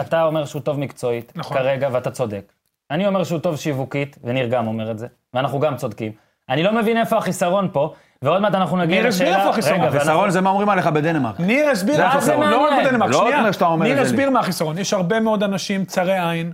אתה 0.00 0.22
אומר 0.24 0.44
שהוא 0.44 0.62
טוב 0.62 0.78
מקצועית, 0.78 1.32
נכון. 1.36 1.56
כרגע, 1.56 1.88
ואתה 1.92 2.10
צודק. 2.10 2.52
אני 2.90 3.06
אומר 3.06 3.24
שהוא 3.24 3.38
טוב 3.38 3.56
שיווקית, 3.56 4.16
וניר 4.24 4.46
גם 4.46 4.66
אומר 4.66 4.90
את 4.90 4.98
זה, 4.98 5.06
ואנחנו 5.34 5.60
גם 5.60 5.76
צודקים. 5.76 6.12
אני 6.48 6.62
לא 6.62 6.72
מבין 6.72 6.96
איפה 6.96 7.16
החיסרון 7.16 7.68
פה, 7.72 7.92
ועוד 8.22 8.42
מעט 8.42 8.54
אנחנו 8.54 8.76
נגיע 8.76 8.98
ניר 9.00 9.08
הסביר 9.08 9.28
לשאלה... 9.28 9.38
איפה 9.40 9.50
החיסרון. 9.50 9.80
רגע, 9.80 9.98
חיסרון 9.98 10.30
זה 10.30 10.40
מה 10.40 10.50
אומרים 10.50 10.68
עליך 10.68 10.86
בדנמרק. 10.86 11.40
ניר 11.40 11.68
הסביר, 11.70 11.96
זה 11.96 12.02
מה 12.02 12.08
החיסרון. 12.08 12.48
לא 12.48 12.56
רק 12.58 12.70
מעניין. 12.70 12.88
בדנמרק, 12.88 13.10
לא 13.10 13.18
רק 13.18 13.28
שנייה. 13.28 13.42
מה 13.42 13.52
שאתה 13.52 13.64
אומר 13.66 13.86
ניר 13.86 14.00
הסביר. 14.00 14.30
מה 14.30 14.40
החיסרון. 14.40 14.78
יש 14.78 14.92
הרבה 14.92 15.20
מאוד 15.20 15.42
אנשים 15.42 15.84
צרי 15.84 16.18
עין. 16.28 16.52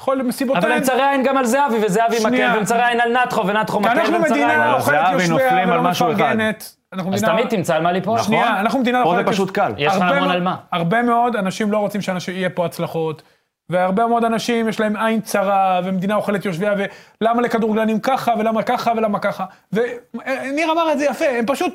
יכול 0.00 0.22
מסיבות 0.22 0.56
אבל 0.56 0.72
הם 0.72 0.80
צרי 0.82 1.02
עין 1.10 1.22
גם 1.22 1.36
על 1.36 1.44
זהבי, 1.44 1.76
וזהבי. 1.86 2.16
מקל, 2.24 2.50
והם 2.54 2.64
צרי 2.64 2.84
עין 2.84 3.00
על 3.00 3.12
כי 3.82 3.88
מקל, 3.88 3.98
אנחנו 3.98 4.12
והם 4.12 4.24
צרי 4.24 4.38
עין 4.38 4.46
מדינה 4.48 4.64
על... 4.68 4.74
אוכלת 4.74 5.06
זהבי 5.06 5.22
יושביה 5.22 5.64
ולא. 5.68 5.82
מפרגנת. 5.82 6.72
אנחנו 6.92 7.14
אז 7.14 7.22
מדינה- 7.22 7.38
תמיד 7.38 7.48
תמצא 7.48 7.74
על 7.76 7.82
מה 7.82 7.92
ליפול. 7.92 8.18
שנייה, 8.22 8.60
אנחנו 8.60 8.78
מדינה 8.78 8.98
פה 9.04 9.10
זה 9.10 9.20
אוכלת 9.20 9.28
פשוט 9.28 9.50
קל. 9.50 9.72
יש 9.76 9.92
לך 9.96 10.02
המון 10.02 10.18
מאוד- 10.18 10.30
על 10.30 10.42
מה. 10.42 10.56
הרבה 10.72 11.02
מאוד 11.02 11.36
אנשים 11.36 11.72
לא 11.72 11.78
רוצים 11.78 12.00
שיהיה 12.20 12.50
פה 12.50 12.66
הצלחות. 12.66 13.22
והרבה 13.70 14.06
מאוד 14.06 14.24
אנשים 14.24 14.68
יש 14.68 14.80
להם 14.80 14.96
עין 14.96 15.20
צרה, 15.20 15.80
ומדינה 15.84 16.14
אוכלת 16.14 16.44
יושביה, 16.44 16.74
ולמה 17.20 17.42
לכדורגלנים 17.42 18.00
ככה, 18.00 18.34
ולמה 18.38 18.62
ככה, 18.62 18.92
ולמה 18.96 19.18
ככה. 19.18 19.44
וניר 19.72 20.72
אמר 20.72 20.92
את 20.92 20.98
זה 20.98 21.04
יפה, 21.04 21.24
הם 21.38 21.46
פשוט 21.46 21.74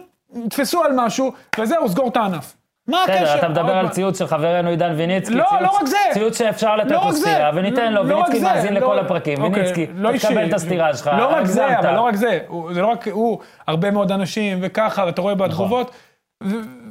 תפסו 0.49 0.83
על 0.83 0.91
משהו, 0.95 1.31
וזהו, 1.59 1.89
סגור 1.89 2.07
את 2.07 2.17
הענף. 2.17 2.55
מה 2.87 3.03
הקשר? 3.03 3.23
בסדר, 3.23 3.39
אתה 3.39 3.49
מדבר 3.49 3.77
על. 3.77 3.89
ציוץ 3.89 4.19
של 4.19 4.27
חברנו 4.27 4.69
עידן 4.69 4.93
ויניצקי. 4.97 5.33
לא, 5.35 5.45
לא 5.61 5.67
רק 5.67 5.85
זה. 5.85 5.97
ציוץ 6.13 6.37
שאפשר 6.37 6.75
לתת 6.75 6.91
לא 6.91 7.01
לו. 7.05 7.13
סטירה, 7.13 7.51
וניתן 7.55 7.93
לו, 7.93 8.03
לא 8.03 8.15
ויניצקי 8.15 8.39
מאזין 8.39 8.73
לא- 8.73 8.79
לכל 8.79 8.99
הפרקים. 8.99 9.43
אוקיי, 9.43 9.61
ויניצקי, 9.61 9.87
לא. 9.95 10.17
תקבל 10.17 10.49
את 10.49 10.53
הסטירה 10.53 10.95
שלך, 10.95 11.11
לא 11.17 11.27
רק 11.27 11.45
זה. 11.45 11.79
אבל 11.79 11.93
לא 11.95 12.01
רק 12.01 12.15
זה. 12.15 12.39
זה 12.71 12.81
לא 12.81 12.87
רק 12.87 13.07
הוא, 13.07 13.39
הרבה 13.67 13.91
מאוד 13.91 14.11
אנשים 14.11 14.57
וככה, 14.61 15.03
ואתה 15.05 15.21
רואה 15.21 15.35
בתגובות. 15.35 15.91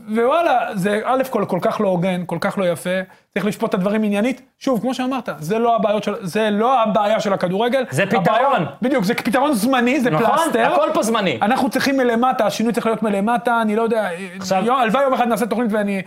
ווואלה, 0.08 0.76
זה 0.76 1.00
א' 1.04 1.22
כל 1.30 1.44
כל 1.48 1.58
כך 1.62 1.80
לא 1.80 1.88
הוגן, 1.88 2.22
כל 2.26 2.38
כך 2.40 2.58
לא 2.58 2.68
יפה, 2.70 2.90
צריך 3.34 3.46
לשפוט 3.46 3.68
את 3.70 3.74
הדברים 3.74 4.02
עניינית. 4.02 4.42
שוב, 4.58 4.80
כמו 4.80 4.94
שאמרת, 4.94 5.28
זה 5.38 5.58
לא 5.58 5.76
הבעיות 5.76 6.04
של, 6.04 6.14
זה 6.20 6.50
לא 6.50 6.82
הבעיה 6.82 7.20
של 7.20 7.32
הכדורגל. 7.32 7.84
זה 7.90 8.06
פתרון. 8.06 8.22
הבעיה- 8.28 8.66
בדיוק, 8.82 9.04
זה 9.04 9.14
פתרון 9.14 9.52
זמני, 9.54 10.00
זה 10.00 10.10
נכון? 10.10 10.26
פלסטר. 10.36 10.72
הכל 10.72 10.88
פה 10.94 11.02
זמני. 11.02 11.38
אנחנו 11.42 11.70
צריכים 11.70 11.96
מלמטה, 11.96 12.46
השינוי 12.46 12.72
צריך 12.72 12.86
להיות 12.86 13.02
מלמטה, 13.02 13.62
אני 13.62 13.76
לא 13.76 13.82
יודע, 13.82 14.08
עכשיו- 14.36 14.64
יום- 14.64 14.78
הלוואי 14.78 15.02
יום 15.02 15.14
אחד 15.14 15.28
נעשה 15.28 15.46
תוכנית 15.46 15.72
ואני... 15.72 16.02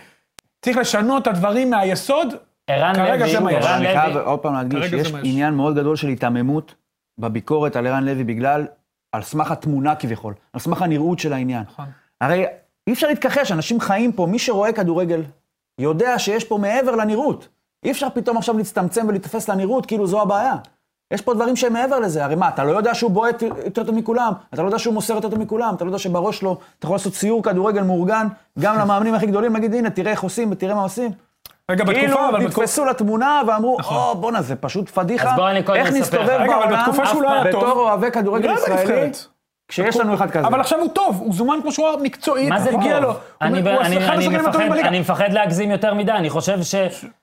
צריך 0.62 0.78
לשנות 0.78 1.22
את 1.22 1.28
הדברים 1.28 1.70
מהיסוד. 1.70 2.34
ערן 2.68 2.96
כרגע 2.96 3.16
לוי, 3.26 3.32
זה 3.32 3.40
מה 3.40 3.52
יש. 3.54 3.66
ערן 3.66 3.76
אני 3.86 4.00
חייב 4.00 4.14
לוי, 4.14 4.24
עוד 4.26 4.40
פעם 4.40 4.54
להדגיש 4.54 4.94
יש. 4.94 5.14
עניין 5.24 5.54
מאוד 5.54 5.76
גדול 5.76 5.96
של 5.96 6.08
היתממות 6.08 6.76
בביקורת 7.18 7.76
על 7.76 7.88
ערן 7.88 8.04
לוי 8.04 8.24
בגלל, 8.24 8.66
על 9.12 9.22
סמך 9.22 9.52
התמונה 9.52 9.96
כביכול, 9.96 10.34
על 10.54 10.60
סמך 10.60 10.82
הנראות 10.82 11.20
של 11.20 11.34
העניין. 11.34 11.64
נכון. 11.70 11.86
הרי 12.22 12.46
אי 12.88 12.94
אפשר 12.94 13.08
להתכחש, 13.08 13.52
אנשים 13.52 13.80
חיים 13.80 14.12
פה, 14.12 14.26
מי 14.26 14.40
שרואה 14.40 14.74
כדורגל 14.74 15.22
יודע 15.80 16.20
שיש 16.20 16.44
פה 16.44 16.58
מעבר 16.58 16.96
לנראות. 16.96 17.48
אי 17.86 17.92
אפשר 17.92 18.08
פתאום 18.14 18.38
עכשיו 18.38 18.58
להצטמצם 18.58 19.06
ולהתפס 19.08 19.50
לנראות 19.50 19.86
כאילו 19.86 20.08
זו 20.08 20.22
הבעיה. 20.22 20.56
יש 21.14 21.22
פה 21.22 21.34
דברים 21.34 21.56
שהם 21.56 21.74
מעבר 21.74 22.00
לזה, 22.00 22.24
הרי 22.24 22.36
מה, 22.36 22.50
אתה 22.50 22.64
לא 22.64 22.78
יודע 22.78 22.94
שהוא 22.94 23.12
בועט 23.12 23.42
יותר 23.42 23.84
טוב 23.84 23.96
מכולם, 23.96 24.34
אתה 24.54 24.62
לא 24.62 24.68
יודע 24.68 24.80
שהוא 24.80 24.94
מוסר 24.94 25.14
יותר 25.14 25.30
טוב 25.30 25.40
מכולם, 25.40 25.76
אתה 25.76 25.86
לא 25.86 25.90
יודע 25.90 26.00
שבראש 26.00 26.40
שלו 26.40 26.58
אתה 26.80 26.86
יכול 26.86 26.96
לעשות 26.96 27.14
ציור 27.14 27.44
כדורגל 27.44 27.82
מאורגן, 27.82 28.28
גם 28.60 28.80
למאמנים 28.80 29.14
הכי 29.14 29.26
גדולים, 29.26 29.54
להגיד, 29.54 29.74
הנה, 29.74 29.90
תראה 29.90 30.12
איך 30.12 30.24
עושים 30.24 30.52
ותראה 30.52 30.76
מה 30.76 30.82
עושים. 30.82 31.12
רגע, 31.72 31.86
כאילו 31.86 32.08
בתקופה, 32.08 32.30
אבל 32.30 32.46
בתקופה... 32.46 32.62
נתפסו 32.62 32.86
לתמונה 32.86 33.42
ואמרו, 33.48 33.78
או, 33.84 34.16
בואנה, 34.16 34.42
זה 34.42 34.56
פשוט 34.56 34.90
פדיחה. 34.90 35.36
איך 35.76 35.92
נסתובב 35.92 36.40
בעולם 36.48 36.90
לא 37.22 37.44
בתור 37.44 37.72
אוהבי 37.72 38.12
כדורגל 38.12 38.50
לא 38.50 38.54
ישראלי. 38.54 39.12
כשיש 39.68 39.98
לנו 39.98 40.14
אחד 40.16 40.32
כזה. 40.32 40.48
אבל 40.48 40.60
עכשיו 40.60 40.80
הוא 40.80 40.90
טוב, 40.90 41.18
הוא 41.20 41.34
זומן 41.34 41.58
כמו 41.62 41.72
שהוא 41.72 41.88
אמר, 41.90 41.98
מקצועית, 41.98 42.50
מה 42.50 42.60
זה 42.60 42.70
הגיע? 42.70 43.00
לו. 43.00 43.14
אני 43.42 43.62
הוא- 43.62 43.70
הוא 44.20 44.32
מפחד- 45.02 45.34
להגזים 45.34 45.72
יותר 45.72 45.94
מדי, 45.94 46.12
אני 46.12 46.30
חושב 46.30 46.64
ש... 46.64 46.76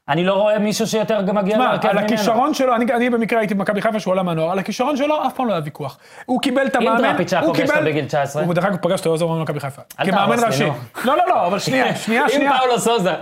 אני 0.09 0.25
לא 0.25 0.33
רואה 0.35 0.59
מישהו 0.59 0.87
שיותר 0.87 1.23
גם 1.23 1.37
מגיע 1.37 1.59
להרכב 1.59 1.89
על 1.89 1.95
ממנו. 1.95 2.07
הכישרון 2.07 2.55
שלו, 2.55 2.75
אני, 2.75 2.93
אני 2.95 3.11
במקרה 3.11 3.39
הייתי 3.39 3.55
במכבי 3.55 3.83
חיפה 3.83 4.01
שהוא 4.01 4.13
עלה 4.13 4.23
מהנוער, 4.23 4.51
על 4.51 4.59
הכישרון 4.59 4.97
שלו 4.97 5.27
אף 5.27 5.35
פעם 5.35 5.47
לא 5.47 5.53
היה 5.53 5.63
ויכוח. 5.65 5.99
הוא 6.27 6.41
קיבל 6.43 6.67
את 6.67 6.77
המאמן, 6.77 6.99
דראפיץ' 7.03 7.33
היה 7.33 7.43
הוא 7.43 7.49
פוגש 7.55 7.61
אותו 7.69 7.73
קיבל- 7.79 7.91
בגיל 7.91 8.05
19? 8.05 8.43
הוא 8.43 8.55
דרך 8.55 8.65
אגב 8.65 8.77
פגש 8.77 8.99
אותו 8.99 9.11
עוזר 9.11 9.27
במכבי 9.27 9.61
חיפה. 9.61 9.83
אל 10.01 10.07
כמאמן 10.11 10.37
תהרוס 10.37 10.41
לי, 10.61 10.67
ראשי. 10.69 10.79
לא, 11.05 11.17
לא, 11.17 11.25
לא, 11.29 11.47
אבל 11.47 11.59
שנייה, 11.59 11.95
שנייה, 12.05 12.23
עם 12.23 12.29
שנייה. 12.29 12.59
פאולו 12.59 12.79
סוזה. 12.79 13.13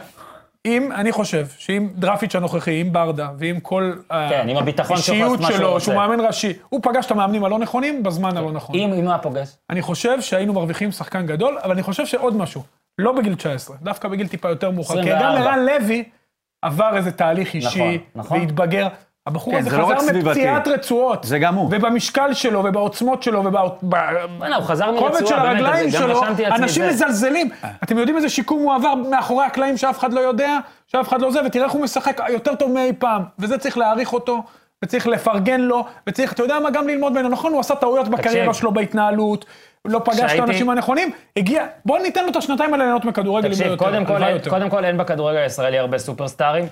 אם, 0.67 0.93
אני 0.93 1.13
חושב 1.13 1.47
שאם 1.59 1.89
דרפיץ' 1.95 2.35
הנוכחי, 2.35 2.81
עם 2.81 2.93
ברדה, 2.93 3.29
ועם 3.39 3.61
כל 3.61 3.93
כן, 4.09 4.47
עם 4.49 4.57
הביטחון 4.57 4.97
שלו, 4.97 5.15
האישיות 5.15 5.41
שהוא 5.43 5.53
שלו, 5.53 5.73
רוצה. 5.73 5.85
שהוא 5.85 5.95
מאמן 5.95 6.21
ראשי, 6.21 6.53
הוא 6.69 6.81
פגש 6.83 7.07
את 7.07 7.11
המאמנים 7.11 7.45
הלא 7.45 7.59
נכונים 7.59 8.03
בזמן 8.03 8.37
הלא 8.37 8.53
נכון. 8.53 8.77
אם 8.77 8.93
אם 8.93 9.03
הוא 9.03 9.09
היה 9.11 9.19
פוגש. 9.19 9.57
אני 9.71 9.83
חושב 9.83 10.21
שהיינו 10.21 10.53
מרוויחים 10.53 10.93
שחקן 10.93 11.27
גדול, 11.27 11.59
אבל 11.63 11.73
אני 11.73 11.83
חושב 11.83 12.07
שעוד 12.07 12.37
משהו, 12.37 12.63
לא 12.99 13.13
בגיל 13.13 13.35
19, 13.35 13.77
דווקא 13.83 14.09
בגיל 14.09 14.29
טיפה 14.29 14.49
יותר 14.49 14.71
מאוחר. 14.71 15.03
כי 15.03 15.13
24. 15.13 15.41
גם 15.41 15.43
ערן 15.43 15.67
לוי 15.67 16.05
עבר 16.63 16.97
איזה 16.97 17.13
תהליך 17.13 17.55
אישי, 17.55 17.79
נכון, 17.79 17.99
נכון. 18.15 18.41
והתבגר. 18.41 18.89
הבחור 19.29 19.53
כן, 19.53 19.59
הזה 19.59 19.71
זה 19.71 19.79
לא 19.79 19.85
חזר 19.87 20.01
סביבתי. 20.01 20.29
מפציעת 20.29 20.69
רצועות. 20.69 21.25
זה 21.25 21.39
גם 21.39 21.55
הוא. 21.55 21.69
ובמשקל 21.73 22.33
שלו, 22.35 22.65
ובעוצמות 22.65 23.23
שלו, 23.23 23.45
ובקובץ 23.45 23.59
של 24.69 24.85
מרצועה, 24.85 25.43
באמת, 25.43 25.61
הרגליים 25.61 25.91
גם 25.91 26.01
שלו, 26.01 26.23
אנשים 26.47 26.85
זה. 26.85 26.91
מזלזלים. 26.91 27.51
אתם 27.85 27.99
יודעים 27.99 28.17
איזה 28.17 28.29
שיקום 28.29 28.63
הוא 28.63 28.75
עבר 28.75 28.95
מאחורי 28.95 29.45
הקלעים 29.45 29.77
שאף 29.77 29.99
אחד 29.99 30.13
לא 30.13 30.21
יודע, 30.21 30.59
שאף 30.87 31.09
אחד 31.09 31.21
לא 31.21 31.31
זה, 31.31 31.41
ותראה 31.47 31.65
איך 31.65 31.73
הוא 31.73 31.83
משחק 31.83 32.21
יותר 32.29 32.55
טוב 32.55 32.71
מאי 32.73 32.93
פעם. 32.99 33.23
וזה 33.39 33.59
צריך 33.59 33.79
להעריך 33.79 34.13
אותו, 34.13 34.43
וצריך 34.85 35.07
לפרגן 35.07 35.61
לו, 35.61 35.85
וצריך, 36.09 36.33
אתה 36.33 36.43
יודע 36.43 36.59
מה, 36.59 36.71
גם 36.71 36.89
ללמוד 36.89 37.13
ממנו. 37.13 37.29
נכון, 37.29 37.53
הוא 37.53 37.61
עשה 37.61 37.75
טעויות 37.75 38.09
בקריירה 38.09 38.55
שלו 38.55 38.73
בהתנהלות, 38.73 39.45
לא 39.85 40.01
פגש 40.05 40.33
את 40.35 40.41
האנשים 40.41 40.71
הנכונים, 40.71 41.11
הגיע, 41.37 41.67
בוא 41.85 41.99
ניתן 41.99 42.25
לו 42.25 42.31
את 42.31 42.37
השנתיים 42.37 42.73
האלה 42.73 42.85
ליהנות 42.85 43.05
מכדורגל 43.05 43.49
לא 43.49 43.53
תקשיב, 43.55 43.67
יותר. 43.67 43.85
קודם 43.85 44.05
כל, 44.05 44.23
אין-. 44.25 44.39
קודם 44.49 44.71
כל 44.71 44.85
אין 44.85 44.97
בכדורגל 44.99 45.39
הישראלי 45.39 45.79
הרבה 45.79 45.99
סופרסטארים. 45.99 46.65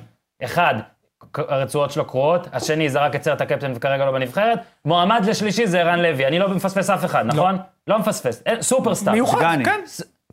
אחד, 0.44 0.74
ק- 0.78 0.95
הרצועות 1.36 1.90
שלו 1.90 2.04
קרועות, 2.04 2.46
השני 2.52 2.88
זרק 2.88 3.14
את 3.16 3.22
סרט 3.22 3.40
הקפטן 3.40 3.72
וכרגע 3.76 4.04
לא 4.04 4.10
בנבחרת. 4.12 4.58
מועמד 4.84 5.24
לשלישי 5.28 5.66
זה 5.66 5.80
ערן 5.80 5.98
לוי, 5.98 6.26
אני 6.26 6.38
לא 6.38 6.48
מפספס 6.48 6.90
אף 6.90 7.04
אחד, 7.04 7.26
נכון? 7.26 7.58
לא 7.86 7.98
מפספס, 7.98 8.42
אין- 8.46 8.62
סופרסטאר. 8.62 9.12
מיוחד, 9.12 9.38
דגני. 9.52 9.64
כן. 9.64 9.80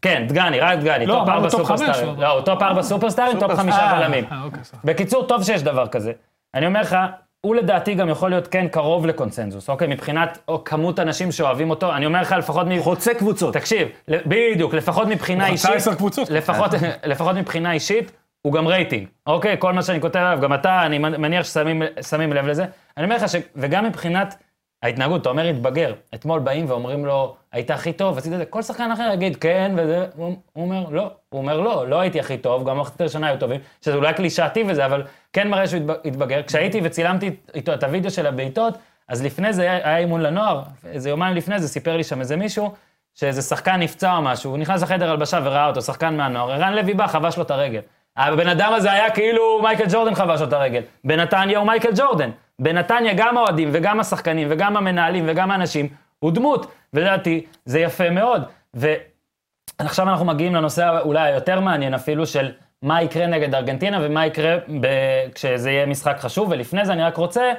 כן, 0.02 0.26
דגני, 0.28 0.60
רק 0.60 0.80
דגני, 0.80 1.06
לא, 1.06 1.14
top 1.20 1.30
ארבע 1.30 1.50
סופרסטארים. 1.50 2.16
לא, 2.22 2.28
הוא 2.28 2.42
top 2.42 2.62
ארבע 2.62 2.82
סופרסטארים, 2.84 3.40
top 3.40 3.52
חמישה 3.56 3.94
בלמים. 4.00 4.26
אה, 4.32 4.44
אוקיי. 4.44 4.62
בקיצור, 4.84 5.28
טוב 5.28 5.44
שיש 5.44 5.64
דבר 5.64 5.88
כזה. 5.88 6.12
אני 6.54 6.66
אומר 6.66 6.82
לך, 6.82 6.98
הוא 7.42 7.56
לדעתי 7.56 7.94
גם 7.94 8.10
יכול 8.10 8.30
להיות 8.30 8.48
כן 8.48 8.68
קרוב 8.68 9.06
לקונצנזוס, 9.06 9.70
אוקיי? 9.70 9.88
מבחינת 9.88 10.38
או 10.48 10.64
כמות 10.64 11.00
אנשים 11.00 11.32
שאוהבים 11.32 11.70
אותו, 11.70 11.94
אני 11.94 12.06
אומר 12.06 12.22
לך 12.22 12.32
לפחות 12.32 12.68
מ... 12.68 12.82
חוצה 12.82 13.14
קבוצות. 13.14 13.54
תקשיב, 13.54 13.88
ל- 14.08 14.18
בדיוק, 14.26 14.74
לפחות 14.74 15.08
מבחינה 15.08 15.48
הוא 15.48 15.58
חצה 15.58 15.68
אישית, 15.70 15.82
עשר 15.88 15.96
קבוצות. 15.96 16.30
לפחות, 16.30 16.72
לפחות 17.06 17.36
מבחינה 17.36 17.72
אישית, 17.72 18.12
הוא 18.48 18.54
גם 18.54 18.68
רייטינג, 18.68 19.08
אוקיי? 19.28 19.56
כל 19.60 19.74
מה 19.74 19.84
שאני 19.84 20.02
כותב 20.02 20.20
עליו, 20.20 20.40
גם 20.42 20.54
אתה, 20.54 20.86
אני 20.86 20.98
מניח 20.98 21.46
ששמים 21.46 21.82
שמים 22.10 22.34
לב 22.34 22.48
לזה. 22.48 22.66
אני 22.98 23.06
אומר 23.06 23.16
לך 23.16 23.30
ש... 23.30 23.36
וגם 23.56 23.86
מבחינת 23.86 24.36
ההתנהגות, 24.84 25.22
אתה 25.22 25.30
אומר 25.30 25.48
התבגר. 25.48 25.94
אתמול 26.14 26.40
באים 26.40 26.66
ואומרים 26.70 27.06
לו, 27.06 27.36
היית 27.52 27.72
הכי 27.72 27.94
טוב, 27.94 28.18
עשית 28.18 28.34
את 28.34 28.38
זה. 28.38 28.46
כל 28.46 28.62
שחקן 28.62 28.92
אחר 28.92 29.10
יגיד 29.14 29.36
כן, 29.36 29.72
וזה, 29.78 30.06
הוא 30.16 30.36
הוא 30.54 30.64
אומר 30.64 30.90
לא. 30.90 31.12
הוא 31.30 31.42
אומר 31.42 31.60
לא, 31.62 31.88
לא 31.88 32.00
הייתי 32.00 32.20
הכי 32.20 32.38
טוב, 32.38 32.70
גם 32.70 32.78
במחצית 32.78 33.02
הראשונה 33.02 33.28
היו 33.28 33.38
טובים, 33.40 33.60
שזה 33.82 33.96
אולי 33.96 34.14
קלישאתי 34.14 34.64
וזה, 34.68 34.86
אבל 34.86 35.04
כן 35.34 35.48
מראה 35.48 35.68
שהוא 35.68 35.80
התב- 35.82 36.08
התבגר. 36.08 36.44
כשהייתי 36.44 36.82
וצילמתי 36.84 37.32
איתו 37.56 37.74
את 37.74 37.84
הוידאו 37.84 38.12
של 38.12 38.26
הבעיטות, 38.28 38.78
אז 39.08 39.24
לפני 39.24 39.54
זה 39.54 39.62
היה 39.62 39.76
היה 39.76 39.98
אימון 39.98 40.22
לנוער, 40.22 40.62
איזה 40.86 41.10
יומיים 41.10 41.36
לפני 41.36 41.60
זה 41.60 41.68
סיפר 41.68 41.98
לי 41.98 42.04
שם 42.04 42.20
איזה 42.20 42.36
מישהו, 42.36 42.74
שאיזה 43.16 43.42
שחקן 43.42 43.76
נפצע 43.76 44.16
או 44.16 44.22
משהו, 44.22 44.52
הוא 44.52 44.58
נכנס 44.58 44.84
לחדר 44.84 45.12
הלבשה 45.12 45.40
וראה 45.44 45.68
אותו, 45.68 45.82
שחקן 45.82 46.18
מהנוער, 46.18 46.52
ערן 46.52 46.74
לוי 46.74 46.94
בא, 46.94 47.08
חבש 47.08 47.38
לו 47.38 47.44
את 47.44 47.52
הרגל. 47.52 47.82
הבן 48.18 48.48
אדם 48.48 48.74
הזה 48.74 48.92
היה 48.92 49.12
כאילו 49.12 49.62
מייקל 49.62 49.86
ג'ורדן 49.90 50.16
חבש 50.16 50.42
לו 50.42 50.48
את 50.48 50.54
הרגל. 50.54 50.82
בנתניה 51.04 51.60
הוא 51.60 51.68
מייקל 51.68 51.90
ג'ורדן. 51.96 52.30
בנתניה 52.60 53.14
גם 53.14 53.38
האוהדים 53.38 53.70
וגם 53.72 54.00
השחקנים 54.00 54.48
וגם 54.52 54.78
המנהלים 54.78 55.24
וגם 55.28 55.52
האנשים, 55.52 55.88
הוא 56.20 56.32
דמות. 56.32 56.72
ולדעתי, 56.94 57.46
זה 57.66 57.80
יפה 57.80 58.10
מאוד. 58.10 58.44
ועכשיו 58.74 60.10
אנחנו 60.10 60.26
מגיעים 60.26 60.56
לנושא 60.56 61.00
אולי 61.02 61.22
היותר 61.32 61.60
מעניין 61.60 61.94
אפילו 61.94 62.26
של 62.26 62.52
מה 62.82 63.02
יקרה 63.02 63.28
נגד 63.28 63.56
ארגנטינה 63.56 64.00
ומה 64.02 64.26
יקרה 64.26 64.58
ב... 64.82 64.88
כשזה 65.36 65.72
יהיה 65.72 65.86
משחק 65.86 66.16
חשוב. 66.20 66.50
ולפני 66.52 66.86
זה 66.86 66.94
אני 66.94 67.04
רק 67.04 67.18
רוצה, 67.18 67.54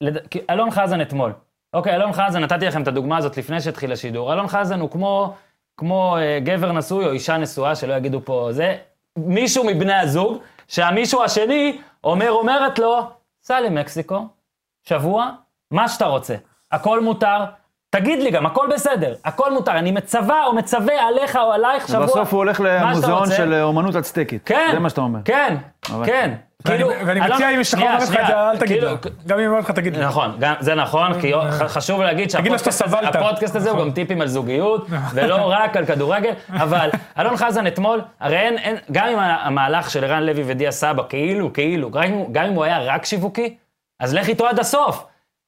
לד... 0.00 0.18
אלון 0.50 0.70
חזן 0.70 1.00
אתמול, 1.00 1.32
אוקיי, 1.74 1.94
אלון 1.94 2.12
חזן, 2.12 2.42
נתתי 2.42 2.66
לכם 2.66 2.82
את 2.82 2.88
הדוגמה 2.88 3.16
הזאת 3.16 3.36
לפני 3.36 3.60
שהתחיל 3.60 3.92
השידור. 3.92 4.32
אלון 4.32 4.48
חזן 4.48 4.80
הוא 4.80 4.90
כמו, 4.90 5.34
כמו 5.76 6.16
אה, 6.16 6.38
גבר 6.44 6.72
נשוי 6.72 7.06
או 7.06 7.12
אישה 7.12 7.36
נשואה, 7.36 7.74
שלא 7.74 7.94
יגידו 7.94 8.20
פה 8.24 8.48
זה, 8.50 8.76
מישהו 9.16 9.64
מבני 9.64 9.94
הזוג, 9.94 10.38
שהמישהו 10.68 11.24
השני 11.24 11.80
אומר, 12.04 12.30
אומרת 12.30 12.78
לו, 12.78 13.10
סע 13.42 13.60
למקסיקו, 13.60 14.26
שבוע, 14.82 15.30
מה 15.70 15.88
שאתה 15.88 16.06
רוצה. 16.06 16.36
הכל 16.72 17.00
מותר, 17.00 17.44
תגיד 17.90 18.22
לי 18.22 18.30
גם, 18.30 18.46
הכל 18.46 18.66
בסדר, 18.74 19.14
הכל 19.24 19.52
מותר. 19.52 19.72
אני 19.72 19.92
מצווה 19.92 20.44
או 20.46 20.52
מצווה 20.54 20.94
עליך 21.08 21.36
או 21.36 21.52
עלייך 21.52 21.88
שבוע. 21.88 22.00
ובסוף 22.00 22.32
הוא 22.32 22.38
הולך 22.38 22.60
למוזיאון. 22.64 23.30
של 23.36 23.52
אה, 23.54 23.62
אומנות 23.62 23.96
אצטקית. 23.96 24.42
כן. 24.46 24.68
זה 24.72 24.78
מה 24.78 24.88
שאתה 24.90 25.00
אומר. 25.00 25.18
כן, 25.24 25.56
כן. 26.04 26.30
ואני- 26.64 26.78
כאילו, 26.78 26.90
ואני 27.06 27.20
אלון- 27.20 27.32
מציע, 27.36 27.50
אם 27.50 27.60
יש 27.60 27.74
לך 27.74 27.80
את 28.02 28.06
זה, 28.06 28.18
אל 28.20 28.56
תגיד 28.56 28.68
כאילו, 28.68 28.90
לה. 28.90 28.96
גם 29.26 29.38
אם 29.38 29.46
אומרת 29.50 29.64
לך, 29.64 29.70
תגיד 29.70 29.96
לי. 29.96 30.04
נכון, 30.04 30.38
זה 30.60 30.74
נכון, 30.74 31.20
כי 31.20 31.32
ח- 31.50 31.62
חשוב 31.62 32.00
להגיד 32.02 32.30
שהפודקאסט 32.30 32.82
הזה, 33.56 33.70
הוא 33.70 33.76
נכון. 33.76 33.88
גם 33.88 33.94
טיפים 33.94 34.20
על 34.20 34.28
זוגיות, 34.28 34.86
ולא 35.14 35.36
רק 35.52 35.76
על 35.76 35.86
כדורגל, 35.86 36.32
אבל 36.50 36.90
אלון 37.18 37.36
חזן 37.36 37.66
אתמול, 37.66 38.00
הרי 38.20 38.36
אין, 38.38 38.76
גם 38.92 39.06
אם 39.06 39.18
המהלך 39.18 39.90
של 39.90 40.04
ערן 40.04 40.22
לוי 40.22 40.42
ודיה 40.46 40.70
סבא, 40.70 41.02
כאילו, 41.08 41.52
כאילו, 41.52 41.90
גם 42.32 42.44
אם 42.44 42.54
הוא 42.54 42.64
היה 42.64 42.78
רק 42.78 43.04
שיווקי, 43.04 43.56
אז 44.00 44.14
לך 44.14 44.28
איתו 44.28 44.46
עד 44.48 44.58
הסוף. 44.58 45.04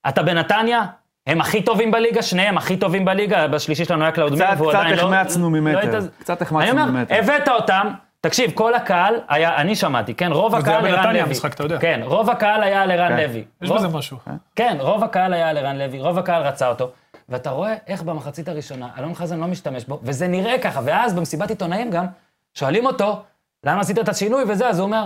אתה 0.08 0.22
בנתניה, 0.22 0.80
הם 1.26 1.40
הכי 1.40 1.62
טובים 1.62 1.90
בליגה, 1.90 2.22
שניהם 2.22 2.58
הכי 2.58 2.76
טובים 2.76 3.04
בליגה, 3.04 3.48
בשלישי 3.48 3.84
שלנו 3.84 4.02
היה 4.02 4.12
קלאודמיר, 4.12 4.46
קצת- 4.46 4.54
והוא 4.58 4.70
קצת 4.70 4.78
עדיין 4.80 4.96
לא... 4.96 5.02
החמצנו 5.14 5.50
ממטר. 5.50 5.78
לא 5.78 5.82
התאז- 5.82 6.08
קצת 6.18 6.42
החמצנו 6.42 6.62
אני 6.62 6.80
אומר, 6.80 6.86
ממטר. 6.86 7.14
הבאת 7.14 7.48
אותם, 7.48 7.88
תקשיב, 8.20 8.50
כל 8.54 8.74
הקהל 8.74 9.14
היה, 9.28 9.56
אני 9.56 9.76
שמעתי, 9.76 10.14
כן, 10.14 10.32
רוב 10.32 10.50
זה 10.60 10.70
היה 10.70 10.78
הקהל 10.78 10.84
ערן 10.86 10.92
לוי. 10.92 11.02
בנתניה 11.02 11.24
המשחק, 11.24 11.54
אתה 11.54 11.62
יודע. 11.62 11.78
כן, 11.78 12.00
רוב 12.04 12.30
הקהל 12.30 12.62
היה 12.62 12.82
על 12.82 12.90
ערן 12.90 13.08
כן. 13.08 13.16
לוי. 13.16 13.44
יש 13.62 13.68
רוב- 13.70 13.78
בזה 13.78 13.88
משהו. 13.88 14.16
כן, 14.56 14.76
רוב 14.80 15.04
הקהל 15.04 15.32
היה 15.34 15.48
על 15.48 15.58
ערן 15.58 15.78
לוי, 15.78 16.00
רוב 16.00 16.18
הקהל 16.18 16.42
רצה 16.42 16.68
אותו, 16.68 16.90
ואתה 17.28 17.50
רואה 17.50 17.74
איך 17.86 18.02
במחצית 18.02 18.48
הראשונה 18.48 18.88
אלון 18.98 19.14
חזן 19.14 19.40
לא 19.40 19.46
משתמש 19.46 19.84
בו, 19.84 19.98
וזה 20.02 20.28
נראה 20.28 20.58
ככה, 20.58 20.80
ואז 20.84 21.14
במסיבת 21.14 21.50
עיתונאים 21.50 21.90
גם, 21.90 22.06
שואלים 22.54 22.86
אותו, 22.86 23.22
למה 23.64 23.80
עשית 23.80 23.98
את 23.98 24.08
השינוי 24.08 24.44
וזה, 24.48 24.68
אז 24.68 24.78
הוא 24.78 24.86
אומר, 24.86 25.04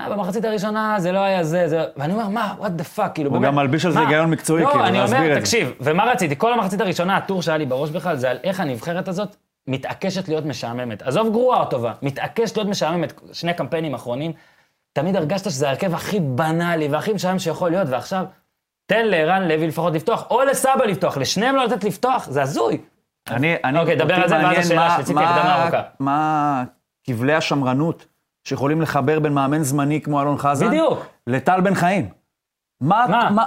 במחצית 0.00 0.44
הראשונה 0.44 0.94
זה 0.98 1.12
לא 1.12 1.18
היה 1.18 1.44
זה, 1.44 1.68
זה... 1.68 1.84
ואני 1.96 2.12
אומר, 2.12 2.28
מה, 2.28 2.54
what 2.60 2.80
the 2.80 2.98
fuck, 2.98 3.08
כאילו, 3.14 3.30
הוא 3.30 3.42
גם 3.42 3.54
מלביש 3.54 3.84
על 3.86 3.92
זה? 3.92 4.00
היגיון 4.00 4.30
מקצועי, 4.30 4.62
לא, 4.62 4.70
כאילו, 4.70 4.84
אני 4.86 4.98
להסביר 4.98 5.18
את 5.18 5.22
אומר, 5.24 5.34
זה. 5.34 5.40
תקשיב, 5.40 5.72
ומה 5.80 6.04
רציתי? 6.04 6.34
כל 6.38 6.52
המחצית 6.52 6.80
הראשונה, 6.80 7.16
הטור 7.16 7.42
שהיה 7.42 7.58
לי 7.58 7.66
בראש 7.66 7.90
בכלל, 7.90 8.16
זה 8.16 8.30
על 8.30 8.38
איך 8.44 8.60
הנבחרת 8.60 9.08
הזאת 9.08 9.36
מתעקשת 9.66 10.28
להיות 10.28 10.44
משעממת. 10.44 11.02
עזוב 11.02 11.30
גרועה 11.32 11.60
או 11.60 11.64
טובה, 11.64 11.92
מתעקשת 12.02 12.56
להיות 12.56 12.68
משעממת. 12.68 13.20
שני 13.32 13.54
קמפיינים 13.54 13.94
אחרונים, 13.94 14.32
תמיד 14.92 15.16
הרגשת 15.16 15.50
שזה 15.50 15.66
ההרכב 15.68 15.94
הכי 15.94 16.20
בנאלי 16.20 16.88
והכי 16.88 17.12
משעמם 17.12 17.38
שיכול 17.38 17.70
להיות, 17.70 17.88
ועכשיו, 17.90 18.24
תן 18.86 19.06
לערן 19.06 19.48
לוי 19.48 19.66
לפחות 19.66 19.92
לפתוח, 19.94 20.26
או 20.30 20.44
לסבא 20.44 20.84
לפתוח, 20.84 21.16
לשניהם 21.16 21.56
לא 21.56 21.64
לתת 21.64 21.84
לפתוח, 21.84 22.26
זה 22.30 22.42
הזוי. 22.42 22.78
אני, 23.30 23.54
אני, 23.64 23.78
אוקיי, 23.78 23.96
דבר 23.96 24.14
על 24.14 24.28
זה, 24.28 24.34
ואז 24.34 24.58
השאלה 24.66 24.98
שלי, 25.06 25.14
מה- 25.14 25.30
הקדמה 25.36 25.62
ארוכה. 25.62 25.82
מה 26.00 26.64
כבלי 27.04 27.34
השמרנות 27.34 28.06
שיכולים 28.44 28.80
לחבר 28.80 29.20
בין 29.20 29.32
מאמן 29.32 29.62
זמני 29.62 30.00
כמו 30.00 30.22
אלון 30.22 30.38
חזן, 30.38 30.66
בדיוק. 30.68 31.06
לטל 31.26 31.60
בן 31.60 31.74
חיים? 31.74 32.08
מה, 32.80 33.06
מה? 33.10 33.30
מה, 33.30 33.44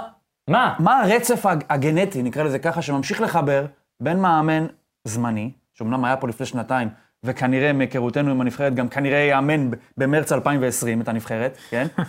מה? 0.50 0.74
מה 0.78 1.00
הרצף 1.02 1.46
הג- 1.46 1.64
הגנטי, 1.70 2.22
נקרא 2.22 2.42
לזה 2.42 2.58
ככה, 2.58 2.82
שממשיך 2.82 3.20
לחבר 3.20 3.66
בין 4.02 4.20
מאמן 4.20 4.66
זמני, 5.04 5.50
שאומנם 5.74 6.04
היה 6.04 6.16
פה 6.16 6.28
לפני 6.28 6.46
שנתיים, 6.46 6.88
וכנראה 7.24 7.72
מהיכרותנו 7.72 8.30
עם 8.30 8.40
הנבחרת, 8.40 8.74
גם 8.74 8.88
כנראה 8.88 9.18
יאמן 9.18 9.70
במרץ 9.96 10.32
2020 10.32 11.00
את 11.00 11.08
הנבחרת, 11.08 11.56
כן? 11.70 11.86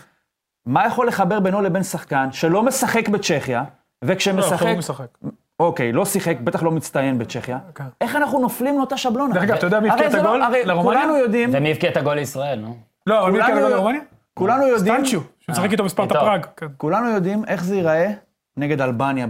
מה 0.65 0.85
יכול 0.87 1.07
לחבר 1.07 1.39
בינו 1.39 1.61
לבין 1.61 1.83
שחקן 1.83 2.31
שלא 2.31 2.63
משחק 2.63 3.09
בצ'כיה, 3.09 3.59
לא, 3.59 3.65
וכשמשחק, 4.13 4.53
עכשיו 4.53 4.67
הוא 4.67 4.77
משחק. 4.77 5.17
אוקיי, 5.59 5.91
לא 5.91 6.05
שיחק, 6.05 6.37
בטח 6.43 6.63
לא 6.63 6.71
מצטיין 6.71 7.17
בצ'כיה, 7.17 7.57
כן. 7.75 7.83
איך 8.01 8.15
אנחנו 8.15 8.39
נופלים 8.39 8.77
לאותה 8.77 8.97
שבלונה? 8.97 9.33
דרך 9.33 9.43
אגב, 9.43 9.55
אתה 9.55 9.67
יודע 9.67 9.79
מי 9.79 9.89
הבקיע 9.89 10.07
את 10.07 10.13
לא- 10.13 10.19
הגול 10.19 10.41
הרי 10.41 10.65
לרומניה? 10.65 10.99
כולנו 11.01 11.17
יודעים, 11.17 11.49
ומי 11.53 11.71
הבקיע 11.71 11.89
את 11.89 11.97
הגול 11.97 12.15
לישראל, 12.15 12.59
נו? 12.59 12.75
לא, 13.07 13.19
אבל 13.23 13.31
מי 13.31 13.37
כולנו- 13.39 13.49
יקרה 13.49 13.59
לגול 13.67 13.77
לרומניה? 13.77 14.01
כולנו 14.33 14.67
יודעים, 14.67 14.95
סטנצ'ו, 15.05 15.19
שמשחק 15.39 15.71
איתו 15.71 15.83
בספרטה 15.83 16.13
איתו. 16.15 16.25
פראג. 16.25 16.45
כן. 16.57 16.65
כולנו 16.77 17.09
יודעים 17.09 17.43
איך 17.47 17.63
זה 17.63 17.75
ייראה 17.75 18.11
נגד 18.57 18.81
אלבניה 18.81 19.27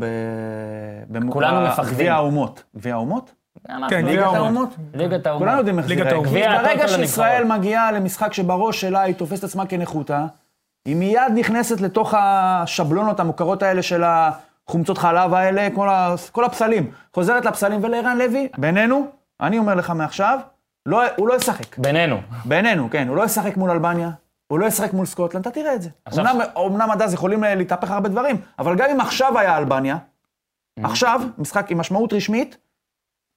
כולנו 1.29 1.61
מפחדים. 1.67 1.93
גביע 1.93 2.13
האומות. 2.15 2.63
גביע 2.77 2.93
האומות? 2.93 3.31
כן, 3.67 3.81
ליגת 3.81 4.03
גביע 4.03 4.25
האומות. 4.25 4.69
ליגת 4.93 5.27
האומות. 5.27 5.43
כולנו 5.43 5.57
יודעים 5.57 5.79
איך 5.79 5.87
זה 5.87 5.93
ייראה. 5.93 6.63
ברגע 6.63 6.87
שישראל. 6.87 7.43
מגיעה 7.43 7.91
למשחק 7.91 8.33
שבראש 8.33 8.81
שלה 8.81 9.01
היא 9.01 9.15
תופסת 9.15 9.43
עצמה 9.43 9.65
כנחותה, 9.65 10.25
היא 10.85 10.95
מיד 10.95 11.21
נכנסת 11.35 11.81
לתוך 11.81 12.13
השבלונות 12.17 13.19
המוכרות 13.19 13.63
האלה 13.63 13.81
של 13.81 14.03
החומצות 14.69 14.97
חלב 14.97 15.33
האלה, 15.33 15.67
כל, 15.75 15.89
ה... 15.89 16.15
כל 16.31 16.43
הפסלים. 16.43 16.91
חוזרת 17.13 17.45
לפסלים, 17.45 17.83
ולערן 17.83 18.17
לוי, 18.17 18.47
בינינו, 18.57 19.07
אני 19.41 19.57
אומר 19.57 19.75
לך 19.75 19.89
מעכשיו, 19.89 20.39
לא, 20.85 21.01
הוא 21.17 21.27
לא 21.27 21.33
ישחק. 21.33 21.77
בינינו. 21.77 22.17
בינינו, 22.45 22.89
כן, 22.91 23.07
הוא 23.07 23.15
לא 23.17 23.23
ישחק 23.23 23.57
מול 23.57 23.71
אלבניה, 23.71 24.09
הוא 24.47 24.59
לא 24.59 24.65
ישחק 24.65 24.93
מול 24.93 25.05
סקוטלנד, 25.05 25.47
אתה 25.47 25.51
תראה 25.55 25.75
את 25.75 25.81
זה. 25.81 25.89
עכשיו- 26.05 26.25
אמנם, 26.31 26.41
אמנם 26.65 26.91
עד 26.91 27.01
אז 27.01 27.13
יכולים 27.13 27.43
אה, 27.43 27.55
להתהפך 27.55 27.91
הרבה 27.91 28.09
דברים, 28.09 28.35
אבל 28.59 28.75
גם 28.75 28.89
אם 28.89 28.99
עכשיו 29.01 29.39
היה 29.39 29.57
אלבניה, 29.57 29.97
עכשיו, 30.83 31.21
משחק 31.37 31.71
עם 31.71 31.77
משמעות 31.77 32.13
רשמית, 32.13 32.57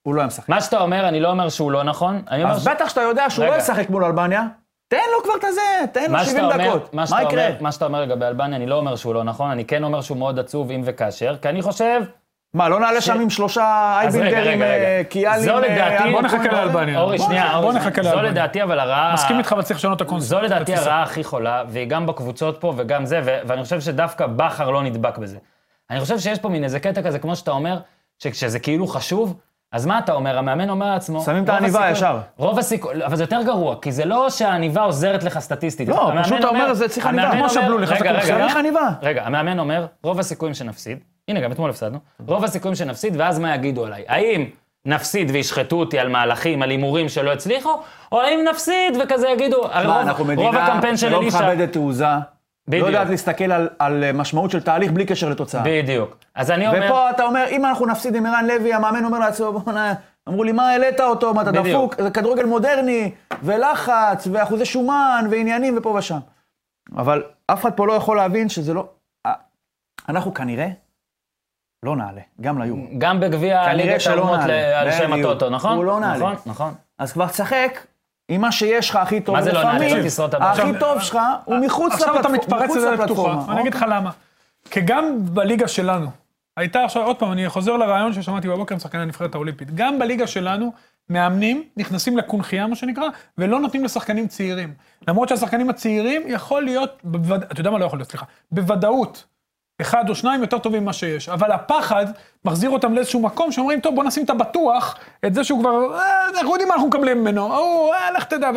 הוא 0.02 0.14
לא 0.14 0.20
היה 0.20 0.26
משחק. 0.26 0.48
מה 0.48 0.60
שאתה 0.60 0.80
אומר, 0.80 1.08
אני 1.08 1.20
לא 1.20 1.30
אומר 1.30 1.48
שהוא 1.48 1.72
לא 1.72 1.82
נכון, 1.82 2.22
אז 2.46 2.68
בטח 2.68 2.88
שאתה 2.88 3.00
יודע 3.00 3.30
שהוא 3.30 3.44
רגע. 3.44 3.54
לא 3.56 3.60
ישחק 3.60 3.90
מול 3.90 4.04
אלבניה, 4.04 4.42
תן 4.92 5.10
לו 5.16 5.24
כבר 5.24 5.32
את 5.38 5.44
הזה, 5.44 5.60
תן 5.92 6.04
לו 6.06 6.12
מה 6.12 6.24
70 6.24 6.36
שאתה 6.44 6.54
אומר, 6.54 6.68
דקות. 6.68 6.94
מה 6.94 7.00
מה 7.02 7.06
שאתה 7.06 7.22
יקרה? 7.22 7.46
אומר, 7.46 7.56
מה 7.60 7.72
שאתה 7.72 7.84
אומר 7.84 8.00
לגבי 8.02 8.26
אלבניה, 8.26 8.56
אני 8.56 8.66
לא 8.66 8.74
אומר 8.74 8.96
שהוא 8.96 9.14
לא 9.14 9.24
נכון, 9.24 9.50
אני 9.50 9.64
כן 9.64 9.84
אומר 9.84 10.00
שהוא 10.00 10.18
מאוד 10.18 10.38
עצוב 10.38 10.70
אם 10.70 10.82
וכאשר, 10.84 11.36
כי 11.42 11.48
אני 11.48 11.62
חושב, 11.62 12.00
מה, 12.54 12.68
לא 12.68 12.80
נעלה 12.80 13.00
ש- 13.00 13.06
שם 13.06 13.20
עם 13.20 13.30
שלושה 13.30 13.62
אייבינדרים. 14.00 14.62
אה, 14.62 15.02
קיאלים, 15.08 15.44
זו 15.44 15.54
אה, 15.54 15.60
לדעתי- 15.60 16.12
בוא 16.12 16.22
נחכה 16.22 16.52
לאלבניה. 16.52 17.00
אורי, 17.00 17.16
בוא 17.16 17.26
שנייה, 17.26 17.42
נחכה- 17.44 17.54
אורי, 17.56 17.66
בוא 17.66 17.72
זו- 17.72 17.78
נחכה 17.78 18.02
זו 18.02 18.08
לאלבניה. 18.08 18.30
לדעתי 18.30 18.62
אבל 18.62 18.80
הרעה... 18.80 19.12
מסכים 19.14 19.38
איתך, 19.38 19.52
אבל 19.52 19.62
צריך 19.62 19.78
לשנות 19.78 19.96
את 19.96 20.06
הקונספט. 20.06 20.30
זו 20.30 20.40
לדעתי. 20.40 20.74
הרעה 20.74 21.02
הכי 21.02 21.24
חולה, 21.24 21.64
והיא 21.68 21.86
גם 21.88 22.06
בקבוצות 22.06 22.60
פה 22.60 22.72
וגם 22.76 23.06
זה, 23.06 23.20
ואני 23.24 23.62
חושב 23.64 23.80
שדווקא 23.80 24.26
בכר 24.26 24.70
לא 24.70 24.82
נדבק 24.82 25.18
בזה. 25.18 25.38
אני 25.90 26.00
חושב 26.00 26.18
שיש 26.18 26.38
פה 26.38 26.48
מין 26.48 26.64
איזה 26.64 26.80
קטע 26.80 27.02
כזה, 27.02 27.18
כמו 27.18 27.36
שאתה 27.36 27.50
אומר, 27.50 27.78
שכשזה 28.18 28.58
כאילו 28.58 28.86
חשוב, 28.86 29.34
אז 29.72 29.86
מה 29.86 29.98
אתה 29.98 30.12
אומר? 30.12 30.38
המאמן 30.38 30.70
אומר 30.70 30.86
לעצמו... 30.90 31.20
שמים 31.22 31.44
את 31.44 31.48
העניבה 31.48 31.78
הסיכוי- 31.78 31.92
ישר. 31.92 32.18
רוב 32.36 32.58
הסיכוי, 32.58 33.04
אבל 33.06 33.16
זה 33.16 33.22
יותר 33.22 33.42
גרוע, 33.46 33.76
כי 33.82 33.92
זה 33.92 34.04
לא 34.04 34.30
שהעניבה 34.30 34.82
עוזרת 34.82 35.22
לך 35.24 35.38
סטטיסטית. 35.38 35.88
לא, 35.88 36.10
פשוט 36.22 36.38
אתה 36.38 36.48
אומר, 36.48 36.74
זה 36.74 36.88
צריך 36.88 37.06
עניבה. 37.06 37.30
כמו 37.32 37.44
רגע, 37.46 38.12
לקורסיה. 38.12 38.36
רגע, 38.36 38.44
צריך 38.44 38.56
עניבה. 38.56 38.88
רגע, 39.02 39.22
המאמן 39.26 39.58
אומר, 39.58 39.86
רוב 40.02 40.18
הסיכויים 40.18 40.54
שנפסיד, 40.54 40.98
הנה, 41.28 41.40
גם 41.40 41.52
אתמול 41.52 41.70
הפסדנו, 41.70 41.98
רוב 42.26 42.44
הסיכויים 42.44 42.74
שנפסיד, 42.74 43.14
ואז 43.18 43.38
מה 43.38 43.54
יגידו 43.54 43.84
עליי? 43.86 44.04
האם 44.08 44.44
נפסיד 44.86 45.30
וישחטו 45.30 45.76
אותי 45.76 45.98
על 45.98 46.08
מהלכים, 46.08 46.62
על 46.62 46.70
הימורים 46.70 47.08
שלא 47.08 47.32
הצליחו, 47.32 47.80
או 48.12 48.20
האם 48.20 48.40
נפסיד 48.50 48.96
וכזה 49.02 49.28
יגידו, 49.28 49.62
מה, 49.62 49.82
רוב- 49.82 49.96
אנחנו 49.96 50.24
רוב 50.24 50.32
מדינה 50.32 50.64
הקמפיין 50.66 50.96
של 50.96 51.08
שלא 51.08 51.20
אלישע... 51.20 51.38
מכבדת 51.38 51.72
תעוזה, 51.72 52.06
לא 52.68 52.72
בדיוק. 52.72 52.86
יודעת 52.88 53.08
להסתכל 53.08 53.52
על- 53.52 53.68
על 53.78 54.04
אה, 54.04 54.12
משמעות 54.12 54.50
של 54.50 54.62
תהליך 54.62 54.92
בלי 54.92 55.06
קשר 55.06 55.28
לתוצאה. 55.28 55.62
בדיוק. 55.66 56.16
אז 56.34 56.50
אני 56.50 56.66
אומר... 56.68 56.86
ופה 56.86 57.10
אתה 57.10 57.24
אומר, 57.24 57.44
אם 57.50 57.64
אנחנו 57.64 57.86
נפסיד 57.86 58.14
עם 58.14 58.26
ערן 58.26 58.46
לוי, 58.46 58.74
המאמן 58.74 59.04
אומר 59.04 59.18
לעצמו, 59.18 59.52
בוא'נה, 59.60 59.94
אמרו 60.28 60.44
לי, 60.44 60.52
מה 60.52 60.68
העלית 60.70 61.00
אותו, 61.00 61.34
מה 61.34 61.42
אתה 61.42 61.52
בדיוק. 61.52 61.66
דפוק? 61.66 62.02
זה 62.02 62.10
כדורגל 62.10 62.44
מודרני, 62.44 63.10
ולחץ, 63.42 64.26
ואחוזי 64.32 64.64
שומן, 64.64 65.24
ועניינים, 65.30 65.74
ופה 65.78 65.88
ושם. 65.88 66.18
אבל 66.96 67.22
אף 67.46 67.60
אחד 67.60 67.72
פה 67.72 67.86
לא 67.86 67.92
יכול 67.92 68.16
להבין 68.16 68.48
שזה 68.48 68.74
לא... 68.74 68.88
אה, 69.26 69.32
אנחנו 70.08 70.34
כנראה 70.34 70.68
לא 71.84 71.96
נעלה, 71.96 72.20
גם 72.40 72.62
ליורו. 72.62 72.82
גם 72.98 73.20
בגביע 73.20 73.56
כנראה 73.64 73.74
ליגת 73.74 74.00
שלא 74.00 74.12
האומות 74.20 74.40
על 74.80 74.90
שם. 74.90 75.12
הטוטו, 75.12 75.50
נכון? 75.50 75.76
הוא 75.76 75.84
לא 75.84 76.00
נעלה. 76.00 76.16
נכון, 76.16 76.34
נכון. 76.46 76.74
אז 76.98 77.12
כבר 77.12 77.28
תשחק 77.28 77.86
עם 78.28 78.40
מה 78.40 78.52
שיש 78.52 78.90
לך 78.90 78.96
הכי 78.96 79.20
טוב. 79.20 79.36
מה 79.36 79.42
זה 79.42 79.52
לא 79.52 79.64
נעלה? 79.64 79.94
לא 79.94 80.06
תשרוד 80.06 80.28
את 80.28 80.34
הבא. 80.34 80.50
הכי 80.52 80.78
טוב 80.80 81.00
שלך 81.00 81.18
הוא 81.44 81.58
מחוץ 81.58 81.92
עכשיו 81.92 82.20
אתה 82.20 82.28
מתפרץ 82.28 82.62
מחוץ 82.70 82.76
לדלת 82.76 82.98
לפלטפורמה. 82.98 83.36
פתוחה. 83.36 83.52
אני 83.52 83.60
אגיד 83.60 83.74
לך 83.74 83.84
למה. 83.88 84.10
כי 84.70 84.80
גם 84.80 85.18
בליגה 85.24 85.68
שלנו, 85.68 86.06
הייתה 86.56 86.84
עכשיו, 86.84 87.02
עוד 87.02 87.16
פעם, 87.16 87.32
אני 87.32 87.48
חוזר 87.48 87.76
לרעיון 87.76 88.12
ששמעתי 88.12 88.48
בבוקר 88.48 88.74
עם 88.74 88.78
שחקני 88.80 89.02
הנבחרת 89.02 89.34
האולימפית. 89.34 89.74
גם 89.74 89.98
בליגה 89.98 90.26
שלנו, 90.26 90.72
מאמנים 91.10 91.62
נכנסים 91.76 92.16
לקונכייה, 92.16 92.66
מה 92.66 92.76
שנקרא, 92.76 93.04
ולא 93.38 93.60
נותנים 93.60 93.84
לשחקנים 93.84 94.28
צעירים. 94.28 94.74
למרות 95.08 95.28
שהשחקנים 95.28 95.70
הצעירים 95.70 96.22
יכול 96.26 96.62
להיות, 96.62 97.00
בווד... 97.04 97.42
אתה 97.42 97.60
יודע 97.60 97.70
מה 97.70 97.78
לא 97.78 97.84
יכול 97.84 97.98
להיות, 97.98 98.10
סליחה, 98.10 98.26
בוודאות, 98.52 99.24
אחד 99.80 100.08
או 100.08 100.14
שניים 100.14 100.40
יותר 100.40 100.58
טובים 100.58 100.82
ממה 100.82 100.92
שיש. 100.92 101.28
אבל 101.28 101.52
הפחד 101.52 102.06
מחזיר 102.44 102.70
אותם 102.70 102.94
לאיזשהו 102.94 103.20
מקום 103.20 103.52
שאומרים, 103.52 103.80
טוב, 103.80 103.94
בוא 103.94 104.04
נשים 104.04 104.24
את 104.24 104.30
הבטוח, 104.30 104.96
את 105.26 105.34
זה 105.34 105.44
שהוא 105.44 105.60
כבר, 105.60 105.98
אה, 105.98 106.28
אנחנו 106.28 106.50
יודעים 106.50 106.68
מה 106.68 106.74
אנחנו 106.74 106.88
מקבלים 106.88 107.20
ממנו, 107.20 107.56
או, 107.56 107.92
אה, 107.92 108.10
לך 108.10 108.24
תדע. 108.24 108.50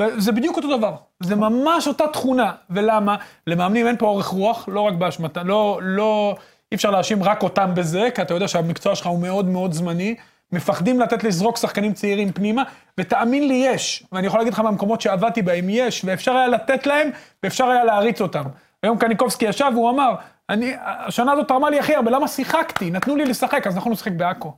וזה- 0.00 0.32
בדיוק 0.32 0.56
אותו 0.56 0.76
דבר. 0.78 0.92
זה 1.22 1.36
ממש 1.36 1.88
אותה 1.88 2.04
תכונה. 2.12 2.52
ולמה? 2.70 3.16
למאמנים 3.46 3.86
אין 3.86 3.96
פה 3.96 4.06
אורך 4.06 4.26
רוח, 4.26 4.68
לא 4.68 4.80
רק 4.80 4.94
באשמתה, 4.94 5.42
לא, 5.42 5.78
לא, 5.82 6.36
אי 6.72 6.76
אפשר 6.76 6.90
להאשים 6.90 7.22
רק 7.22 7.42
אותם 7.42 7.70
בזה, 7.74 8.08
כי 8.14 8.22
אתה 8.22 8.34
יודע 8.34 8.48
שהמקצוע 8.48 8.94
שלך 8.94 9.06
הוא 9.06 9.18
מאוד 9.20 9.46
מאוד 9.48 9.72
זמני. 9.72 10.14
מפחדים 10.52 11.00
לתת 11.00 11.24
לזרוק 11.24 11.56
שחקנים 11.56 11.92
צעירים 11.92 12.32
פנימה, 12.32 12.62
ותאמין 13.00 13.48
לי, 13.48 13.54
יש. 13.54 14.04
ואני 14.12 14.26
יכול 14.26 14.40
להגיד 14.40 14.52
לך 14.52 14.60
מהמקומות 14.60 15.00
שעבדתי 15.00 15.42
בהם, 15.42 15.64
יש, 15.68 16.02
ואפשר 16.04 16.32
היה 16.36 16.48
לתת 16.48 16.86
להם, 16.86 17.10
ואפשר 17.42 17.64
היה 17.64 17.84
להריץ 17.84 18.20
אותם. 18.20 18.42
היום 18.82 18.98
קניקובסקי 18.98 19.44
ישב 19.44 19.70
והוא 19.74 19.90
אמר, 19.90 20.14
אני, 20.50 20.74
השנה 20.80 21.32
הזאת 21.32 21.48
תרמה 21.48 21.70
לי 21.70 21.78
הכי 21.78 21.94
הרבה, 21.94 22.10
למה 22.10 22.28
שיחקתי? 22.28 22.90
נתנו 22.90 23.16
לי 23.16 23.24
לשחק, 23.24 23.66
אז 23.66 23.76
אנחנו 23.76 23.90
נשחק 23.90 24.12
בעכו. 24.12 24.52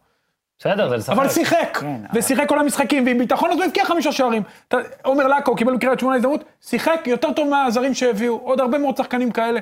בסדר, 0.59 0.89
זה 0.89 0.97
לשחק. 0.97 1.13
אבל 1.13 1.29
שיחק, 1.29 1.79
כן, 1.81 1.87
אבל- 2.11 2.19
ושיחק 2.19 2.49
כל 2.49 2.59
המשחקים, 2.59 3.07
ועם 3.07 3.19
ביטחון 3.19 3.51
אז 3.51 3.57
הוא 3.57 3.65
הבקיע 3.65 3.85
חמישה 3.85 4.13
שערים. 4.13 4.43
עומר 5.03 5.27
לקו 5.29 5.57
קיבל 5.57 5.77
בקריית 5.77 6.01
שמונה 6.01 6.17
הזדמנות, 6.17 6.45
שיחק 6.61 7.01
יותר 7.07 7.33
טוב 7.33 7.49
מהזרים 7.49 7.95
שהביאו, 7.95 8.37
עוד 8.37 8.61
הרבה 8.61 8.79
מאוד 8.79 8.97
שחקנים 8.97 9.31
כאלה. 9.31 9.61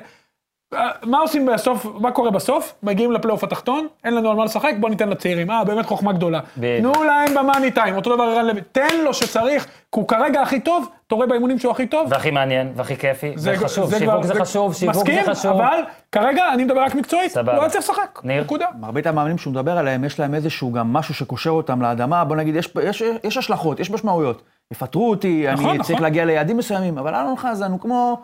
אה, 0.73 0.89
מה 1.03 1.19
עושים 1.19 1.45
בסוף, 1.45 1.85
מה 1.99 2.11
קורה 2.11 2.31
בסוף? 2.31 2.73
מגיעים 2.83 3.11
לפלייאוף 3.11 3.43
התחתון, 3.43 3.87
אין 4.03 4.15
לנו 4.15 4.29
על 4.29 4.35
מה 4.35 4.45
לשחק, 4.45 4.73
בוא 4.79 4.89
ניתן 4.89 5.09
לצעירים. 5.09 5.51
אה, 5.51 5.63
באמת 5.63 5.85
חוכמה 5.85 6.13
גדולה. 6.13 6.39
תנו 6.79 7.03
להם 7.03 7.33
במאני 7.35 7.71
טיים, 7.71 7.95
אותו 7.95 8.15
דבר 8.15 8.23
ערן 8.23 8.45
לוי. 8.45 8.61
תן 8.71 9.01
לו 9.03 9.13
שצריך, 9.13 9.65
כי 9.65 9.71
הוא 9.99 10.07
כרגע 10.07 10.41
הכי 10.41 10.59
טוב, 10.59 10.89
אתה 11.07 11.15
רואה 11.15 11.27
באימונים 11.27 11.59
שהוא 11.59 11.71
הכי 11.71 11.87
טוב. 11.87 12.07
והכי 12.11 12.31
מעניין, 12.31 12.71
והכי 12.75 12.95
כיפי, 12.95 13.33
זה 13.35 13.57
חשוב, 13.57 13.97
שיווק 13.97 14.23
זה 14.23 14.35
חשוב, 14.35 14.73
שיווק 14.73 14.95
זה 14.95 15.01
מסכים, 15.01 15.25
חשוב. 15.25 15.51
אבל 15.51 15.79
כרגע 16.11 16.43
אני 16.53 16.63
מדבר 16.63 16.81
רק 16.81 16.95
מקצועית, 16.95 17.37
היה 17.37 17.69
צריך 17.69 17.83
לשחק. 17.83 18.19
ניר? 18.23 18.43
נקודה. 18.43 18.67
מרבית 18.79 19.07
המאמנים 19.07 19.37
שהוא 19.37 19.51
מדבר 19.51 19.77
עליהם, 19.77 20.03
יש 20.03 20.19
להם 20.19 20.35
איזשהו 20.35 20.71
גם 20.71 20.93
משהו 20.93 21.13
שקושר 21.13 21.49
אותם 21.49 21.81
לאדמה, 21.81 22.25
בוא 22.25 22.35
נגיד, 22.35 22.55
יש, 22.55 22.69
יש, 22.83 23.03
יש 23.23 23.37
השלכות, 23.37 23.79
יש 23.79 23.91
משמעויות. 23.91 24.41
יפטרו 24.71 25.09
אותי, 25.09 25.45
נכון, 25.53 25.65
אני 25.65 25.73
נכון. 25.73 25.87
צריך 25.87 26.01
להגיע 26.01 26.25
ליעדים 26.25 26.57
מסוימים, 26.57 26.97
אבל 26.97 27.15
אלון 27.15 27.37
חזן 27.37 27.71
הוא 27.71 27.79
כמו 27.79 28.21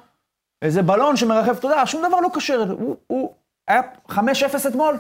איזה 0.64 0.82
בלון 0.82 1.16
שמרחף, 1.18 1.60
אתה 1.60 1.68
יודע, 1.68 1.86
שום 1.86 2.08
דבר 2.08 2.20
לא 2.20 2.30
קשר, 2.34 2.76
הוא, 2.80 2.96
הוא 3.08 3.34
היה 3.68 3.82
5-0 4.10 4.16
אתמול, 4.68 4.98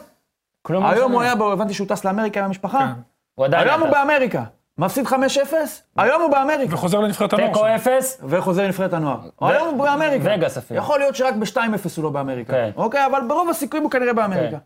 כלום 0.61 0.83
לא 0.83 0.89
היום. 0.89 1.11
הוא 1.11 1.21
היה, 1.21 1.35
בו- 1.35 1.51
הבנתי 1.51 1.73
שהוא 1.73 1.87
טס 1.87 2.05
לאמריקה 2.05 2.39
עם 2.39 2.45
המשפחה, 2.45 2.79
כן. 2.79 3.01
הוא 3.35 3.45
עדיין 3.45 3.67
היום 3.67 3.81
הוא. 3.81 3.89
באמריקה, 3.89 4.43
מפסיד 4.77 5.07
5-0, 5.07 5.13
היום 5.97 6.21
הוא 6.21 6.31
באמריקה, 6.31 6.73
וחוזר 6.75 6.99
לנבחרת 6.99 7.33
הנוער. 7.33 7.47
תיקו 7.47 7.59
שלו. 7.59 7.75
אפס, 7.75 8.21
וחוזר 8.29 8.63
לנבחרת 8.63 8.93
הנוער. 8.93 9.19
היום 9.41 9.75
הוא 9.75 9.83
באמריקה. 9.85 10.23
וגאס 10.37 10.57
אפילו. 10.57 10.79
יכול 10.79 10.99
להיות 10.99 11.15
שרק 11.15 11.35
ב-2-0 11.35 11.57
הוא 11.97 12.03
לא 12.03 12.09
באמריקה. 12.09 12.53
כן. 12.53 12.69
אוקיי, 12.75 13.05
אבל 13.05 13.21
ברוב 13.27 13.49
הסיכויים 13.49 13.83
הוא 13.83 13.91
כנראה 13.91 14.13
באמריקה. 14.13 14.57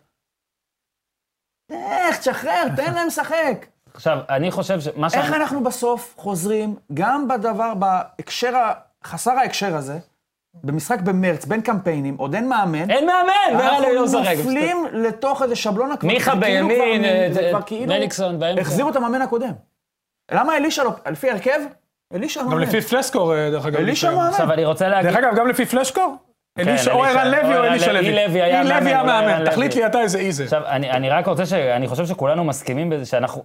כן. 1.69 1.75
איך, 1.91 2.19
תשחרר, 2.19 2.63
תן 2.75 2.93
להם 2.93 3.07
לשחק. 3.07 3.65
עכשיו, 3.93 4.17
אני 4.29 4.51
חושב 4.51 4.79
שמה 4.79 5.07
איך 5.07 5.13
שאני... 5.25 5.35
אנחנו 5.35 5.63
בסוף 5.63 6.13
חוזרים, 6.17 6.75
גם 6.93 7.27
בדבר, 7.27 7.73
בהקשר, 7.73 8.53
חסר 9.03 9.31
ההקשר 9.31 9.75
הזה, 9.75 9.99
במשחק 10.63 11.01
במרץ, 11.01 11.45
בין 11.45 11.61
קמפיינים, 11.61 12.15
עוד 12.17 12.35
אין 12.35 12.49
מאמן, 12.49 12.89
אין 12.89 13.05
מאמן, 13.05 13.57
לא 13.63 13.77
אנחנו. 14.03 14.19
נופלים 14.37 14.77
לתוך 14.93 15.41
איזה 15.41 15.55
שבלונה 15.55 15.97
כבר. 15.97 16.07
מיכה 16.09 16.31
כאילו 16.31 16.67
בימין, 16.67 17.01
כבר- 17.01 17.09
אה, 17.09 17.27
זה 17.31 17.41
אה, 17.41 17.49
כבר 17.51 17.61
כאילו 17.61 17.93
מליקסון 17.93 18.39
באמצע. 18.39 18.61
החזירו 18.61 18.89
את 18.89 18.95
המאמן 18.95 19.21
הקודם. 19.21 19.51
למה 20.31 20.57
אלישע 20.57 20.83
לא, 20.83 20.91
לפי 21.11 21.31
הרכב? 21.31 21.59
אלישע 22.13 22.41
גם 22.41 22.49
מאמן. 22.49 22.61
לפי 22.61 22.81
פלסקור, 22.81 23.35
אה, 23.35 23.49
דרך 23.51 23.65
אגב. 23.65 23.79
אלישע. 23.79 24.11
מאמן. 24.11 24.27
עכשיו, 24.29 24.51
אני 24.53 24.65
רוצה 24.65 24.87
להגיד... 24.87 25.09
דרך 25.11 25.19
אגב, 25.19 25.35
גם 25.35 25.47
לפי 25.47 25.65
פלשקור? 25.65 26.15
אלישע, 26.59 26.93
או 26.93 27.03
ערן 27.05 27.27
לוי 27.31 27.57
או 27.57 27.63
אלישע 27.63 27.93
לוי. 27.93 28.11
לוי. 28.11 28.21
אי 28.21 28.29
לוי 28.29 28.41
היה 28.41 28.63
לוי. 29.39 29.45
תחליט 29.51 29.75
לי 29.75 29.85
אתה 29.85 30.01
איזה 30.01 30.19
אי 30.19 30.31
זה. 30.31 30.43
עכשיו, 30.43 30.61
אני, 30.65 30.91
אני 30.91 31.09
רק 31.09 31.27
רוצה 31.27 31.45
ש... 31.45 31.53
אני 31.53 31.87
חושב 31.87 32.05
שכולנו 32.05 32.43
מסכימים 32.43 32.89
בזה 32.89 33.05
שאנחנו... 33.05 33.43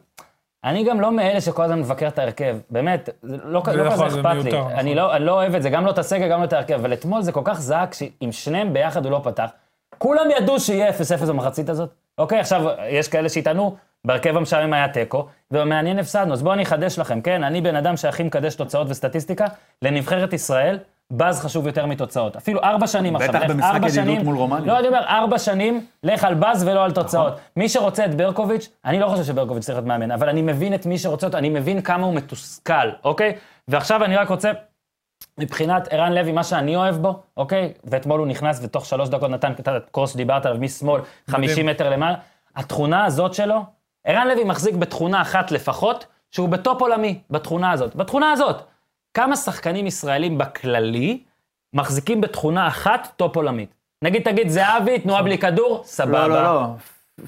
אני 0.64 0.84
גם 0.84 1.00
לא 1.00 1.12
מאלה 1.12 1.40
שכל 1.40 1.62
הזמן 1.62 1.78
מבקר 1.80 2.08
את 2.08 2.18
ההרכב. 2.18 2.56
באמת, 2.70 3.08
לא, 3.22 3.36
לא 3.44 3.60
נכון, 3.60 3.72
כזה 3.72 4.08
זה 4.08 4.20
אכפת 4.20 4.30
לי. 4.30 4.42
מיותר, 4.42 4.60
נכון. 4.60 4.72
אני, 4.72 4.94
לא, 4.94 5.16
אני 5.16 5.24
לא 5.24 5.32
אוהב 5.32 5.54
את 5.54 5.62
זה, 5.62 5.70
גם 5.70 5.86
לא 5.86 5.90
את 5.90 5.98
הסגל, 5.98 6.28
גם 6.28 6.40
לא 6.40 6.44
את 6.44 6.52
ההרכב. 6.52 6.74
אבל 6.74 6.92
אתמול 6.92 7.22
זה 7.22 7.32
כל 7.32 7.40
כך 7.44 7.60
זעק, 7.60 7.94
שאם 7.94 8.32
שניהם 8.32 8.72
ביחד 8.72 9.04
הוא 9.04 9.12
לא 9.12 9.20
פתח, 9.24 9.50
כולם 9.98 10.30
ידעו 10.30 10.60
שיהיה 10.60 10.90
0-0 10.90 11.26
במחצית 11.28 11.68
הזאת. 11.68 11.90
אוקיי, 12.18 12.40
עכשיו, 12.40 12.62
יש 12.88 13.08
כאלה 13.08 13.28
שיטענו, 13.28 13.76
בהרכב 14.04 14.36
המשעמם 14.36 14.72
היה 14.72 14.88
תיקו, 14.88 15.26
ובמעניין 15.50 15.98
הפסדנו. 15.98 16.32
אז 16.32 16.42
בואו 16.42 16.54
אני 16.54 16.62
אחדש 16.62 16.98
לכם, 16.98 17.20
כן? 17.20 17.44
אני 17.44 17.60
בן 17.60 17.76
אדם 17.76 17.96
שהכי 17.96 18.22
מקדש 18.22 18.54
תוצאות 18.54 18.86
וסטטיסטיקה, 18.90 19.46
לנבחרת 19.82 20.32
ישראל, 20.32 20.78
בז 21.12 21.40
חשוב 21.40 21.66
יותר 21.66 21.86
מתוצאות. 21.86 22.36
אפילו 22.36 22.60
ארבע 22.62 22.86
שנים 22.86 23.16
עכשיו. 23.16 23.28
בטח 23.34 23.42
במשחק 23.50 23.74
ידידות 23.76 23.90
שנים- 23.94 24.20
מול 24.24 24.36
רומניה. 24.36 24.66
לא, 24.72 24.78
אני 24.78 24.88
אומר, 24.88 25.04
ארבע 25.06 25.38
שנים, 25.38 25.86
לך 26.02 26.24
על 26.24 26.34
בז 26.34 26.64
ולא 26.68 26.84
על 26.84 26.92
תוצאות. 26.92 27.32
מי 27.56 27.68
שרוצה 27.68 28.04
את 28.04 28.14
ברקוביץ', 28.14 28.68
אני 28.84 29.00
לא 29.00 29.06
חושב 29.08 29.24
שברקוביץ' 29.24 29.64
צריך 29.64 29.76
להיות 29.76 29.86
מאמן, 29.86 30.10
אבל 30.10 30.28
אני 30.28 30.42
מבין 30.42 30.74
את 30.74 30.86
מי 30.86 30.98
שרוצה 30.98 31.26
אותו, 31.26 31.38
אני 31.38 31.48
מבין 31.48 31.80
כמה 31.82 32.06
הוא 32.06 32.14
מתוסכל, 32.14 32.72
אוקיי? 33.04 33.32
ועכשיו 33.68 34.04
אני 34.04 34.16
רק 34.16 34.28
רוצה, 34.28 34.50
מבחינת 35.38 35.88
ערן 35.90 36.12
לוי, 36.12 36.32
מה 36.32 36.44
שאני 36.44 36.76
אוהב 36.76 36.96
בו, 36.96 37.20
אוקיי? 37.36 37.72
ואתמול 37.84 38.18
הוא 38.18 38.26
נכנס 38.26 38.60
ותוך 38.62 38.86
שלוש 38.86 39.08
דקות 39.08 39.30
נתן 39.30 39.52
את 39.52 39.68
הקורס 39.68 40.12
שדיברת 40.12 40.46
עליו 40.46 40.60
משמאל, 40.60 41.00
50 41.30 41.66
מטר 41.66 41.90
למעלה. 41.90 42.16
התכונה 42.56 43.04
הזאת 43.04 43.34
שלו, 43.34 43.64
ערן 44.06 44.28
לוי 44.28 44.44
מחזיק 44.44 44.74
בתכונה 44.74 45.22
אחת 45.22 45.50
לפחות, 45.50 46.06
שהוא 46.30 46.48
בטופ 46.48 46.80
עולמי, 46.82 47.18
בתכונה 47.30 47.70
הזאת. 47.70 47.96
בתכונה 47.96 48.32
הזאת. 48.32 48.62
כמה 49.14 49.36
שחקנים 49.36 49.86
ישראלים 49.86 50.38
בכללי 50.38 51.22
מחזיקים 51.74 52.20
בתכונה 52.20 52.68
אחת 52.68 53.12
top 53.16 53.36
עולמית? 53.36 53.74
נגיד, 54.04 54.22
תגיד, 54.22 54.48
זהבי, 54.48 54.98
תנועה 54.98 55.22
בלי 55.22 55.38
כדור, 55.38 55.82
סבבה. 55.84 56.28
לא, 56.28 56.34
לא, 56.34 56.42
לא. 56.42 56.66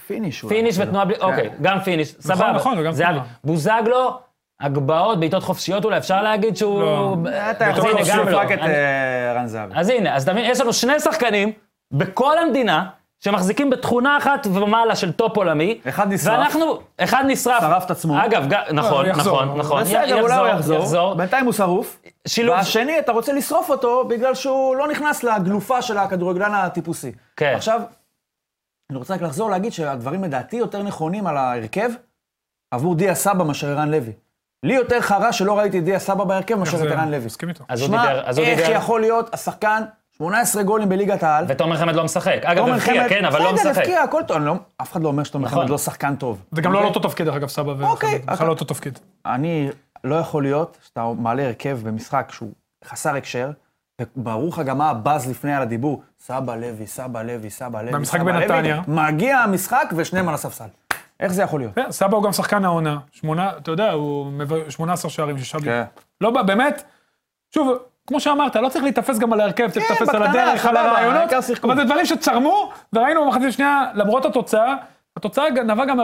finish 0.07 0.45
אולי. 0.45 0.55
finish 0.55 0.79
ותנועה 0.79 1.05
בלי, 1.05 1.15
אוקיי, 1.21 1.51
גם 1.63 1.81
finish, 1.81 2.15
סבבה. 2.21 2.53
נכון, 2.53 2.79
וגם 2.79 2.93
זהבי. 2.93 3.13
תנועה. 3.13 3.27
בוזגלו, 3.45 4.19
הגבהות, 4.61 5.21
בעיטות 5.21 5.43
חופשיות 5.43 5.85
אולי, 5.85 5.99
אפשר 5.99 6.23
להגיד 6.23 6.57
שהוא... 6.57 6.81
לא. 6.81 7.17
אתה 7.51 7.71
אז 7.71 7.79
יכול 7.79 7.91
להוסיף 7.91 8.15
גם 8.15 8.29
לא. 8.29 8.39
רק 8.39 8.53
את 8.53 8.59
אה, 8.59 9.31
ערן 9.31 9.47
זהבי. 9.47 9.73
אז 9.77 9.89
הנה, 9.89 10.15
אז 10.17 10.23
אתה 10.23 10.33
מבין, 10.33 10.45
יש 10.51 10.61
לנו 10.61 10.73
שני 10.73 11.01
שחקנים 11.01 11.53
בכל 11.93 12.39
המדינה 12.39 12.89
שמחזיקים 13.25 13.71
בתכונה 13.71 14.19
אחת 14.19 14.47
ומעלה 14.55 14.97
של 14.97 15.13
top 15.13 15.37
עולמי. 15.37 15.81
אחד 15.89 16.13
נשרף. 16.13 16.33
ואנחנו, 16.39 16.79
אחד 16.99 17.25
נשרף. 17.27 17.61
שרף 17.61 17.85
את 17.85 17.91
עצמו. 17.91 18.25
אגב, 18.25 18.47
ג- 18.53 18.73
נכון, 18.73 19.07
יחזור. 19.07 19.45
נכון, 19.45 19.59
נכון. 19.59 19.83
בסדר, 19.83 20.21
אולי 20.23 20.35
הוא 20.35 20.47
יחזור. 20.47 20.79
יחזור. 20.79 21.15
בינתיים 21.15 21.45
הוא 21.45 21.53
שרוף. 21.53 21.99
שילוב- 22.29 22.57
והשני, 22.57 22.99
אתה 22.99 23.13
רוצה 23.13 23.33
לשרוף 23.33 23.71
אותו 23.71 24.05
בגלל 24.09 24.35
שהוא 24.35 24.77
לא 24.77 24.89
נכנס 24.89 25.25
לגלופה 25.25 25.83
של 25.83 25.99
הכדורגלן 25.99 26.55
הטיפוסי. 26.55 27.13
כן. 27.37 27.53
עכשיו, 27.57 27.81
אני 28.91 28.99
רוצה 28.99 29.15
רק 29.15 29.23
לחזור 29.23 29.51
להגיד 29.51 29.73
שהדברים 29.73 30.25
לדעתי 30.25 30.57
יותר 30.57 30.83
נכונים 30.83 31.27
על 31.27 31.37
ההרכב 31.37 31.91
עבור 32.71 32.95
דיה 32.95 33.15
סבא 33.15 33.45
מאשר 33.45 33.69
ערן 33.71 33.91
לוי. 33.91 34.13
לי 34.67 34.75
יותר 34.75 35.01
חרה 35.01 35.33
שלא 35.33 35.59
ראיתי 35.59 35.79
את 35.79 35.85
דיה 35.85 35.99
סבא 35.99 36.25
בהרכב 36.25 36.55
מאשר 36.55 36.87
את 36.87 36.93
ערן 36.93 37.09
לוי. 37.11 37.27
מסכים 37.27 37.49
איתו. 37.49 37.65
אז 37.69 37.81
הוא 37.81 37.89
שמע, 37.89 38.03
דיבר, 38.07 38.23
אז 38.27 38.39
הוא 38.39 38.47
איך 38.47 38.61
דיבר. 38.61 38.73
יכול 38.77 39.01
להיות 39.01 39.35
השחקן, 39.35 39.83
18 40.19 40.63
גולים 40.63 40.89
בליגת 40.89 41.23
העל, 41.23 41.45
ותומר 41.49 41.77
חמד 41.77 41.95
לא 41.95 42.05
משחק. 42.05 42.39
אגב, 42.45 42.69
הבקיע, 42.69 43.01
חמד- 43.01 43.09
כן, 43.09 43.25
אבל 43.25 43.39
לא 43.39 43.53
בסדר, 43.53 43.71
משחק. 43.71 43.83
הבקיע, 43.83 44.03
הכל 44.03 44.23
טוב. 44.27 44.37
לא- 44.39 44.55
אף 44.83 44.93
אחד 44.93 45.03
לא 45.03 45.09
אומר 45.09 45.25
שתומר 45.25 45.47
נכון. 45.47 45.59
חמד 45.61 45.71
לא 45.71 45.79
שחקן 45.79 46.17
טוב. 46.17 46.43
זה 46.53 46.63
גם 46.63 46.73
לא 46.73 46.79
על 46.79 46.85
אותו 46.85 47.01
תפקיד, 47.01 47.27
דרך 47.27 47.35
אגב, 47.35 47.49
סבא 47.49 47.71
וחמד. 47.71 47.85
אוקיי, 47.85 48.19
בכלל 48.19 48.47
לא 48.47 48.53
אותו 48.53 48.65
תפקיד. 48.65 48.99
אני, 49.27 49.69
לא 50.05 50.15
יכול 50.15 50.43
להיות 50.43 50.79
שאתה 50.87 51.07
מעלה 51.19 51.47
הרכב 51.47 51.79
במשחק 51.83 52.29
שהוא 52.35 52.53
חסר 52.85 53.15
הקשר, 53.17 53.51
וברור 54.01 54.49
לך 54.49 54.59
גם 54.59 54.79
מה 54.79 54.91
הבאז 54.91 55.31
לפני 55.31 55.55
על 55.55 55.63
הדיבור, 55.63 56.03
סבא 56.21 56.57
לוי, 56.57 56.87
סבא 56.87 57.23
לוי, 57.23 57.51
סבא 57.51 57.83
לוי, 57.83 57.93
במשחק. 57.93 58.21
בנתניה. 58.21 58.83
מגיע 58.89 59.39
המשחק 59.39 59.93
ושניהם 59.97 60.29
על 60.29 60.35
הספסל. 60.35 60.65
איך 61.21 61.33
זה 61.33 61.43
יכול 61.43 61.61
להיות? 61.61 61.75
כן, 61.75 61.91
סבא 61.91 62.17
הוא 62.17 62.25
גם 62.25 62.33
שחקן 62.33 62.65
העונה. 62.65 62.99
שמונה, 63.13 63.51
אתה 63.57 63.71
יודע, 63.71 63.93
הוא 63.93 64.27
מביא 64.27 64.71
18 64.71 65.11
שערים, 65.11 65.39
שישה 65.39 65.59
בלי. 65.59 65.67
כן. 65.71 65.85
לא, 66.21 66.31
בא, 66.31 66.43
באמת, 66.43 66.83
שוב, 67.55 67.73
כמו 68.07 68.21
שאמרת, 68.21 68.57
לא 68.57 68.69
צריך 68.69 68.85
להיתפס 68.85 69.19
גם 69.19 69.33
על 69.33 69.41
ההרכב, 69.41 69.71
צריך 69.71 69.91
להיתפס 69.91 70.09
על 70.09 70.23
הדרך, 70.23 70.67
על 70.67 70.77
הרעיונות. 70.77 71.33
אבל 71.63 71.77
זה 71.77 71.85
דברים 71.85 72.07
שצרמו, 72.07 72.71
וראינו 72.93 73.25
במחצית 73.25 73.49
השנייה, 73.49 73.85
למרות 73.95 74.25
התוצאה, 74.25 74.75
התוצאה 75.17 75.51
נבעה 75.51 75.87
גם 75.87 75.99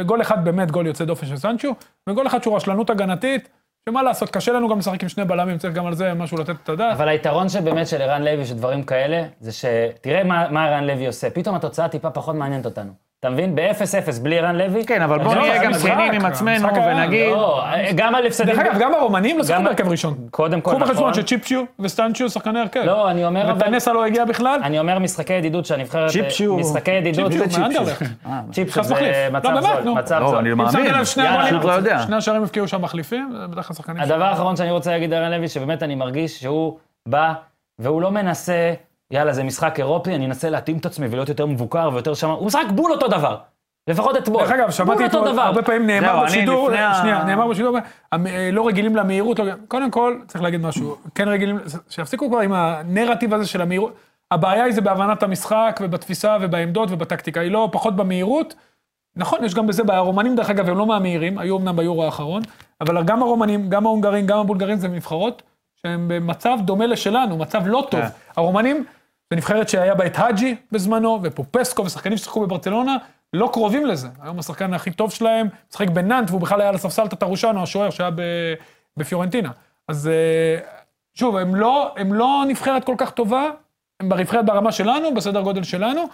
מגול 0.00 0.20
אחד 0.22 0.44
באמת, 0.44 0.70
גול 0.70 0.86
יוצא 0.86 1.04
דופן 1.04 1.26
של 1.26 1.36
סנצ'ו, 1.36 1.74
וגול 2.08 2.26
אחד 2.26 2.42
שהוא 2.42 2.56
רשלנות 2.56 2.90
הגנתית, 2.90 3.48
שמה 3.88 4.02
לעשות, 4.02 4.30
קשה 4.30 4.52
לנו 4.52 4.68
גם 4.68 4.78
לשחק 4.78 5.02
עם 5.02 5.08
שני 5.08 5.24
בלמים, 5.24 5.58
צריך 5.58 5.74
גם 5.74 5.86
על 5.86 5.94
זה 5.94 6.14
משהו 6.14 6.38
לתת 6.38 6.54
את 6.64 6.68
הדעת. 6.68 6.96
אבל 6.96 7.08
היתרון 7.08 7.48
שבאמת 7.48 7.86
של 7.86 8.02
ערן 8.02 8.22
לוי, 8.22 8.46
שדברים 8.46 8.82
כאלה, 8.82 9.22
זה 9.40 9.52
שתראה 9.52 10.24
מה 10.24 10.66
ערן 10.66 10.84
לוי 10.84 11.06
עושה. 11.06 11.30
פתאום 11.30 11.54
התוצאה 11.54 11.88
טיפה 11.88 12.10
פחות 12.10 12.34
מעניינת 12.34 12.64
אותנו. 12.64 13.05
אתה 13.26 13.34
מבין? 13.34 13.54
ב-0-0 13.54 14.20
בלי 14.22 14.38
ערן 14.38 14.56
לוי. 14.56 14.84
כן, 14.84 15.02
אבל 15.02 15.18
בוא 15.18 15.34
לא, 15.34 15.40
נהיה 15.40 15.64
גם 15.64 15.70
משחק, 15.70 15.90
כנים 15.92 16.12
עם 16.12 16.26
עצמנו 16.26 16.68
ונגיד... 16.74 17.32
לא, 17.32 17.64
גם 17.94 18.14
על 18.14 18.26
הפסדים. 18.26 18.54
דרך 18.56 18.58
אגב, 18.66 18.78
גם 18.80 18.94
הרומנים 18.94 19.38
לא 19.38 19.44
שיחקו 19.44 19.58
גם- 19.58 19.64
בהרכב 19.64 19.88
ראשון. 19.88 20.14
קודם 20.30 20.60
כל, 20.60 20.70
קחו 20.70 20.80
בחשבון 20.80 21.10
נכון. 21.10 21.22
שצ'יפצ'יו 21.22 21.62
וסטנצ'יו 21.78 22.30
שחקני 22.30 22.60
הרכב. 22.60 22.80
לא, 22.80 23.10
אני 23.10 23.24
אומר. 23.24 23.54
וטנסה 23.56 23.92
לא 23.92 24.04
הגיע 24.04 24.24
בכלל. 24.24 24.60
אני 24.62 24.78
אומר 24.78 24.98
משחקי 24.98 25.32
ידידות 25.32 25.66
שהנבחרת... 25.66 26.10
צ'יפצ'יו. 26.10 26.56
משחקי 26.56 26.90
ידידות... 26.90 27.32
צ'יפצ'יו, 27.32 27.64
צ'יפצ'יו. 28.52 28.82
אה, 28.84 28.90
מחליף. 28.90 29.14
זה 29.14 29.28
מצב 29.32 29.48
לא, 29.48 29.60
באמת, 29.60 29.74
זול. 29.74 29.82
נו. 29.84 29.94
מצב 29.94 30.18
לא, 30.20 30.28
זול. 30.28 30.38
אני 30.38 30.54
מאמין. 30.54 31.04
פשוט 31.04 31.64
לא 31.64 31.72
יודע. 31.72 32.02
שני 32.02 32.16
השערים 32.16 32.42
הבקיעו 32.42 32.68
שם 32.68 32.82
מחליפים, 32.82 33.32
זה 33.40 33.46
בדרך 33.46 33.66
כלל 33.66 33.76
שחקנים. 33.76 34.02
הדבר 34.02 34.24
האחרון 34.24 34.56
שאני 34.56 34.70
רוצה 34.70 34.90
להגיד 34.90 35.10
לערן 35.10 35.30
לוי, 35.30 35.48
שבאמת 35.48 35.82
אני 35.82 35.94
מרגיש 35.94 36.40
שהוא 36.40 36.78
בא, 37.08 37.32
והוא 37.78 38.02
לא 38.02 38.10
מנסה, 38.10 38.72
יאללה, 39.10 39.32
זה 39.32 39.44
משחק 39.44 39.78
אירופי, 39.80 40.14
אני 40.14 40.26
אנסה 40.26 40.50
להתאים 40.50 40.78
את 40.78 40.86
עצמי 40.86 41.06
ולהיות 41.06 41.28
יותר 41.28 41.46
מבוקר 41.46 41.90
ויותר 41.92 42.14
שם, 42.14 42.30
הוא 42.30 42.46
משחק 42.46 42.64
בול 42.74 42.92
אותו 42.92 43.08
דבר. 43.08 43.36
לפחות 43.88 44.16
אתמול. 44.16 44.42
דרך 44.42 44.50
אגב, 44.52 44.70
שמעתי 44.70 45.06
אתמול, 45.06 45.32
דבר. 45.32 45.42
הרבה 45.42 45.62
פעמים 45.62 45.86
נאמר 45.86 46.24
בשידור, 46.24 46.70
שנייה, 47.00 47.24
נאמר 47.24 47.48
בשידור, 47.48 47.78
אה, 48.12 48.50
לא 48.52 48.66
רגילים 48.66 48.96
למהירות, 48.96 49.38
לא- 49.38 49.52
קודם 49.68 49.90
כל, 49.90 50.18
צריך 50.26 50.42
להגיד 50.44 50.60
משהו, 50.60 50.96
כן 51.14 51.28
רגילים, 51.28 51.58
שיפסיקו 51.88 52.28
כבר 52.28 52.38
עם 52.38 52.52
הנרטיב 52.52 53.34
הזה 53.34 53.46
של 53.46 53.62
המהירות. 53.62 53.92
הבעיה 54.30 54.64
היא 54.64 54.72
זה 54.74 54.80
בהבנת 54.80 55.22
המשחק 55.22 55.80
ובתפיסה 55.82 56.36
ובעמדות 56.40 56.88
ובטקטיקה, 56.90 57.40
היא 57.40 57.50
לא 57.50 57.68
פחות 57.72 57.96
במהירות. 57.96 58.54
נכון, 59.16 59.44
יש 59.44 59.54
גם 59.54 59.66
בזה 59.66 59.84
בעיה, 59.84 59.98
הרומנים 59.98 60.36
דרך 60.36 60.50
אגב 60.50 60.68
הם 60.68 60.78
לא 60.78 60.86
מהמהירים, 60.86 61.38
היו 61.38 61.58
אמנם 61.58 61.76
ביורו 61.76 62.04
האחרון, 62.04 62.42
אבל 62.80 63.02
גם 63.02 63.22
הרומנים, 63.22 63.68
גם 63.70 63.86
ההונגרים, 63.86 64.26
גם 64.26 64.38
הבולגרים 64.38 64.76
זה 64.76 64.88
נבחרות 64.88 65.42
שהם 65.82 66.04
במצב 66.08 66.58
דומה 66.64 66.86
לשלנו, 66.86 67.36
מצב 67.36 67.62
לא 67.66 67.86
טוב. 67.90 68.00
כן. 68.00 68.06
הרומנים 68.36 68.84
זו 69.30 69.36
נבחרת 69.36 69.68
שהיה 69.68 69.94
בה 69.94 70.06
את 70.06 70.18
האג'י 70.18 70.56
בזמנו, 70.72 71.20
ופופסקו 71.22 71.84
ושחקנים 71.84 72.18
ששיחקו 72.18 72.40
בברצלונה, 72.40 72.96
לא 73.32 73.50
קרובים 73.52 73.86
לזה. 73.86 74.08
היום 74.20 74.38
השחקן 74.38 74.74
הכי 74.74 74.90
טוב 74.90 75.12
שלהם, 75.12 75.48
משחק 75.70 75.88
בנאנט, 75.88 76.30
והוא 76.30 76.40
בכלל 76.40 76.60
היה 76.60 76.68
על 76.68 76.74
הספסל 76.74 77.08
טטרושנו, 77.08 77.62
השוער 77.62 77.90
שהיה 77.90 78.10
בפיורנטינה. 78.96 79.50
אז 79.88 80.08
אה, 80.08 80.58
שוב, 81.14 81.36
הם 81.36 81.54
לא, 81.54 81.94
הם 81.96 82.14
לא 82.14 82.44
נבחרת 82.48 82.84
כל 82.84 82.94
כך 82.98 83.10
טובה, 83.10 83.50
הם 84.00 84.08
בנבחרת 84.08 84.46
ברמה 84.46 84.72
שלנו, 84.72 85.14
בסדר 85.14 85.40
גודל 85.40 85.62
שלנו, 85.62 86.04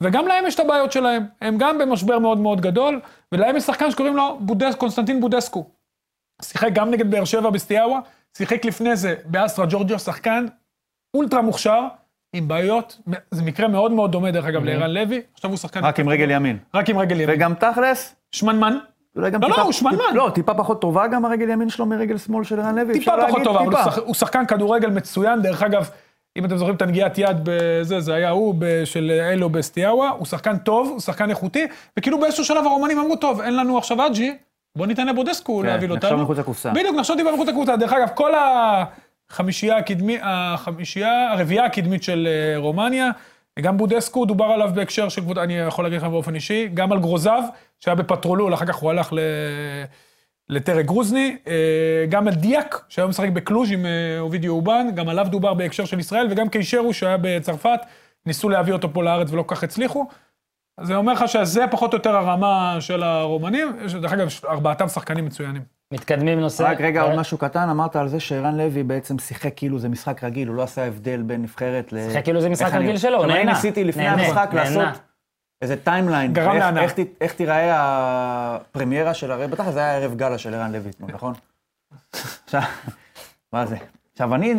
וגם 0.00 0.26
להם 0.26 0.46
יש 0.46 0.54
את 0.54 0.60
הבעיות 0.60 0.92
שלהם. 0.92 1.26
הם 1.40 1.58
גם 1.58 1.78
במשבר 1.78 2.18
מאוד 2.18 2.38
מאוד 2.38 2.60
גדול, 2.60 3.00
ולהם 3.32 3.56
יש 3.56 3.62
שחקן 3.62 3.90
שקוראים 3.90 4.16
לו 4.16 4.38
בודס, 4.40 4.74
קונסטנטין 4.74 5.20
בודסקו. 5.20 5.70
שיחק 6.42 6.68
גם 6.72 6.90
נגד 6.90 7.10
באר 7.10 7.24
שבע 7.24 7.50
בסטיאווה, 7.50 7.98
שיחק 8.36 8.64
לפני 8.64 8.96
זה 8.96 9.14
באסטרה 9.24 9.66
ג'ורג'ו, 9.68 9.98
שחקן 9.98 10.46
אולטרה 11.16 11.42
מוכשר, 11.42 11.80
עם 12.32 12.48
בעיות, 12.48 12.98
זה 13.30 13.42
מקרה 13.42 13.68
מאוד 13.68 13.92
מאוד 13.92 14.12
דומה 14.12 14.30
דרך 14.30 14.44
אגב 14.44 14.64
לערן 14.64 14.90
לוי, 14.90 15.20
עכשיו 15.34 15.50
הוא 15.50 15.58
שחקן... 15.58 15.84
רק 15.84 16.00
עם 16.00 16.08
רגל 16.08 16.30
ימין. 16.30 16.58
רק 16.74 16.88
עם 16.88 16.98
רגל 16.98 17.20
ימין. 17.20 17.36
וגם 17.36 17.54
תכלס, 17.54 18.16
שמנמן, 18.32 18.78
אולי 19.16 19.30
גם 19.30 19.42
לא, 19.42 19.48
לא, 19.48 19.62
הוא 19.62 19.72
שמנמן. 19.72 20.14
לא, 20.14 20.30
טיפה 20.34 20.54
פחות 20.54 20.80
טובה 20.80 21.06
גם 21.06 21.24
הרגל 21.24 21.48
ימין 21.50 21.68
שלו 21.68 21.86
מרגל 21.86 22.18
שמאל 22.18 22.44
של 22.44 22.60
ערן 22.60 22.78
לוי. 22.78 22.94
טיפה 22.94 23.12
פחות 23.28 23.42
טובה, 23.44 23.60
אבל 23.60 24.02
הוא 24.04 24.14
שחקן 24.14 24.46
כדורגל 24.46 24.90
מצוין, 24.90 25.42
דרך 25.42 25.62
אגב, 25.62 25.90
אם 26.36 26.44
אתם 26.44 26.56
זוכרים 26.56 26.76
את 26.76 26.82
הנגיעת 26.82 27.18
יד 27.18 27.36
בזה, 27.44 28.00
זה 28.00 28.14
היה 28.14 28.30
הוא 28.30 28.54
של 28.84 29.10
אלו 29.10 29.48
בסטיאבה, 29.48 30.08
הוא 30.08 30.26
שחקן 30.26 30.58
טוב, 30.58 30.88
הוא 30.88 31.00
שחקן 31.00 31.30
איכותי, 31.30 31.66
וכאילו 31.98 32.20
באיזשהו 32.20 32.44
שלב 32.44 32.66
הרומנים 32.66 32.98
אמרו, 32.98 33.16
טוב, 33.16 33.40
אין 33.40 33.56
לנו 33.56 33.78
עכשיו 33.78 34.06
אג'י, 34.06 34.36
בוא 34.76 34.86
ניתן 34.86 35.06
לבודסקו 35.06 35.60
כן, 35.60 35.66
להביא 35.66 35.88
נחשוב 35.88 36.04
אותנו. 36.04 36.22
מחוץ 36.22 36.38
לקופסה. 36.38 36.70
בדיוק, 36.70 36.96
נחשוב 36.96 37.16
טיפה 37.16 37.32
מחוץ 37.32 37.48
לקבוצה. 37.48 37.76
דרך 37.76 37.92
אגב, 37.92 38.08
כל 38.14 38.30
החמישייה 39.30 39.76
הקדמית, 39.76 40.20
החמישייה, 40.24 41.32
הרביעייה 41.32 41.64
הקדמית 41.64 42.02
של 42.02 42.28
אה, 42.30 42.58
רומניה, 42.58 43.10
גם 43.60 43.76
בודסקו 43.76 44.24
דובר 44.24 44.44
עליו 44.44 44.70
בהקשר 44.74 45.08
של 45.08 45.20
קבוצה, 45.20 45.42
אני 45.42 45.58
יכול 45.58 45.84
להגיד 45.84 45.98
לך 45.98 46.04
באופן 46.04 46.34
אישי, 46.34 46.68
גם 46.74 46.92
על 46.92 46.98
גרוזב, 46.98 47.42
שהיה 47.80 47.94
בפטרולול, 47.94 48.54
אחר 48.54 48.66
כך 48.66 48.74
הוא 48.74 48.90
הלך 48.90 49.12
ל... 49.12 49.18
לטרק 50.50 50.84
גרוזני, 50.86 51.36
אה, 51.46 52.06
גם 52.08 52.28
על 52.28 52.34
דיאק, 52.34 52.84
שהיום 52.88 53.10
משחק 53.10 53.28
בקלוז' 53.28 53.72
עם 53.72 53.86
אה, 53.86 54.20
אובידיו 54.20 54.52
הובאן, 54.52 54.86
גם 54.94 55.08
עליו 55.08 55.26
דובר 55.30 55.54
בהקשר 55.54 55.84
של 55.84 55.98
ישראל, 55.98 56.26
וגם 56.30 56.48
קיישרו, 56.48 56.92
שהיה 56.92 57.16
בצרפת, 57.20 57.80
ניסו 58.26 58.48
להביא 58.48 58.72
אותו 58.72 58.92
פה 58.92 59.02
לארץ 59.02 59.30
ולא 59.30 59.42
כל 59.42 59.54
כך 59.54 59.64
הצליחו. 59.64 60.06
אז 60.78 60.86
זה 60.86 60.96
אומר 60.96 61.12
לך 61.12 61.28
שזה 61.28 61.64
פחות 61.70 61.92
או 61.92 61.98
יותר 61.98 62.16
הרמה 62.16 62.76
של 62.80 63.02
הרומנים, 63.02 63.76
דרך 64.00 64.12
אגב, 64.12 64.28
ארבעתם 64.48 64.88
שחקנים 64.88 65.24
מצוינים. 65.24 65.79
מתקדמים 65.92 66.40
נושא. 66.40 66.62
רק 66.62 66.80
רגע, 66.80 67.02
עוד 67.02 67.10
אה, 67.12 67.16
משהו 67.20 67.38
קטן, 67.38 67.68
אמרת 67.68 67.96
על 67.96 68.08
זה 68.08 68.20
שערן 68.20 68.56
לוי 68.56 68.82
בעצם 68.82 69.18
שיחק 69.18 69.52
כאילו 69.56 69.78
זה 69.78 69.88
משחק 69.88 70.24
רגיל, 70.24 70.48
הוא 70.48 70.56
לא 70.56 70.62
עשה 70.62 70.86
הבדל 70.86 71.22
בין 71.22 71.42
נבחרת 71.42 71.92
ל... 71.92 72.10
שיחק 72.10 72.24
כאילו 72.24 72.40
זה 72.40 72.48
משחק 72.48 72.74
רגיל 72.74 72.96
שלו, 72.96 73.16
עכשיו, 73.16 73.30
אני 73.30 73.38
נהנה. 73.38 73.52
ניסיתי 73.52 73.84
לפני 73.84 74.02
נהנה, 74.02 74.22
המשחק 74.22 74.50
נהנה. 74.52 74.76
לעשות 74.82 75.00
איזה 75.62 75.76
timeline. 75.76 76.32
גרם 76.32 76.78
איך- 77.20 77.32
תיראה 77.34 77.70
הפרמיירה 77.76 79.14
של 79.14 79.30
הרי, 79.30 79.48
בטח 79.48 79.70
זה 79.70 79.78
היה 79.78 79.96
ערב 79.96 80.14
גאלה 80.16 80.38
של 80.38 80.54
ערן 80.54 80.72
לוי 80.72 80.90
אתמול, 80.90 81.10
נכון? 81.12 81.34
עכשיו, 82.44 82.62
מה 83.52 83.66
זה? 83.66 83.76
עכשיו, 84.12 84.34
אני 84.34 84.54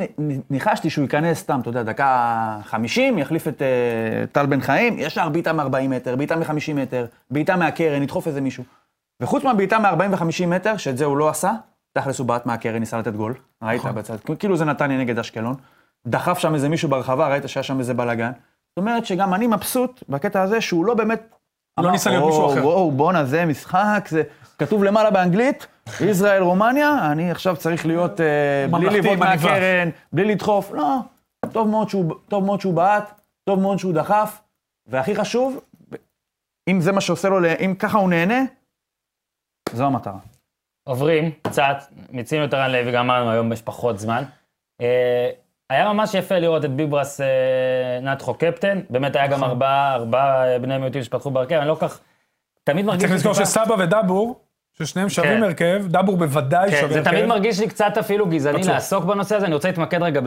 ניחשתי 0.50 0.89
שהוא 0.89 1.04
ייכנס 1.04 1.39
סתם, 1.39 1.60
אתה 1.62 1.70
יודע, 1.70 1.84
דקה 1.84 2.58
50, 2.63 3.17
יחליף 3.17 3.48
את 3.48 3.62
אה, 3.62 3.67
טל 4.32 4.46
בן 4.46 4.62
חיים, 4.62 4.96
ישר 5.00 5.30
בעיטה 5.30 5.54
מ-40 5.54 5.88
מטר, 5.89 6.15
בעיטה 6.15 6.36
מ-50 6.36 6.74
מטר, 6.76 7.06
בעיטה 7.32 7.56
מהקרן, 7.56 8.04
ידחוף 8.04 8.28
איזה 8.28 8.41
מישהו. 8.41 8.63
וחוץ 9.21 9.43
מהבעיטה 9.43 9.79
מ-40 9.79 10.12
ו-50 10.12 10.47
מטר, 10.47 10.77
שאת 10.77 10.97
זה 10.97 11.05
הוא 11.05 11.17
לא 11.17 11.29
עשה, 11.29 11.51
תכלס 11.93 12.19
הוא 12.19 12.27
בעט 12.27 12.45
מהקרן, 12.45 12.77
ניסה 12.79 12.97
לתת 12.97 13.13
גול. 13.13 13.34
ראית 13.63 13.79
נכון. 13.79 13.95
בצד, 13.95 14.15
כאילו 14.39 14.57
זה 14.57 14.65
נתניה 14.65 14.97
נגד 14.97 15.19
אשקלון. 15.19 15.55
דחף 16.07 16.38
שם 16.39 16.55
איזה 16.55 16.69
מישהו 16.69 16.89
ברחבה, 16.89 17.27
ראית 17.27 17.49
שהיה 17.49 17.63
שם 17.63 17.79
איזה 17.79 17.93
בלאגן. 17.93 18.31
זאת 18.31 18.77
אומרת 18.77 19.05
שגם 19.05 19.34
אני 19.34 19.47
מבסוט 19.47 20.03
בקטע 20.10 20.41
הזה 20.41 20.62
שהוא 20.62 20.86
לא 20.86 20.93
באמת... 20.93 21.36
לא 21.77 21.84
אמר, 21.84 21.91
ניסה 21.91 22.10
להיות 22.10 22.23
"או, 22.23 22.27
מישהו 22.27 22.53
אחר." 22.53 22.67
וואו, 22.67 22.91
בואנה, 22.91 23.25
זה 23.25 23.45
משחק, 23.45 24.05
זה 24.10 24.23
כתוב 24.60 24.84
למעלה 24.84 25.12
באנגלית, 25.12 25.67
ישראל 26.01 26.41
רומניה, 26.41 27.12
אני 27.12 27.31
עכשיו 27.31 27.55
צריך 27.55 27.86
להיות 27.86 28.21
אה, 28.21 28.67
בלי 28.71 28.89
לבעוט. 28.89 29.17
מהקרן, 29.19 29.89
בלי 30.13 30.25
לדחוף, 30.25 30.71
לא, 30.71 30.97
טוב 31.51 31.67
מאוד 31.67 31.89
שהוא, 31.89 32.15
טוב 32.27 32.45
מאוד 32.45 32.62
שהוא 32.62 32.73
בעט, 32.73 33.21
טוב 33.43 33.60
מאוד 33.60 33.79
שהוא 33.79 33.93
דחף, 33.93 34.41
והכי 34.88 35.15
חשוב, 35.15 35.60
אם 36.67 36.81
זה 36.81 36.91
מה 36.91 37.01
שעושה 37.01 37.29
לו, 37.29 37.39
אם 37.65 37.75
ככה 37.79 37.97
הוא 37.97 38.10
נהנה, 38.10 38.41
זו 39.73 39.86
המטרה. 39.86 40.17
עוברים 40.84 41.31
קצת, 41.41 41.77
מיצינו 42.10 42.45
את 42.45 42.53
ערן 42.53 42.71
לוי, 42.71 42.91
גם 42.91 43.10
אמרנו, 43.10 43.31
היום 43.31 43.53
יש 43.53 43.62
פחות 43.62 43.99
זמן. 43.99 44.23
אה, 44.81 45.29
היה 45.69 45.93
ממש 45.93 46.13
יפה 46.13 46.39
לראות 46.39 46.65
את 46.65 46.71
ביברס 46.71 47.21
אה, 47.21 47.99
נתחו 48.01 48.34
קפטן, 48.34 48.79
באמת 48.89 49.15
היה 49.15 49.27
נכון. 49.27 49.38
גם 49.38 49.43
ארבעה, 49.43 49.95
ארבעה 49.95 50.60
בני 50.60 50.77
מיעוטים 50.77 51.03
שפתחו 51.03 51.31
בהרכב, 51.31 51.55
אני 51.55 51.67
לא 51.67 51.75
כל 51.75 51.88
כך... 51.88 51.99
תמיד 52.63 52.86
מרגיש 52.86 53.01
צריך 53.01 53.13
לזכור 53.13 53.34
שסבא 53.34 53.73
ודבור, 53.79 54.39
ששניהם 54.86 55.10
שווים 55.10 55.38
כן. 55.38 55.44
הרכב, 55.44 55.84
דבור 55.88 56.17
בוודאי 56.17 56.72
כן, 56.72 56.78
שווה 56.82 56.94
זה 56.94 57.00
הרכב. 57.00 57.12
תמיד 57.12 57.26
מרגיש 57.26 57.60
לי 57.60 57.67
קצת 57.67 57.98
אפילו 58.00 58.26
גזעני 58.26 58.58
בטוח. 58.60 58.70
לעסוק 58.74 59.06
בנושא 59.06 59.36
הזה, 59.36 59.46
אני 59.46 59.54
רוצה 59.54 59.67
להתמקד 59.67 60.04
רגע 60.04 60.22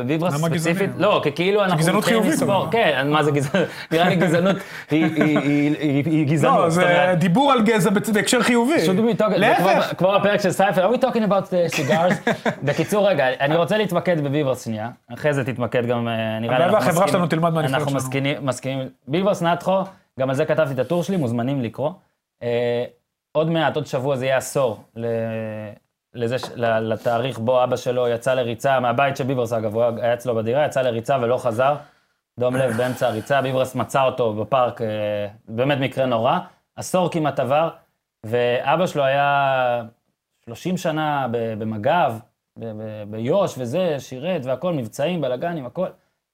גזעני? 0.48 0.60
ספציפית. 0.60 0.90
לא, 0.96 1.20
כי 1.22 1.32
כאילו 1.32 1.64
אנחנו 1.64 1.78
גזענות 1.78 2.04
חיובית, 2.04 2.32
לספור. 2.32 2.66
כן, 2.70 3.06
מה 3.10 3.22
זה 3.22 3.30
גזענות? 3.30 3.68
נראה 3.92 4.08
לי 4.08 4.16
גזענות 4.16 4.56
היא- 4.90 5.04
היא- 5.04 5.38
היא 5.38 5.74
היא- 5.78 6.02
היא 6.06 6.26
גזענות. 6.26 6.58
לא, 6.58 6.70
זה 6.70 6.82
אומרת, 6.82 7.18
דיבור 7.18 7.52
על 7.52 7.62
גזע 7.62 7.90
בהקשר 8.14 8.42
חיובי. 8.42 8.80
זה 8.80 8.92
להפך. 9.36 9.92
כמו- 9.98 10.14
הפרק 10.14 10.40
של 10.40 10.50
סייפר, 10.50 10.90
are 10.90 10.96
we 10.96 11.00
talking 11.00 11.28
about 11.28 11.44
uh, 11.50 11.76
cigars? 11.76 12.30
בקיצור, 12.66 13.08
רגע, 13.08 13.26
אני 13.40 13.56
רוצה 13.56 13.76
להתמקד 13.78 14.20
בביברס 14.24 14.64
שנייה, 14.64 14.88
אחרי 15.14 15.32
זה 15.34 15.44
תתמקד 15.44 15.86
גם, 15.86 16.08
אה, 16.08 16.38
נראה 16.40 16.58
לי 16.58 16.64
אנחנו 16.64 16.78
מסכימים- 16.88 17.08
שלנו 17.08 17.26
תלמד 17.26 17.56
אנחנו 17.58 17.80
שלנו. 17.86 17.96
מסכימים- 17.96 18.36
מסכימים. 18.46 18.78
ביברס 19.08 19.42
נתחו, 19.42 19.78
גם 20.20 20.28
על 20.30 20.34
זה 20.36 20.44
כתבתי 20.44 20.72
את 20.74 20.78
הטור 20.78 21.02
שלי, 21.02 21.16
מוזמנים 21.16 21.62
לקרוא. 21.62 21.90
עוד 23.36 23.50
מעט, 23.50 23.76
עוד 23.76 23.86
שבוע 23.86 24.16
זה 24.16 24.26
יהיה 24.26 24.36
עשור 24.36 24.84
לזה, 26.14 26.36
לתאריך 26.56 27.38
בו 27.38 27.64
אבא 27.64 27.76
שלו 27.76 28.08
יצא 28.08 28.34
לריצה, 28.34 28.80
מהבית 28.80 29.16
של 29.16 29.24
ביברס 29.24 29.52
אגב, 29.52 29.74
הוא 29.74 29.82
היה 29.82 30.14
אצלו 30.14 30.34
בדירה, 30.34 30.66
יצא 30.66 30.82
לריצה 30.82 31.18
ולא 31.22 31.36
חזר. 31.36 31.76
דום 32.40 32.56
לב 32.56 32.76
באמצע 32.76 33.08
הריצה, 33.08 33.42
ביברס 33.42 33.74
מצא 33.74 34.02
אותו 34.02 34.32
בפארק, 34.32 34.82
אה, 34.82 34.86
באמת 35.48 35.78
מקרה 35.78 36.06
נורא. 36.06 36.38
עשור 36.76 37.10
כמעט 37.10 37.40
עבר, 37.40 37.70
ואבא 38.24 38.86
שלו 38.86 39.04
היה 39.04 39.82
30 40.44 40.76
שנה 40.76 41.26
במג"ב, 41.30 42.12
ביו"ש 43.06 43.54
וזה, 43.58 43.96
שירת 43.98 44.44
והכל, 44.44 44.72
מבצעים, 44.72 45.20
בלאגנים, 45.20 45.66
הכל. 45.66 45.86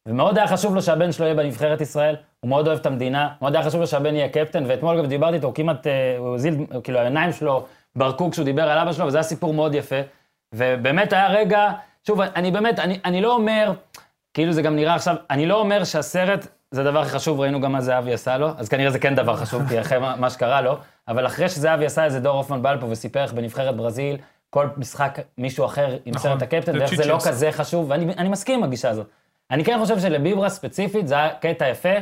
ומאוד 0.07 0.39
היה 0.39 0.49
חשוב 0.49 0.75
לו 0.75 0.83
שהבן 0.83 1.13
שלו 1.13 1.25
יהיה 1.25 1.35
בנבחרת 1.35 1.81
ישראל, 1.81 2.17
הוא 2.41 2.49
מאוד 2.49 2.67
אוהב 2.67 2.79
את 2.79 2.87
המדינה, 2.87 3.29
מאוד 3.43 3.57
היה 3.57 3.65
חשוב 3.65 3.81
לו 3.81 3.87
שהבן 3.87 4.15
יהיה 4.15 4.29
קפטן, 4.29 4.65
ואתמול 4.67 4.99
גם 4.99 5.07
דיברתי 5.07 5.37
איתו, 5.37 5.47
הוא 5.47 5.55
כמעט, 5.55 5.87
אה, 5.87 6.17
הוא 6.19 6.35
הזיל, 6.35 6.55
כאילו 6.85 6.99
העיניים 6.99 7.33
שלו 7.33 7.67
ברקו 7.97 8.31
כשהוא 8.31 8.45
דיבר 8.45 8.63
על 8.63 8.79
אבא 8.79 8.93
שלו, 8.93 9.07
וזה 9.07 9.17
היה 9.17 9.23
סיפור 9.23 9.55
מאוד 9.55 9.75
יפה. 9.75 10.01
ובאמת 10.55 11.13
היה 11.13 11.29
רגע, 11.29 11.73
שוב, 12.07 12.21
אני 12.21 12.51
באמת, 12.51 12.79
אני, 12.79 12.99
אני 13.05 13.21
לא 13.21 13.35
אומר, 13.35 13.73
כאילו 14.35 14.53
זה 14.53 14.63
גם 14.63 14.77
נראה 14.77 14.95
עכשיו, 14.95 15.17
אני 15.31 15.47
לא 15.47 15.61
אומר 15.61 15.85
שהסרט 15.85 16.47
זה 16.71 16.81
הדבר 16.81 17.01
הכי 17.01 17.11
חשוב, 17.11 17.41
ראינו 17.41 17.61
גם 17.61 17.73
מה 17.73 17.81
זהבי 17.81 18.13
עשה 18.13 18.39
לו, 18.39 18.49
אז 18.57 18.69
כנראה 18.69 18.91
זה 18.91 18.99
כן 18.99 19.15
דבר 19.15 19.37
חשוב, 19.37 19.69
כי 19.69 19.81
אחרי 19.81 19.99
מה, 19.99 20.17
מה 20.17 20.31
שקרה 20.31 20.61
לו, 20.61 20.77
אבל 21.09 21.27
אחרי 21.27 21.49
שזהבי 21.49 21.87
עשה 21.87 22.05
איזה 22.05 22.21
דור 22.21 22.37
הופמן 22.37 22.63
בא 22.63 22.73
לפה 22.73 22.87
וסיפר 22.87 23.23
איך 23.23 23.33
בנבחרת 23.33 23.77
ברזיל, 23.77 24.17
כל 24.51 24.67
משחק 24.77 25.19
מישהו 25.39 25.65
אחר 25.65 25.97
עם 26.05 26.15
נכון, 26.15 26.31
סרט 26.31 26.43
הקפטן, 26.43 26.79
ואיך 26.79 26.95
זה 26.95 27.07
לא. 27.07 27.19
כזה 27.27 27.53
חשוב, 27.53 27.91
ואני 27.91 28.13
אני 28.19 28.29
מסכים 28.29 28.59
עם 28.59 28.65
הגישה 28.65 28.91
הזאת. 28.91 29.07
אני 29.51 29.65
כן 29.65 29.79
חושב 29.81 29.99
שלביברה 29.99 30.49
ספציפית 30.49 31.09
זה 31.09 31.15
היה 31.15 31.35
קטע 31.35 31.69
יפה, 31.69 31.95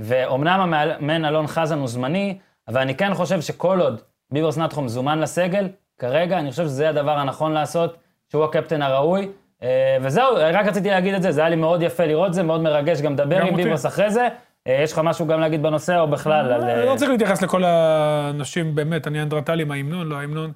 ואומנם 0.00 0.60
המאמן 0.60 1.24
אלון 1.24 1.46
חזן 1.46 1.78
הוא 1.78 1.88
זמני, 1.88 2.38
אבל 2.68 2.80
אני 2.80 2.94
כן 2.94 3.14
חושב 3.14 3.40
שכל 3.40 3.80
עוד 3.80 4.00
ביברס 4.32 4.58
נתחו 4.58 4.82
מזומן 4.82 5.18
לסגל, 5.18 5.68
כרגע 5.98 6.38
אני 6.38 6.50
חושב 6.50 6.64
שזה 6.64 6.88
הדבר 6.88 7.18
הנכון 7.18 7.52
לעשות, 7.52 7.96
שהוא 8.30 8.44
הקפטן 8.44 8.82
הראוי. 8.82 9.28
אה, 9.62 9.96
וזהו, 10.02 10.34
רק 10.36 10.66
רציתי 10.66 10.90
להגיד 10.90 11.14
את 11.14 11.22
זה, 11.22 11.32
זה 11.32 11.40
היה 11.40 11.50
לי 11.50 11.56
מאוד 11.56 11.82
יפה 11.82 12.04
לראות 12.04 12.34
זה, 12.34 12.42
מאוד 12.42 12.60
מרגש 12.60 13.00
גם 13.00 13.12
לדבר 13.12 13.42
עם. 13.42 13.56
ביברס 13.56 13.86
אחרי 13.86 14.10
זה. 14.10 14.28
אה, 14.66 14.80
יש 14.82 14.92
לך 14.92 15.00
משהו 15.04 15.26
גם 15.26 15.40
להגיד 15.40 15.62
בנושא, 15.62 15.98
או 15.98 16.08
בכלל 16.08 16.52
על... 16.52 16.62
אני 16.62 16.80
אה, 16.80 16.84
לא 16.84 16.96
צריך 16.96 17.10
להתייחס 17.10 17.42
לכל 17.42 17.64
האנשים, 17.64 18.74
באמת, 18.74 19.06
הניאנדרטלים, 19.06 19.70
ההמנון, 19.70 20.06
לא 20.06 20.16
ההמנון. 20.16 20.52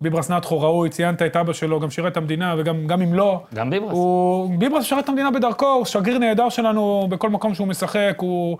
ביברס 0.00 0.30
נתחו 0.30 0.60
ראוי, 0.60 0.90
ציינת 0.90 1.22
את 1.22 1.36
אבא 1.36 1.52
שלו, 1.52 1.80
גם 1.80 1.90
שירת 1.90 2.12
את 2.12 2.16
המדינה, 2.16 2.54
וגם 2.58 2.86
גם 2.86 3.02
אם 3.02 3.14
לא, 3.14 3.42
גם 3.54 3.70
ביברס. 3.70 3.92
הוא... 3.92 4.58
ביברס 4.58 4.84
שירת 4.84 5.04
את 5.04 5.08
המדינה 5.08 5.30
בדרכו, 5.30 5.66
הוא 5.66 5.84
שגריר 5.84 6.18
נהדר 6.18 6.48
שלנו 6.48 7.06
בכל 7.10 7.30
מקום 7.30 7.54
שהוא 7.54 7.68
משחק, 7.68 8.16
הוא... 8.18 8.58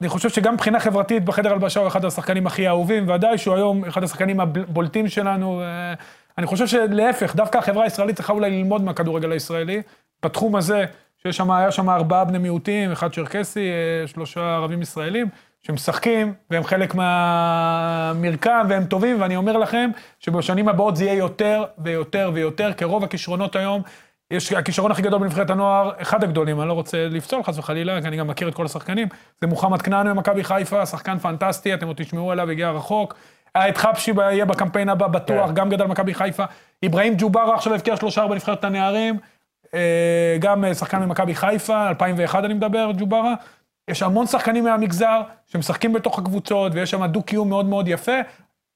אני 0.00 0.08
חושב 0.08 0.28
שגם 0.28 0.54
מבחינה 0.54 0.80
חברתית 0.80 1.24
בחדר 1.24 1.52
הלבשה 1.52 1.80
הוא 1.80 1.88
אחד 1.88 2.04
השחקנים 2.04 2.46
הכי 2.46 2.68
אהובים, 2.68 3.08
ודאי 3.08 3.38
שהוא 3.38 3.54
היום 3.54 3.84
אחד 3.84 4.02
השחקנים 4.02 4.40
הבולטים 4.40 5.08
שלנו. 5.08 5.60
אה, 5.60 5.94
אני 6.38 6.46
חושב 6.46 6.66
שלהפך, 6.66 7.36
דווקא 7.36 7.58
החברה 7.58 7.84
הישראלית 7.84 8.16
צריכה 8.16 8.32
אולי 8.32 8.50
ללמוד 8.50 8.82
מהכדורגל 8.82 9.32
הישראלי, 9.32 9.82
בתחום 10.24 10.56
הזה, 10.56 10.84
שיש 11.22 11.36
שם, 11.36 11.50
היה 11.50 11.70
שם 11.70 11.90
ארבעה 11.90 12.24
בני 12.24 12.38
מיעוטים, 12.38 12.92
אחד 12.92 13.12
צ'רקסי, 13.12 13.68
אה, 13.70 14.06
שלושה 14.06 14.54
ערבים 14.54 14.82
ישראלים, 14.82 15.28
שמשחקים, 15.66 16.34
והם 16.50 16.64
חלק 16.64 16.94
מהמרקם, 16.94 18.66
והם 18.68 18.84
טובים, 18.84 19.20
ואני 19.20 19.36
אומר 19.36 19.56
לכם 19.56 19.90
שבשנים 20.20 20.68
הבאות 20.68 20.96
זה 20.96 21.04
יהיה 21.04 21.14
יותר 21.14 21.64
ויותר 21.78 22.30
ויותר, 22.34 22.72
כי 22.72 22.84
רוב 22.84 23.04
הכישרונות 23.04 23.56
היום 23.56 23.82
יש 24.30 24.52
הכישרון 24.52 24.90
הכי 24.90 25.02
גדול 25.02 25.20
בנבחרת 25.20 25.50
הנוער, 25.50 25.90
אחד 26.02 26.24
הגדולים, 26.24 26.60
אני 26.60 26.68
לא 26.68 26.72
רוצה 26.72 27.08
לפסול 27.08 27.42
חס 27.42 27.58
וחלילה, 27.58 28.00
כי 28.00 28.08
אני 28.08 28.16
גם 28.16 28.26
מכיר 28.26 28.48
את 28.48 28.54
כל 28.54 28.64
השחקנים, 28.64 29.08
זה 29.40 29.46
מוחמד 29.46 29.82
כנעני 29.82 30.12
ממכבי 30.12 30.44
חיפה, 30.44 30.86
שחקן 30.86 31.18
פנטסטי, 31.18 31.74
אתם 31.74 31.86
עוד 31.86 31.96
תשמעו 31.96 32.32
עליו, 32.32 32.50
הגיע 32.50 32.70
רחוק. 32.70 33.14
היה 33.54 33.68
את 33.68 33.76
חבשי, 33.76 34.12
יהיה 34.16 34.44
בקמפיין 34.44 34.88
הבא 34.88 35.06
בטוח, 35.06 35.48
כן. 35.48 35.54
גם 35.54 35.68
גדל 35.68 35.84
במכבי 35.84 36.14
חיפה. 36.14 36.44
אברהים 36.86 37.14
ג'ובארה 37.18 37.54
עכשיו 37.54 37.74
הבקיע 37.74 37.96
שלושה 37.96 38.26
בנבחרת 38.26 38.64
הנערים, 38.64 39.18
אה, 39.74 40.36
גם 40.40 40.64
אה, 40.64 40.74
שחקן 40.74 41.04
ממכבי 41.04 41.34
חיפה, 41.34 41.88
2001 41.88 42.44
אני 42.44 42.54
מדבר, 42.54 42.90
ג'ובארה. 42.96 43.34
יש 43.90 44.02
המון 44.02 44.26
שחקנים 44.26 44.64
מהמגזר 44.64 45.22
שמשחקים 45.46 45.92
בתוך 45.92 46.18
הקבוצות, 46.18 46.72
ויש 46.74 46.90
שם 46.90 47.06
דו-קיום 47.06 47.48
מאוד 47.48 47.66
מאוד 47.66 47.88
יפה. 47.88 48.20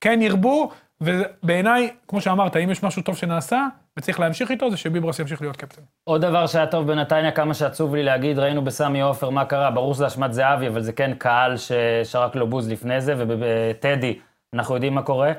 כן 0.01 0.23
ירבו, 0.23 0.71
ובעיניי, 1.01 1.91
כמו 2.09 2.21
שאמרת, 2.21 2.57
אם 2.57 2.71
יש 2.71 2.83
משהו 2.83 3.03
טוב 3.03 3.17
שנעשה, 3.17 3.67
וצריך 3.97 4.21
להמשיך 4.21 4.51
איתו, 4.51 4.71
זה 4.71 4.77
שביברס 4.77 5.19
ימשיך 5.19 5.41
להיות 5.41 5.57
קפטן. 5.57 5.83
עוד 6.05 6.21
דבר 6.21 6.47
שהיה 6.47 6.67
טוב 6.67 6.87
בנתניה, 6.87 7.31
כמה 7.31 7.55
שעצוב 7.55 7.95
לי 7.95 8.03
להגיד, 8.03 8.39
ראינו 8.39 8.65
בסמי 8.65 9.01
עופר 9.01 9.31
מה 9.31 9.45
קרה, 9.45 9.71
ברור 9.71 9.95
שזה 9.95 10.07
אשמת 10.07 10.33
זהבי, 10.33 10.69
אבל 10.69 10.81
זה 10.81 10.93
כן 10.93 11.15
קהל 11.19 11.55
ששרק 11.57 12.37
לו 12.37 12.47
בוז 12.47 12.71
לפני 12.71 13.01
זה, 13.01 13.15
ובטדי, 13.19 14.19
אנחנו 14.55 14.75
יודעים 14.75 14.95
מה 14.95 15.03
קורה. 15.03 15.33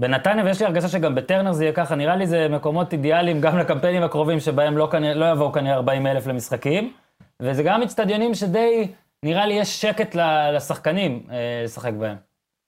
בנתניה, 0.00 0.44
ויש 0.44 0.60
לי 0.60 0.66
הרגשה 0.66 0.88
שגם 0.88 1.14
בטרנר 1.14 1.52
זה 1.52 1.64
יהיה 1.64 1.72
ככה, 1.72 1.94
נראה 1.94 2.16
לי 2.16 2.26
זה 2.26 2.48
מקומות 2.48 2.92
אידיאליים 2.92 3.40
גם 3.40 3.58
לקמפיינים 3.58 4.02
הקרובים, 4.02 4.40
שבהם 4.40 4.76
לא, 4.76 4.88
לא 5.14 5.24
יבואו 5.32 5.52
כנראה 5.52 5.74
40 5.74 6.06
אלף 6.06 6.26
למשחקים, 6.26 6.92
וזה 7.40 7.62
גם 7.62 7.82
אצטדיונים 7.82 8.34
שדי, 8.34 8.88
נראה 9.22 9.46
לי 9.46 9.54
יש 9.54 9.80
שקט 9.80 10.14
ל- 10.14 10.50
לשחקנים 10.56 11.22
אה, 11.30 11.36
לשחק 11.64 11.92
בהם. 11.92 12.16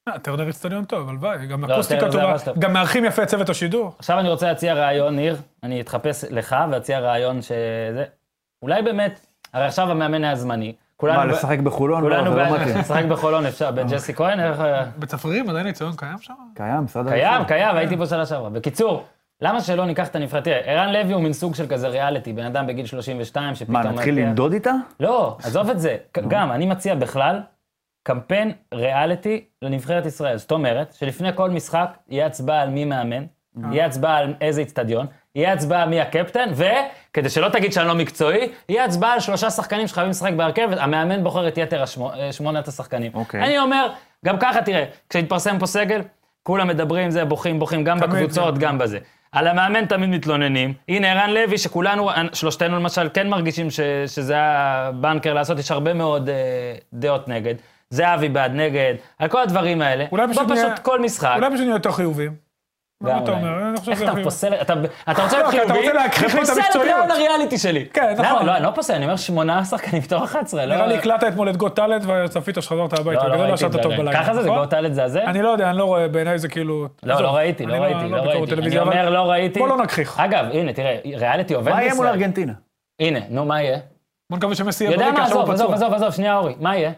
אה, 0.09 0.19
טרנר 0.19 0.51
אצטדיון 0.51 0.85
טוב, 0.85 1.09
הלוואי, 1.09 1.47
גם 1.47 1.65
לא, 1.65 1.75
אקוסטיקה 1.75 2.11
טובה. 2.11 2.37
גם 2.59 2.73
מארחים 2.73 3.05
יפה 3.05 3.23
את 3.23 3.29
צוות 3.29 3.49
השידור. 3.49 3.95
עכשיו 3.99 4.19
אני 4.19 4.29
רוצה 4.29 4.47
להציע 4.49 4.75
רעיון, 4.75 5.17
ניר, 5.17 5.37
אני 5.63 5.81
אתחפש 5.81 6.25
לך 6.31 6.57
ואציע 6.71 7.01
רעיון 7.01 7.43
שזה... 7.43 8.05
אולי 8.63 8.83
באמת, 8.83 9.27
הרי 9.53 9.67
עכשיו 9.67 9.91
המאמן 9.91 10.25
היה 10.25 10.37
זמני. 10.37 10.75
מה, 11.03 11.25
לשחק 11.25 11.59
בחולון? 11.59 12.05
לא, 12.05 12.09
כולנו 12.09 12.33
זה 12.33 12.37
לא. 12.37 12.79
לשחק 12.81 13.05
בחולון 13.05 13.47
אפשר, 13.47 13.71
בג'סי 13.77 14.15
כהן, 14.15 14.41
איך... 14.41 14.63
בצפרירים 14.99 15.51
עדיין 15.51 15.67
ניסיון 15.67 15.93
קיים 15.97 16.19
שם? 16.21 16.35
קיים, 16.55 16.85
משרד 16.85 17.09
קיים. 17.09 17.45
קיים, 17.45 17.77
הייתי 17.77 17.97
פה 17.97 18.07
שנה 18.07 18.27
שעברה. 18.27 18.51
בקיצור, 18.51 19.05
למה 19.41 19.61
שלא 19.61 19.87
ניקח 19.87 20.09
את 20.09 20.17
הנבחרת? 20.17 20.45
תראה, 20.45 20.59
ערן 20.59 20.93
לוי 20.93 21.13
הוא 21.13 21.23
מין 21.23 21.33
סוג 21.33 21.55
של 21.55 21.67
כזה 21.67 21.89
ריאליטי, 21.89 22.33
בן 22.33 22.45
אדם 22.47 22.67
בגיל 22.67 22.87
32 22.87 23.55
שפתאום... 23.55 23.73
מה, 23.77 23.83
נתחיל 23.83 24.19
למדוד 24.19 24.53
איתה? 24.53 24.73
לא, 25.01 25.37
עזוב 25.45 25.71
את 25.71 25.81
זה. 25.81 25.97
גם, 26.29 26.53
אני 26.53 26.67
מציע 26.67 26.95
בכלל 26.95 27.41
קמפיין 28.03 28.53
ריאליטי 28.75 29.45
לנבחרת 29.63 30.07
ישראל. 30.07 30.37
זאת 30.37 30.53
אומרת, 30.53 30.93
שלפני 30.99 31.29
כל 31.35 31.51
משחק 31.51 31.89
יהיה 32.09 32.27
הצבעה 32.27 32.63
על 32.63 32.69
מי 32.71 32.85
מאמן, 32.85 33.25
יהיה 33.73 33.87
הצבעה 33.87 34.19
על 34.19 34.35
איזה 34.41 34.61
איצטדיון, 34.61 35.07
יהיה 35.35 35.53
הצבעה 35.53 35.87
מי 35.87 36.01
הקפטן, 36.01 36.49
וכדי 36.55 37.29
שלא 37.31 37.49
תגיד 37.49 37.73
שאני 37.73 37.89
לא 37.89 37.95
מקצועי, 37.95 38.49
יהיה 38.69 38.85
הצבעה 38.85 39.13
על 39.13 39.21
שלושה 39.21 39.51
שחקנים 39.51 39.87
שחייבים 39.87 40.11
לשחק 40.11 40.33
בהרכב, 40.33 40.69
המאמן 40.79 41.25
בוחר 41.25 41.49
את 41.49 41.59
יתר 41.59 41.83
השמו- 41.83 42.11
אה, 42.15 42.33
שמונת 42.33 42.69
השחקנים. 42.69 43.13
אוקיי. 43.15 43.43
אני 43.43 43.59
אומר, 43.59 43.87
גם 44.25 44.37
ככה, 44.39 44.63
תראה, 44.63 44.85
כשהתפרסם 45.11 45.59
פה 45.59 45.67
סגל, 45.67 46.01
כולם 46.43 46.69
מדברים, 46.69 47.11
זה, 47.11 47.25
בוכים, 47.25 47.59
בוכים, 47.59 47.85
גם 47.85 48.01
בקבוצות, 48.01 48.55
כן. 48.55 48.61
גם 48.61 48.79
בזה. 48.79 48.99
על 49.35 49.47
המאמן 49.47 49.85
תמיד 49.87 50.09
מתלוננים. 50.11 50.73
הנה, 50.89 51.13
ערן 51.13 51.31
לוי, 51.31 51.59
שכולנו, 51.59 52.11
שלושתנו 52.33 52.77
למשל, 52.77 53.09
כן 53.15 53.29
מרגישים 53.29 53.71
ש, 53.71 53.81
שזה 54.07 54.35
הבנקר 54.39 55.35
לעשות, 55.35 55.59
יש 55.59 55.71
הרבה 55.71 55.95
מאוד 55.95 56.29
אה, 56.29 56.35
דעות 56.93 57.29
נגד. 57.29 57.55
זהבי 57.91 58.29
בעד 58.29 58.53
נגד, 58.55 58.95
על 59.19 59.29
כל 59.29 59.43
הדברים 59.43 59.83
האלה. 59.83 60.05
אולי 60.13 60.27
בוא 60.27 60.35
פשוט 60.35 60.45
פשוט 60.45 60.59
נהיה- 60.59 60.77
כל 60.77 61.01
משחק. 61.01 61.33
אולי 61.37 61.51
פשוט 61.51 61.61
נהיה 61.61 61.75
יותר 61.75 61.93
חיוביים. 61.93 62.44
מה 63.01 63.19
אתה. 63.19 63.33
אומר? 63.33 63.69
אני 63.69 63.77
חושב 63.77 63.91
איך 63.91 64.03
אתה. 64.03 64.13
פוסל, 64.23 64.55
אתה, 64.55 64.75
אתה 65.11 65.23
רוצה 65.23 65.39
להיות 65.39 65.55
לא, 65.55 65.63
אתה 65.63 65.73
חיובי, 65.73 65.79
רוצה 65.79 65.93
להכחיש 65.93 66.35
לי 66.35 66.41
את 66.41 66.45
ופוסל 66.45 66.53
את 66.61 66.65
המקצועיות. 66.75 67.11
הריאליטי 67.11 67.59
שלי. 67.59 67.87
כן? 67.93 68.15
נכון. 68.19 68.47
לא, 68.47 68.57
אני 68.57 68.63
לא 68.63 68.71
פוסל, 68.75 68.95
אני 68.95 69.05
אומר 69.05 69.17
שמונה 69.17 69.65
שחקנים 69.65 70.03
מתוך 70.03 70.23
11. 70.23 70.67
נראה 70.67 70.79
לא- 70.79 70.87
לי 70.87 70.95
הקלטת 70.95 71.25
אתמול 71.29 71.51
את 71.51 71.57
גוט 71.57 71.77
טאלנט 71.77 72.05
וצפית 72.07 72.55
שחזרת 72.61 72.93
הביתה, 72.93 73.29
לא, 73.29 73.37
לא 73.37 73.43
ראיתי 73.43 73.67
את 73.67 73.73
זה. 73.73 73.79
ככה 74.13 74.35
זה, 74.35 74.43
זה 74.43 74.49
נכון? 74.49 74.59
גאוטלת 74.59 74.95
זה 74.95 75.05
הזה? 75.05 75.25
אני 75.25 75.43
לא 75.43 75.49
יודע, 75.49 75.71
אני 75.71 75.79
לא 75.79 75.85
רואה, 75.85 76.09
בעיניי 76.09 76.39
זה 76.39 76.49
כאילו... 76.49 76.87
לא, 77.03 77.13
עזוב, 77.15 77.27
לא 77.27 77.37
ראיתי, 77.37 77.67
לא 77.67 77.75
אני 77.75 77.81
ראיתי, 77.85 78.09
לא 78.09 78.17
ראיתי. 78.17 78.39
אני 78.39 78.47
טלוויזיה, 78.47 78.83
אבל 78.83 78.91
אומר, 78.93 79.11
לא 79.11 79.31
ראיתי. 79.31 79.59
בוא 79.61 79.69
לא 79.69 79.77
נכחיך. 79.77 80.21
אגב, 80.21 80.45
הנה, 80.53 80.73
תראה, 80.73 80.99
ריאליטי 81.17 81.55
עובד 81.55 81.73
מה 81.73 81.83
יהיה 81.83 81.95
מול 81.95 82.07
בישראל. 82.07 82.21
ארגנטינה? 82.23 82.53
הנה, 83.01 83.21
נו, 83.29 83.45
מה 83.45 83.63
יהיה? 83.63 83.79
בוא 84.31 84.39
נקווה 84.39 84.55
שמסי 84.55 84.85
יהיה 84.85 84.97
בריא, 84.97 85.15
כי 85.15 85.21
עכשיו 85.21 85.25
עזוב, 85.25 85.45
הוא 85.47 85.55
עזוב, 85.55 85.67
פצוע. 85.67 85.75
עזוב, 85.87 85.95
עזוב, 85.95 86.11
שנייה, 86.11 86.37
אורי, 86.37 86.55
מה 86.61 86.77
יהיה? 86.77 86.93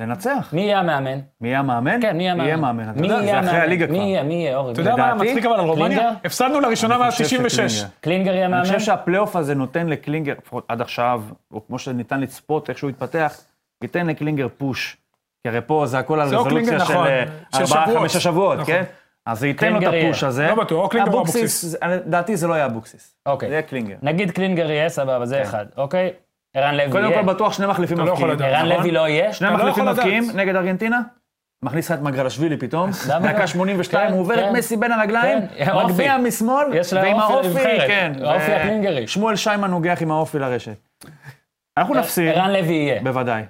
לנצח. 0.00 0.50
מי 0.52 0.60
יהיה 0.60 0.78
המאמן? 0.78 1.18
מי 1.40 1.48
יהיה 1.48 1.58
המאמן? 1.58 1.98
כן, 2.02 2.16
מי 2.16 2.22
יהיה 2.22 2.32
המאמן? 2.32 2.46
יהיה 2.46 2.56
מאמן, 2.56 2.90
אתה 2.90 3.00
מי 3.00 3.06
יהיה 3.06 3.18
זה 3.18 3.24
אחרי 3.24 3.38
המאמן? 3.38 3.60
הליגה 3.60 3.86
מי 3.86 3.98
כבר. 3.98 4.06
יהיה, 4.06 4.22
מי 4.22 4.34
יהיה, 4.34 4.56
אורי? 4.56 4.72
אתה 4.72 4.80
יודע 4.80 4.96
מה 4.96 5.14
מצחיק 5.14 5.44
אבל 5.46 5.54
על 5.54 5.60
רומניה? 5.60 6.12
הפסדנו 6.24 6.60
לראשונה 6.60 6.98
מאז 6.98 7.12
חושב 7.12 7.24
96. 7.24 7.72
שקלינגר. 7.72 7.88
קלינגר 8.00 8.34
יהיה 8.34 8.44
אני 8.44 8.52
מאמן? 8.52 8.64
חושב 8.64 8.80
שהפלייאוף 8.80 9.36
הזה 9.36 9.54
נותן 9.54 9.86
לקלינגר, 9.86 10.34
לפחות 10.38 10.64
עד 10.68 10.80
עכשיו, 10.80 11.22
או 11.52 11.66
כמו 11.66 11.78
שניתן 11.78 12.20
לצפות, 12.20 12.70
איך 12.70 12.78
שהוא 12.78 12.90
התפתח, 12.90 13.40
ייתן 13.82 14.06
לקלינגר 14.06 14.46
push. 14.58 14.96
כי 15.42 15.48
הרי 15.48 15.60
פה 15.66 15.86
זה 15.86 15.98
הכל 15.98 16.20
על 16.20 16.26
רזולוציה 16.26 16.78
של 16.78 16.84
נכון, 16.84 17.06
אה, 17.06 17.24
של 17.52 17.62
ארבעה, 17.62 17.66
שבועות. 17.66 17.98
חמישה 17.98 18.20
שבועות, 18.20 18.58
נכון. 18.58 18.74
כן? 18.74 18.82
אז 19.26 19.38
זה 19.40 19.46
ייתן 19.46 19.72
לו 19.72 19.78
את. 19.78 19.84
ה 20.04 20.08
push 20.08 20.24
הזה. 20.24 20.46
לא 20.46 20.54
בטוח, 20.54 20.84
או 20.84 20.88
קלינגר 20.88 21.12
או 21.12 21.16
אבוקסיס, 21.16 21.74
לדעתי 21.84 22.36
זה 22.36 22.46
לא 22.46 22.54
יהיה 22.54 22.66
אבוקסיס. 22.66 23.16
אוקיי. 23.26 23.48
זה 23.48 23.54
יהיה 23.54 23.62
קלינגר. 23.62 23.96
נגיד 24.02 24.30
קלינגר 24.30 24.70
יהיה, 24.70 24.88
סבבה, 24.88 25.26
זה 25.26 25.36
כן. 25.36 25.42
אחד, 25.42 25.66
אוקיי? 25.76 26.10
ערן 26.56 26.74
לוי 26.74 26.90
קודם 26.92 27.04
יהיה. 27.04 27.20
כל 27.20 27.26
בטוח 27.26 27.52
שני 27.52 27.66
מחליפים 27.66 27.98
לא 27.98 28.04
מבקיעים. 28.04 28.30
ערן 28.30 28.66
נכון? 28.66 28.78
לוי 28.82 28.90
לא 28.90 29.08
יהיה? 29.08 29.32
שני 29.32 29.48
לא 29.48 29.54
מחליפים. 29.56 29.84
מבקיעים 29.86 30.24
נגד 30.34 30.56
ארגנטינה, 30.56 31.00
מכניס 31.64 31.90
לך 31.90 31.98
את 31.98 32.02
מגרלשווילי 32.02 32.56
פתאום, 32.56 32.90
לא? 33.08 33.18
דקה 33.18 33.46
82, 33.46 34.06
כן, 34.06 34.12
הוא 34.12 34.20
עובר 34.20 34.36
כן. 34.36 34.48
את 34.48 34.58
מסי 34.58 34.76
בין 34.76 34.92
הרגליים, 34.92 35.38
כן, 35.58 35.70
אופי. 35.70 35.86
מגביה 35.92 36.18
משמאל, 36.18 36.66
ועם 36.92 37.20
אופי 37.20 37.48
האופי. 37.48 37.78
כן. 37.86 38.12
האופי 38.24 38.52
הקלינגרי. 38.52 39.06
שמואל 39.06 39.36
שיימן 39.36 39.70
נוגח 39.70 39.98
עם 40.02 40.10
האופי 40.10 40.38
לרשת. 40.38 40.88
אנחנו 41.78 41.94
נפסיד, 41.94 42.28
ערן 42.28 42.50
לוי 42.52 42.72
יהיה. 42.74 43.02
בוודאי. 43.02 43.42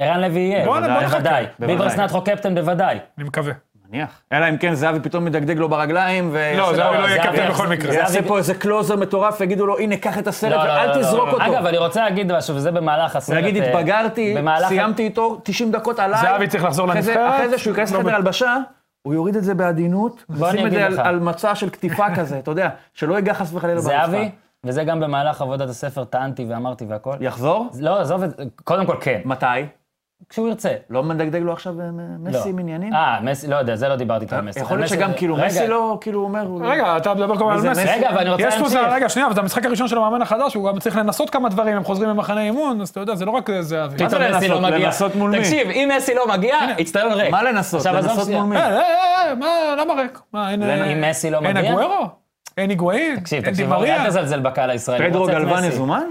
ערן 0.00 0.20
לוי 0.20 0.40
יהיה. 0.40 0.64
בוודאי. 0.66 1.04
בוודאי. 1.06 1.46
ביברס 1.58 1.96
נתחו 1.96 2.24
קפטן 2.24 2.54
בוודאי. 2.54 2.98
אני 3.18 3.26
מקווה. 3.26 3.52
מניח. 3.90 4.20
אלא 4.32 4.48
אם 4.48 4.56
כן 4.56 4.74
זהבי 4.74 5.00
פתאום 5.00 5.24
מדגדג 5.24 5.56
לו 5.58 5.68
ברגליים, 5.68 6.28
ויעשה 6.32 6.58
לא, 6.60 6.70
לו- 6.70 6.76
זהבי 6.76 6.98
לא 6.98 7.06
יהיה 7.08 7.22
קפטן 7.22 7.48
בכל 7.48 7.66
מקרה. 7.68 7.94
יעשה 7.94 8.22
פה 8.22 8.38
איזה 8.38 8.54
קלוזר 8.54 8.96
מטורף, 8.96 9.36
ויגידו 9.40 9.66
לו, 9.66 9.78
הנה, 9.78 9.96
קח 9.96 10.18
את 10.18 10.26
הסרט, 10.26 10.52
לא, 10.52 10.56
לא, 10.56 10.62
ואל 10.72 10.86
לא, 10.88 10.96
לא, 10.96 11.02
תזרוק 11.02 11.28
לא. 11.28 11.32
אותו. 11.32 11.44
אגב, 11.44 11.66
אני 11.66 11.78
רוצה 11.78 12.04
להגיד 12.04 12.32
משהו, 12.32 12.56
וזה 12.56 12.70
במהלך 12.70 13.16
הסרט. 13.16 13.38
ולהגיד, 13.38 13.62
אה, 13.62 13.68
התבגרתי, 13.68 14.36
סיימתי 14.68 15.02
איתו 15.02 15.40
90 15.44 15.72
דקות 15.72 15.98
עליי. 15.98 16.20
זהבי 16.20 16.48
צריך 16.48 16.64
לחזור 16.64 16.88
לנבחרת. 16.88 17.34
אחרי 17.34 17.48
זה 17.48 17.58
שהוא 17.58 17.70
ייכנס 17.70 17.92
לא 17.92 17.98
לחדר 18.00 18.14
הלבשה, 18.14 18.56
הוא 19.02 19.14
יוריד 19.14 19.36
את 19.36 19.44
זה 19.44 19.54
בעדינות, 19.54 20.24
ושים 20.30 20.66
את 20.66 20.72
זה 20.72 20.86
על 21.02 21.18
מצע 21.20 21.54
של 21.54 21.70
קטיפה 21.70 22.04
כזה, 22.16 22.38
אתה 22.38 22.50
יודע, 22.50 22.68
שלא 22.94 23.14
ייגע 23.14 23.34
חס 23.34 23.50
וחלילה 23.54 23.80
ברצפה. 23.80 23.90
זהבי, 24.06 24.30
וזה 24.64 24.84
גם 24.84 25.00
במהלך 25.00 25.42
עבודת 25.42 25.68
הספר 25.68 26.04
טענתי 26.04 26.44
ואמרתי 26.48 26.84
והכל. 26.88 27.16
יחזור? 27.20 27.68
לא, 27.80 28.00
עזוב 28.00 28.22
את 28.22 28.30
זה, 28.36 28.44
קודם 28.64 28.86
כל 28.86 28.96
כן, 29.00 29.20
מתי? 29.24 29.46
כשהוא 30.28 30.48
ירצה. 30.48 30.70
לא 30.90 31.02
מדגדג 31.02 31.40
לו 31.40 31.52
עכשיו 31.52 31.80
אה, 31.80 31.86
מסי 32.18 32.48
עם 32.48 32.58
עניינים? 32.58 32.94
אה, 32.94 33.18
מסי, 33.22 33.46
לא 33.46 33.56
יודע, 33.56 33.76
זה 33.76 33.88
לא 33.88 33.96
דיברתי 33.96 34.24
איתו 34.24 34.36
על 34.36 34.40
מסי. 34.40 34.60
יכול 34.60 34.78
להיות 34.78 34.88
שגם 34.90 35.12
כאילו 35.16 35.36
מסי 35.36 35.66
לא, 35.66 35.98
כאילו 36.00 36.22
אומר... 36.22 36.46
רגע, 36.60 36.96
אתה 36.96 37.14
מדבר 37.14 37.38
כל 37.38 37.52
הזמן 37.52 37.68
על 37.68 37.74
מסי. 37.74 37.84
רגע, 37.88 38.10
אבל 38.10 38.18
אני 38.18 38.30
רוצה 38.30 38.48
יש 38.48 38.58
פה 38.58 38.68
זה, 38.68 38.74
להמשיך. 38.74 38.94
רגע, 38.96 39.08
שנייה, 39.08 39.26
אבל 39.26 39.34
זה 39.34 39.40
המשחק 39.40 39.66
הראשון 39.66 39.88
של 39.88 39.96
המאמן 39.96 40.22
החדש, 40.22 40.54
הוא 40.54 40.68
גם 40.68 40.78
צריך 40.78 40.96
לנסות 40.96 41.30
כמה 41.30 41.48
דברים, 41.48 41.76
הם 41.76 41.84
חוזרים 41.84 42.10
ממחנה 42.10 42.42
אימון, 42.42 42.80
אז 42.80 42.88
אתה 42.88 43.00
יודע, 43.00 43.14
זה 43.14 43.24
לא 43.24 43.30
רק 43.30 43.50
זה 43.60 43.82
פתאום 43.94 44.08
מסי 44.08 44.48
לא 44.48 44.56
לנסות? 44.56 44.62
מגיע. 44.62 44.86
לנסות 44.86 45.14
מול 45.14 45.30
מי? 45.30 45.38
תקשיב, 45.38 45.68
אם 45.68 45.90
מסי 45.96 46.14
לא 46.14 46.28
מגיע, 46.28 46.56
איצטדיון 46.78 47.12
ריק. 47.12 47.30
מה 47.30 47.42
לנסות? 47.42 47.86
לנסות. 47.86 48.28
מול 48.28 48.42
מי? 48.44 48.56
אה, 48.56 48.80
אה, 48.80 49.34
מה, 49.34 49.46
למה 49.78 49.94
ריק? 49.94 50.20
מה, 50.32 50.50
אין... 50.50 50.62
אם 50.62 51.10
מסי 51.10 51.30
לא 51.30 51.40
אין 51.42 51.56
מגיע? 51.56 51.72
אגוארו? 51.72 52.06
אין 52.56 52.70
היגואין? 52.70 53.20
תקשיב, 53.20 53.44
אין 53.44 53.52
תקשיב? 53.52 53.72
אל 53.72 54.08
תזלזל 54.08 54.40
בקהל 54.40 54.70
הישראלי. 54.70 55.10
פדרו 55.10 55.26
גלוון. 55.26 55.64
יזומן? 55.64 56.04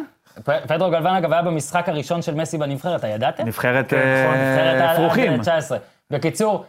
פדרו 0.44 0.92
גלוון, 0.92 1.16
אגב, 1.16 1.34
היה 1.34 1.42
במשחק 1.42 1.90
הראשון 1.90 2.22
של 2.22 2.36
מסי 2.36 2.58
בנבחרת, 2.58 3.04
הידעתם? 3.04 3.46
נבחרת 3.46 3.90
כן, 3.90 3.98
אה, 5.34 5.38
19. 5.38 5.78
בקיצור, 6.12 6.66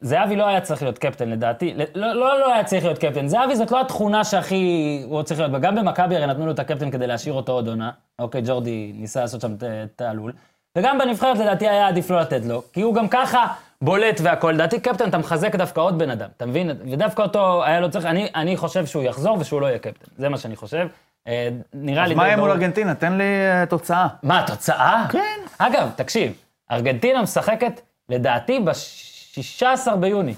זהבי 0.00 0.36
לא 0.36 0.46
היה 0.48 0.60
צריך 0.60 0.82
להיות 0.82 0.98
קפטן 0.98 1.28
לדעתי, 1.28 1.74
לא, 1.94 2.12
לא, 2.12 2.40
לא 2.40 2.54
היה 2.54 2.64
צריך 2.64 2.84
להיות 2.84 2.98
קפטן. 2.98 3.28
זהבי 3.28 3.56
זאת 3.56 3.70
לא 3.70 3.80
התכונה 3.80 4.24
שהכי 4.24 5.02
הוא 5.08 5.22
צריך 5.22 5.40
להיות 5.40 5.52
בה. 5.52 5.58
גם 5.58 5.74
במכבי 5.74 6.16
הרי 6.16 6.26
נתנו 6.26 6.46
לו 6.46 6.52
את 6.52 6.58
הקפטן 6.58 6.90
כדי 6.90 7.06
להשאיר 7.06 7.34
אותו 7.34 7.52
עוד 7.52 7.68
עונה. 7.68 7.90
אוקיי, 8.18 8.42
ג'ורדי 8.46 8.92
ניסה 8.94 9.20
לעשות 9.20 9.40
שם 9.40 9.54
תעלול. 9.96 10.32
וגם 10.78 10.98
בנבחרת 10.98 11.38
לדעתי 11.38 11.68
היה 11.68 11.88
עדיף 11.88 12.10
לא 12.10 12.20
לתת 12.20 12.44
לו, 12.44 12.62
כי 12.72 12.80
הוא 12.80 12.94
גם 12.94 13.08
ככה 13.08 13.46
בולט 13.82 14.20
והכול. 14.22 14.54
לדעתי 14.54 14.80
קפטן, 14.80 15.08
אתה 15.08 15.18
מחזק 15.18 15.56
דווקא 15.56 15.80
עוד 15.80 15.98
בן 15.98 16.10
אדם, 16.10 16.28
אתה 16.36 16.46
מבין? 16.46 16.70
ודווקא 16.92 17.22
אותו 17.22 17.64
היה 17.64 17.80
לו 17.80 17.90
צריך, 17.90 18.04
אני, 18.04 18.28
אני 18.34 18.56
חושב 18.56 18.86
שהוא 18.86 19.02
יחזור 19.02 19.36
ושהוא 19.40 19.60
לא 19.60 19.66
יהיה 19.66 19.78
קפטן. 19.78 20.06
זה 20.16 20.28
מה 20.28 20.38
שאני 20.38 20.56
חושב. 20.56 20.88
אה, 21.26 21.48
נראה 21.74 22.02
אז 22.04 22.08
לי... 22.08 22.14
מה 22.14 22.22
די 22.22 22.28
יהיה 22.28 22.36
מול. 22.36 22.50
ארגנטינה? 22.50 22.94
תן 22.94 23.12
לי 23.12 23.24
אה, 23.24 23.66
תוצאה. 23.66 24.08
מה, 24.22 24.40
התוצאה? 24.44 25.06
כן. 25.10 25.40
אגב, 25.58 25.90
תקשיב, 25.96 26.32
ארגנטינה 26.70 27.22
משחקת, 27.22 27.80
לדעתי, 28.08 28.60
ב-16 28.60 29.96
ביוני. 30.00 30.34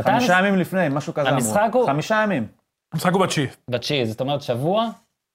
חמישה 0.00 0.38
ימים 0.38 0.56
לפני, 0.56 0.86
משהו 0.90 1.14
כזה 1.14 1.28
אמרו. 1.28 1.40
המשחק 1.40 1.68
הוא- 1.72 1.86
חמישה 1.86 2.20
ימים. 2.22 2.46
המשחק 2.92 3.12
הוא 3.12 3.20
בתשיעי. 3.22 3.46
בתשיעי, 3.70 4.06
זאת 4.06 4.20
אומרת 4.20 4.42
שבוע 4.42 4.88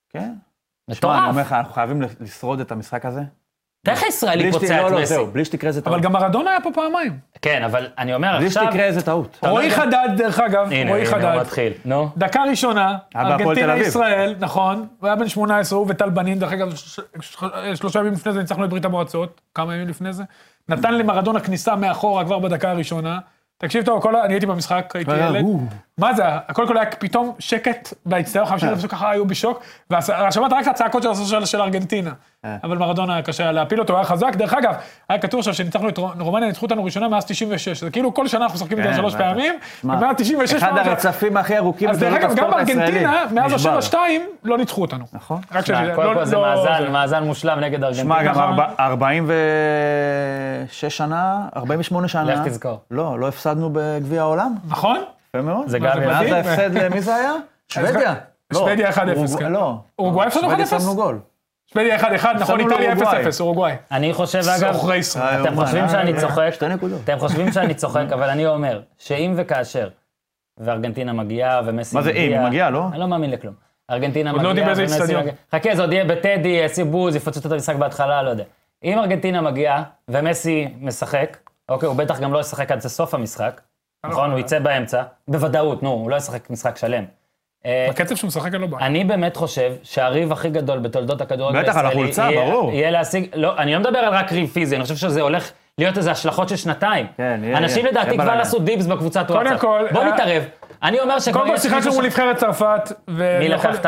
כן. 0.09 0.19
שמע, 0.19 0.95
מטורף. 0.95 1.19
אני 1.19 1.29
אומר 1.29 1.41
לך, 1.41 1.53
אנחנו 1.53 1.73
חייבים 1.73 2.01
לשרוד 2.19 2.59
את 2.59 2.71
המשחק 2.71 3.05
הזה. 3.05 3.21
איך 3.91 4.03
הישראלי 4.03 4.43
בלי 4.43 4.51
פוצע 4.51 4.65
שת- 4.67 4.73
לא, 4.81 4.87
את 4.87 4.91
לא, 4.91 5.01
מסי? 5.01 5.15
בלי 5.33 5.45
שתקרה 5.45 5.67
איזה 5.67 5.81
טעות. 5.81 5.93
אבל 5.95 6.03
גם 6.03 6.11
מרדונה 6.13 6.51
היה 6.51 6.61
פה 6.61 6.69
פעמיים. 6.73 7.17
כן, 7.41 7.63
אבל 7.63 7.87
אני 7.97 8.13
אומר 8.13 8.35
בלי 8.37 8.47
עכשיו... 8.47 8.63
שתקרה 8.63 8.83
איזה 8.83 9.01
טעות. 9.01 9.37
אתה 9.39 9.49
רועי 9.49 9.71
חדד, 9.71 10.09
דרך 10.17 10.39
אגב, 10.39 10.67
הנה, 10.71 10.89
רועי 10.89 11.01
הנה, 11.07 11.15
הוא 11.15 11.21
חדד. 11.21 11.37
מתחיל. 11.41 11.73
נו. 11.85 12.09
דקה 12.17 12.43
ראשונה, 12.49 12.95
היה 13.15 13.23
בהפועל 13.23 13.37
תל 13.37 13.41
ארגנטינה 13.61 13.73
אביב. 13.73 13.87
ישראל, 13.87 14.35
נכון, 14.39 14.87
הוא 14.99 15.07
היה 15.07 15.15
בן 15.15 15.27
18, 15.27 15.79
הוא 15.79 15.85
וטל 15.89 16.09
בנין, 16.09 16.39
דרך 16.39 16.51
אגב, 16.53 16.73
שלושה 17.75 17.99
ימים 17.99 18.13
לפני 18.13 18.33
זה 18.33 18.39
ניצחנו 18.39 18.65
את 18.65 18.69
ברית 18.69 18.85
המועצות, 18.85 19.41
כמה 19.55 19.75
ימים 19.75 19.87
לפני 19.87 20.13
זה. 20.13 20.23
נתן 20.69 20.93
למרדונה 20.93 21.39
כניסה 21.39 21.75
מאחורה 21.75 22.25
כבר 22.25 22.39
בדקה 22.39 22.71
הראשונה. 22.71 23.19
תקשיב 23.57 23.85
טוב, 23.85 24.07
אני 24.07 24.33
הייתי 24.33 24.45
במשחק, 24.45 24.91
הייתי 24.95 25.11
היה, 25.11 25.27
ילד. 25.29 25.45
מה 25.99 26.13
זה, 26.13 26.23
הכל 26.25 26.67
כל 26.67 26.77
היה 26.77 26.85
פתאום 26.99 27.33
שקט 27.39 27.93
באצטדיון, 28.05 28.45
50 28.45 28.69
אלף 28.69 28.85
ככה 28.85 29.09
היו 29.11 29.25
בשוק, 29.25 29.59
ושמעת 29.91 30.53
רק 30.53 30.63
את 30.63 30.71
הצעקות 30.71 31.03
של- 31.03 31.13
של- 31.25 31.45
של 31.45 31.61
ארגנטינה. 31.61 32.11
אה. 32.45 32.57
אבל 32.63 32.77
מרדונה 32.77 33.13
היה 33.13 33.21
קשה 33.23 33.51
להפיל 33.51 33.79
אותו, 33.79 33.93
הוא 33.93 33.97
היה 33.97 34.05
חזק. 34.05 34.35
דרך 34.35 34.53
אגב, 34.53 34.73
היה 35.09 35.19
כתוב 35.19 35.39
עכשיו 35.39 35.53
שניצחנו 35.53 35.89
את 35.89 35.97
רומניה, 36.19 36.47
ניצחו 36.47 36.65
אותנו 36.65 36.83
ראשונה 36.85 37.07
מאז 37.07 37.25
96. 37.25 37.83
זה 37.83 37.89
כאילו 37.89 38.13
כל 38.13 38.27
שנה 38.27 38.43
אנחנו 38.45 38.55
משחקים 38.55 38.77
איתם 38.77 38.89
כן, 38.89 38.95
שלוש. 38.97 39.15
פעמים, 39.15 39.53
ומאז 39.83 40.15
96... 40.17 40.53
אחד 40.63 40.77
הרצפים 40.77 41.37
הכי 41.37 41.57
ארוכים 41.57 41.89
אז 41.89 41.99
דרך 41.99 42.13
אגב, 42.13 42.35
גם. 42.35 42.51
בארגנטינה, 42.51 43.23
מאז 43.31 43.53
נשבר. 43.53 43.77
ה-7-2, 43.77 43.95
לא 44.43 44.57
ניצחו 44.57 44.81
אותנו. 44.81 45.05
נכון. 45.13 45.41
רק 45.51 45.65
שזה- 45.65 45.81
לא- 45.81 45.95
כל 45.95 46.25
זה 46.25 46.35
לא- 46.35 46.41
מאזן, 46.41 46.91
מאזן 46.91 47.23
מושלם 47.23 47.59
נגד 47.59 47.83
ארגנטינה. 47.83 48.03
שמע, 48.15 48.23
גם 48.23 48.31
נכון. 48.31 48.43
ארבע- 48.43 48.67
46 48.79 49.37
שנה, 50.97 51.47
48 51.55 52.07
שנה. 52.07 52.23
לך 52.23 52.47
תזכור. 52.47 52.79
לא, 52.91 53.19
לא 53.19 53.27
הפסדנו 53.27 53.69
בגביע 53.73 54.21
העולם. 54.21 54.55
נכון? 54.67 54.97
יפה 55.35 55.47
מאוד. 55.47 55.67
זה 55.67 55.79
מה, 55.79 55.95
גם 55.95 55.99
זה 56.01 56.07
מאז. 56.07 56.31
ההפסד 56.31 56.73
למי 56.77 57.01
זה 57.01 57.15
היה? 57.15 57.33
שוודיה. 57.73 58.13
לא, 58.53 58.59
שוודיה 58.59 58.89
1-0, 58.89 58.97
אורוגו- 59.15 59.37
כן. 59.39 59.51
לא. 59.51 59.75
אורוגוואי 59.99 60.27
הפסדנו 60.27 60.49
שוודיה 60.49 60.65
1-0? 60.65 60.69
שמנו 60.79 60.95
גול. 60.95 61.19
שוודיה 61.73 61.97
1-1, 61.99 62.03
נכון, 62.13 62.35
הפסדנו 62.35 62.59
איטליה 62.59 62.93
לאורוגוואי. 62.93 63.23
0-0, 63.27 63.39
אורוגוואי. 63.41 63.73
אני 63.91 64.13
חושב, 64.13 64.39
אגב, 64.59 64.73
סוחרי 64.73 64.97
ישראל. 64.97 65.41
אתם 65.41 65.45
יאומן, 65.45 65.65
חושבים 65.65 65.83
אה, 65.83 65.89
שאני 65.89 66.13
אה, 66.13 66.19
צוחק? 66.21 66.49
שתי 66.53 66.67
נקודות. 66.67 67.01
אתם 67.03 67.19
חושבים 67.19 67.51
שאני 67.51 67.73
צוחק, 67.81 68.05
אבל 68.13 68.29
אני 68.29 68.47
אומר, 68.47 68.81
שאם 68.97 69.33
וכאשר, 69.37 69.89
וארגנטינה 70.57 71.13
מגיעה, 71.13 71.61
ומסי 71.65 71.95
מה 71.95 72.01
זה 72.01 72.09
מגיע... 72.09 72.23
אם? 72.23 72.31
היא 72.33 72.47
מגיעה, 72.47 72.69
לא? 72.69 72.87
אני 72.91 72.99
לא 72.99 73.07
מאמין 73.07 73.31
לכלום. 73.31 73.53
ארגנטינה 73.91 74.31
עוד 74.31 74.41
לא 74.41 74.49
מגיעה, 74.51 74.67
יודעים 74.69 74.77
באיזה 74.77 74.93
ומסי 74.93 75.03
אצטדיון. 75.03 75.21
מגיע... 75.21 75.33
חכה, 75.55 75.75
זה 75.75 75.81
עוד 75.81 75.91
יהיה 75.93 76.05
בטדי, 76.05 76.47
יעשו 76.49 76.85
בוז, 76.85 77.15
יפוצצו 77.15 77.47
את 77.47 77.53
המשחק 77.53 77.75
בהתחלה, 77.75 78.23
לא 78.23 78.29
יודע. 78.29 78.43
אם 78.83 78.99
ארגנטינה 78.99 79.41
מגיעה, 79.41 79.83
ומסי 80.07 80.67
משחק, 80.81 81.37
אוקיי, 81.69 81.87
הוא 81.87 81.95
בטח 81.95 82.19
גם 82.19 82.33
לא 82.33 82.39
ישחק 82.39 82.71
עד 82.71 82.79
סוף 82.79 83.13
המשחק, 83.13 83.61
נכון? 84.09 84.31
הוא 84.31 84.39
יצא 84.39 84.59
באמצע, 84.59 85.03
בוודאות, 85.27 85.83
נו, 85.83 85.89
הוא 85.89 86.09
לא 86.09 86.15
ישחק 86.15 86.49
משחק 86.49 86.77
שלם. 86.77 87.03
אה, 87.65 87.87
בקצב 87.89 88.15
שהוא 88.15 88.27
משחק 88.27 88.53
אני 88.53 88.61
לא 88.61 88.67
בא. 88.67 88.77
אני 88.81 89.03
באמת 89.03 89.35
חושב 89.35 89.73
שהריב 89.83 90.31
הכי 90.31 90.49
גדול 90.49 90.79
בתולדות 90.79 91.21
הכדורגל 91.21 91.61
בטח, 91.61 91.77
על 91.77 91.85
הישראלי... 91.85 92.01
החולצה, 92.01 92.29
ברור. 92.31 92.71
יהיה 92.73 92.91
להשיג... 92.91 93.27
לא, 93.35 93.57
אני 93.57 93.73
לא 93.73 93.79
מדבר 93.79 93.99
על 93.99 94.13
רק 94.13 94.31
ריב 94.31 94.49
פיזי, 94.49 94.75
אני 94.75 94.83
חושב 94.83 94.95
שזה 94.95 95.21
הולך 95.21 95.51
להיות 95.77 95.97
איזה 95.97 96.11
השלכות 96.11 96.49
של 96.49 96.55
שנתיים. 96.55 97.07
כן, 97.17 97.41
יהיה, 97.43 97.57
אנשים. 97.57 97.85
לדעתי 97.85 98.17
כבר. 98.17 98.31
עשו 98.31 98.59
דיפס 98.59 98.85
בקבוצת 98.85 99.27
קודם 99.27 99.39
וואטסאפ. 99.39 99.61
כל, 99.61 99.85
בוא 99.91 100.01
אה, 100.01 100.13
נתערב. 100.13 100.43
אני 100.83 100.99
אומר 100.99 101.19
שכבר 101.19 101.39
קודם 101.39 101.51
כל 101.51 101.57
שיחקנו 101.57 101.93
מול 101.93 102.05
נבחרת 102.05 102.37
צרפת. 102.37 102.91
ו- 103.09 103.37
מי 103.39 103.49
לקחת? 103.49 103.85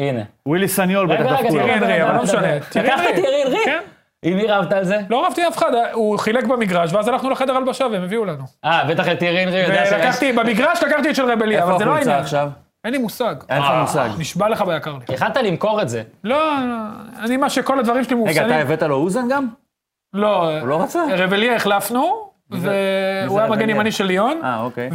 הנה. 0.00 0.22
ווילי 0.46 0.68
סניול 0.68 1.12
רגע, 1.12 1.22
בטח 1.22 1.32
רגע, 1.32 1.42
דפקו 1.42 1.56
לו. 1.56 1.62
טירי 1.62 1.74
רגע, 1.74 1.74
הנרי, 1.74 1.92
רגע, 1.92 2.04
אבל 2.04 2.12
לא 2.12 2.18
רגע, 2.18 2.22
משנה. 2.22 2.40
רגע. 2.40 2.58
לקחת 2.82 3.00
הנרי. 3.00 3.14
טירי 3.14 3.42
הנרי? 3.42 3.95
עם 4.26 4.36
מי 4.36 4.46
רבת 4.46 4.72
על 4.72 4.84
זה? 4.84 4.98
לא 5.10 5.26
רבתי 5.26 5.48
אף 5.48 5.56
אחד, 5.58 5.72
הוא 5.92 6.18
חילק 6.18 6.44
במגרש, 6.44 6.92
ואז 6.92 7.08
הלכנו 7.08 7.30
לחדר 7.30 7.56
הלבשה 7.56 7.86
והם 7.92 8.02
הביאו 8.02 8.24
לנו. 8.24 8.44
אה, 8.64 8.84
בטח 8.84 9.08
את 9.08 9.18
טירי 9.18 9.38
הנרי 9.38 9.58
יודע 9.58 9.84
שיש... 9.84 9.92
ולקחתי, 9.92 10.32
במגרש 10.32 10.82
לקחתי 10.82 11.10
את 11.10 11.16
של 11.16 11.30
רבליה, 11.30 11.58
איפה 11.58 11.70
אבל 11.70 11.78
זה 11.78 11.84
לא 11.84 11.90
החולצה 11.90 12.10
העניין. 12.10 12.24
עכשיו? 12.24 12.50
אין 12.84 12.92
לי 12.92 12.98
מושג. 12.98 13.34
אין 13.48 13.62
לך 13.62 13.70
אה. 13.70 13.80
מושג. 13.80 14.08
נשבע 14.18 14.48
לך 14.48 14.62
ביקר 14.62 14.92
לי. 14.92 15.14
יכלת 15.14 15.36
למכור 15.36 15.82
את 15.82 15.88
זה. 15.88 16.02
לא, 16.24 16.54
אני 17.18 17.36
מה 17.36 17.50
שכל 17.50 17.78
הדברים 17.78 18.04
שלי 18.04 18.14
רגע, 18.14 18.24
מאופסנים. 18.24 18.46
אתה 18.46 18.56
הבאת 18.56 18.82
לו 18.82 18.94
אוזן 18.96 19.28
גם? 19.28 19.48
לא, 20.12 20.58
הוא 20.60 20.68
לא 20.68 20.82
רצה? 20.82 21.04
רבליה 21.16 21.56
החלפנו, 21.56 22.30
והוא 22.50 23.40
היה 23.40 23.50
מגן? 23.50 23.70
ימני 23.70 23.92
של 23.92 24.04
ליון, 24.04 24.40
אה, 24.44 24.60
אוקיי. 24.60 24.90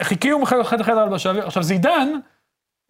וחיכיו 0.00 0.38
מחדר 0.38 0.62
חדר 0.62 0.98
הלבשה. 0.98 1.32
עכשיו 1.44 1.62
זידן, 1.62 2.08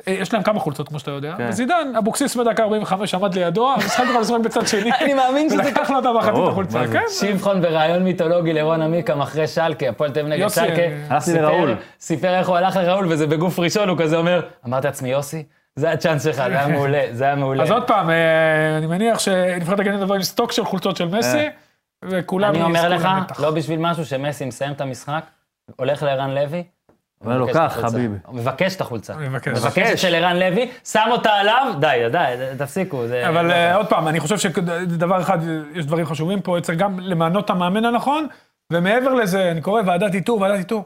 יש 0.06 0.32
להם 0.34 0.42
כמה 0.42 0.60
חולצות 0.60 0.88
כמו 0.88 0.98
שאתה 0.98 1.10
יודע, 1.10 1.34
כן. 1.38 1.46
וזידן, 1.48 1.92
אבוקסיס 1.98 2.36
בדקה 2.36 2.62
45 2.62 3.14
עמד 3.14 3.34
לידו, 3.34 3.72
המשחק 3.72 4.04
בכלל 4.08 4.20
לשחק 4.20 4.40
בצד 4.44 4.66
שני. 4.66 4.90
אני 5.00 5.14
מאמין 5.14 5.50
שזה 5.50 5.62
ולקח 5.62 5.90
לו 5.90 5.98
את 5.98 6.04
ברור, 6.04 6.48
החולצה? 6.48 6.80
כן? 6.92 7.02
שמחון 7.10 7.60
בריאיון 7.62 8.02
מיתולוגי 8.04 8.52
לרון 8.52 8.82
עמיקם 8.82 9.20
אחרי 9.20 9.46
שלקה, 9.46 9.88
הפועל 9.88 10.10
תל 10.10 10.20
אביב 10.20 10.32
נגד 10.32 10.40
יוסי, 10.42 10.60
שלקה. 10.60 10.80
אה, 10.82 10.96
הלכתי 11.10 11.30
סיפר- 11.30 11.42
לראול. 11.42 11.74
סיפר 12.00 12.34
איך 12.38 12.48
הוא 12.48 12.56
הלך 12.56 12.76
לראול, 12.76 13.06
וזה 13.08 13.26
בגוף 13.26 13.58
ראשון, 13.58 13.88
הוא 13.88 13.98
כזה 13.98 14.16
אומר, 14.16 14.40
אמרתי 14.66 14.86
לעצמי, 14.86 15.08
יוסי, 15.08 15.44
זה 15.76 15.90
הצ'אנס 15.90 16.24
שלך, 16.24 16.36
זה 16.36 16.42
היה 16.42 16.68
מעולה, 16.76 17.02
זה 17.12 17.24
היה 17.24 17.34
מעולה. 17.34 17.62
אז 17.62 17.70
עוד 17.70 17.86
פעם, 17.86 18.10
אה, 18.10 18.78
אני 18.78 18.86
מניח 18.86 19.18
שנבחרת 19.18 19.80
הגנית 19.80 20.00
תבוא 20.00 20.14
עם 20.14 20.22
סטוק 20.22 20.52
של 20.52 20.64
חולצות 20.64 20.96
של 20.96 21.08
מסי, 21.08 21.46
וכולם 22.04 22.54
אני 22.54 22.62
אומר 22.62 22.88
לך. 22.88 23.08
לא 23.38 23.50
בשביל 23.50 23.78
משהו 23.78 24.04
שמסי 24.06 24.44
מסיים 24.44 24.72
את 24.72 24.80
המשחק, 24.80 25.22
הולך 25.76 26.02
לערן 26.02 26.30
לוי, 26.30 26.64
אומר 27.24 27.38
לו, 27.38 27.46
קח. 27.52 27.78
חביבי. 27.80 28.14
הוא 28.26 28.34
מבקש 28.36 28.76
את 28.76 28.80
החולצה. 28.80 29.14
אני 29.14 29.28
מבקש. 29.28 29.58
מבקש 29.58 30.02
של 30.02 30.14
ערן 30.14 30.36
לוי, 30.36 30.68
שם 30.84 31.04
אותה 31.10 31.30
עליו, 31.30 31.72
די, 31.80 31.96
די, 32.12 32.18
תפסיקו. 32.58 33.06
זה- 33.06 33.28
אבל 33.28 33.48
זה- 33.48 33.54
אה, 33.54 33.74
עוד 33.74 33.86
פעם, 33.86 34.08
אני 34.08 34.20
חושב 34.20 34.38
שדבר 34.38 35.20
אחד, 35.20 35.38
יש 35.74 35.86
דברים 35.86 36.06
חשובים 36.06 36.40
פה, 36.40 36.56
צריך 36.62 36.78
גם 36.78 37.00
למנות 37.00 37.44
את 37.44 37.50
המאמן 37.50 37.84
הנכון, 37.84 38.26
ומעבר 38.72 39.14
לזה, 39.14 39.50
אני 39.50 39.60
קורא 39.60 39.82
ועדת 39.86 40.14
איתור, 40.14 40.40
ועדת 40.40 40.58
איתור. 40.58 40.84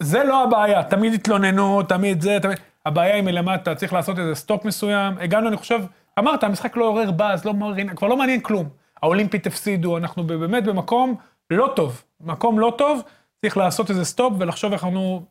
זה 0.00 0.24
לא 0.24 0.44
הבעיה, 0.44 0.82
תמיד 0.82 1.14
התלוננו, 1.14 1.82
תמיד 1.82 2.20
זה, 2.20 2.38
תמיד... 2.42 2.58
הבעיה 2.86 3.14
היא 3.14 3.22
מלמטה, 3.22 3.74
צריך 3.74 3.92
לעשות 3.92 4.18
איזה 4.18 4.34
stop 4.34 4.64
מסוים. 4.64 5.14
הגענו, 5.20 5.48
אני 5.48 5.56
חושב, 5.56 5.80
אמרת, 6.18 6.44
המשחק 6.44 6.76
לא 6.76 6.84
עורר 6.84 7.10
באז, 7.10 7.44
לא 7.44 7.54
מעורר, 7.54 7.74
כבר 7.96 8.08
לא 8.08 8.16
מעניין 8.16 8.40
כלום. 8.40 8.68
האולימפית 9.02 9.46
הפסידו, 9.46 9.96
אנחנו 9.96 10.24
באמת 10.24 10.64
במקום 10.64 11.14
לא 11.50 11.72
טוב. 11.76 12.02
מקום 12.20 12.58
לא 12.60 12.74
טוב, 12.78 13.02
צריך 13.42 13.56
לעשות 13.56 13.90
איזה 13.90 14.04
stop 14.04 14.32
ולחשוב 14.38 14.72
איך 14.72 14.84
אנחנו 14.84 15.22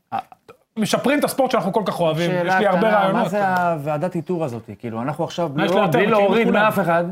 משפרים 0.80 1.20
את 1.20 1.24
הספורט 1.24 1.52
שאנחנו 1.52 1.74
כל 1.74 1.82
כך 1.86 2.00
אוהבים. 2.00 2.32
יש 2.32 2.54
לי 2.60 2.68
הרבה 2.68 2.90
רעיונות. 2.90 3.24
מה 3.24 3.30
זה 3.30 3.48
הוועדת 3.48 4.16
איתור 4.16 4.44
הזאת? 4.46 4.70
כאילו, 4.80 5.02
אנחנו 5.02 5.24
עכשיו, 5.24 5.50
יש 5.66 5.72
בלי- 5.92 6.06
להוריד. 6.08 6.52
מאף 6.52 6.80
אחד, 6.80 7.04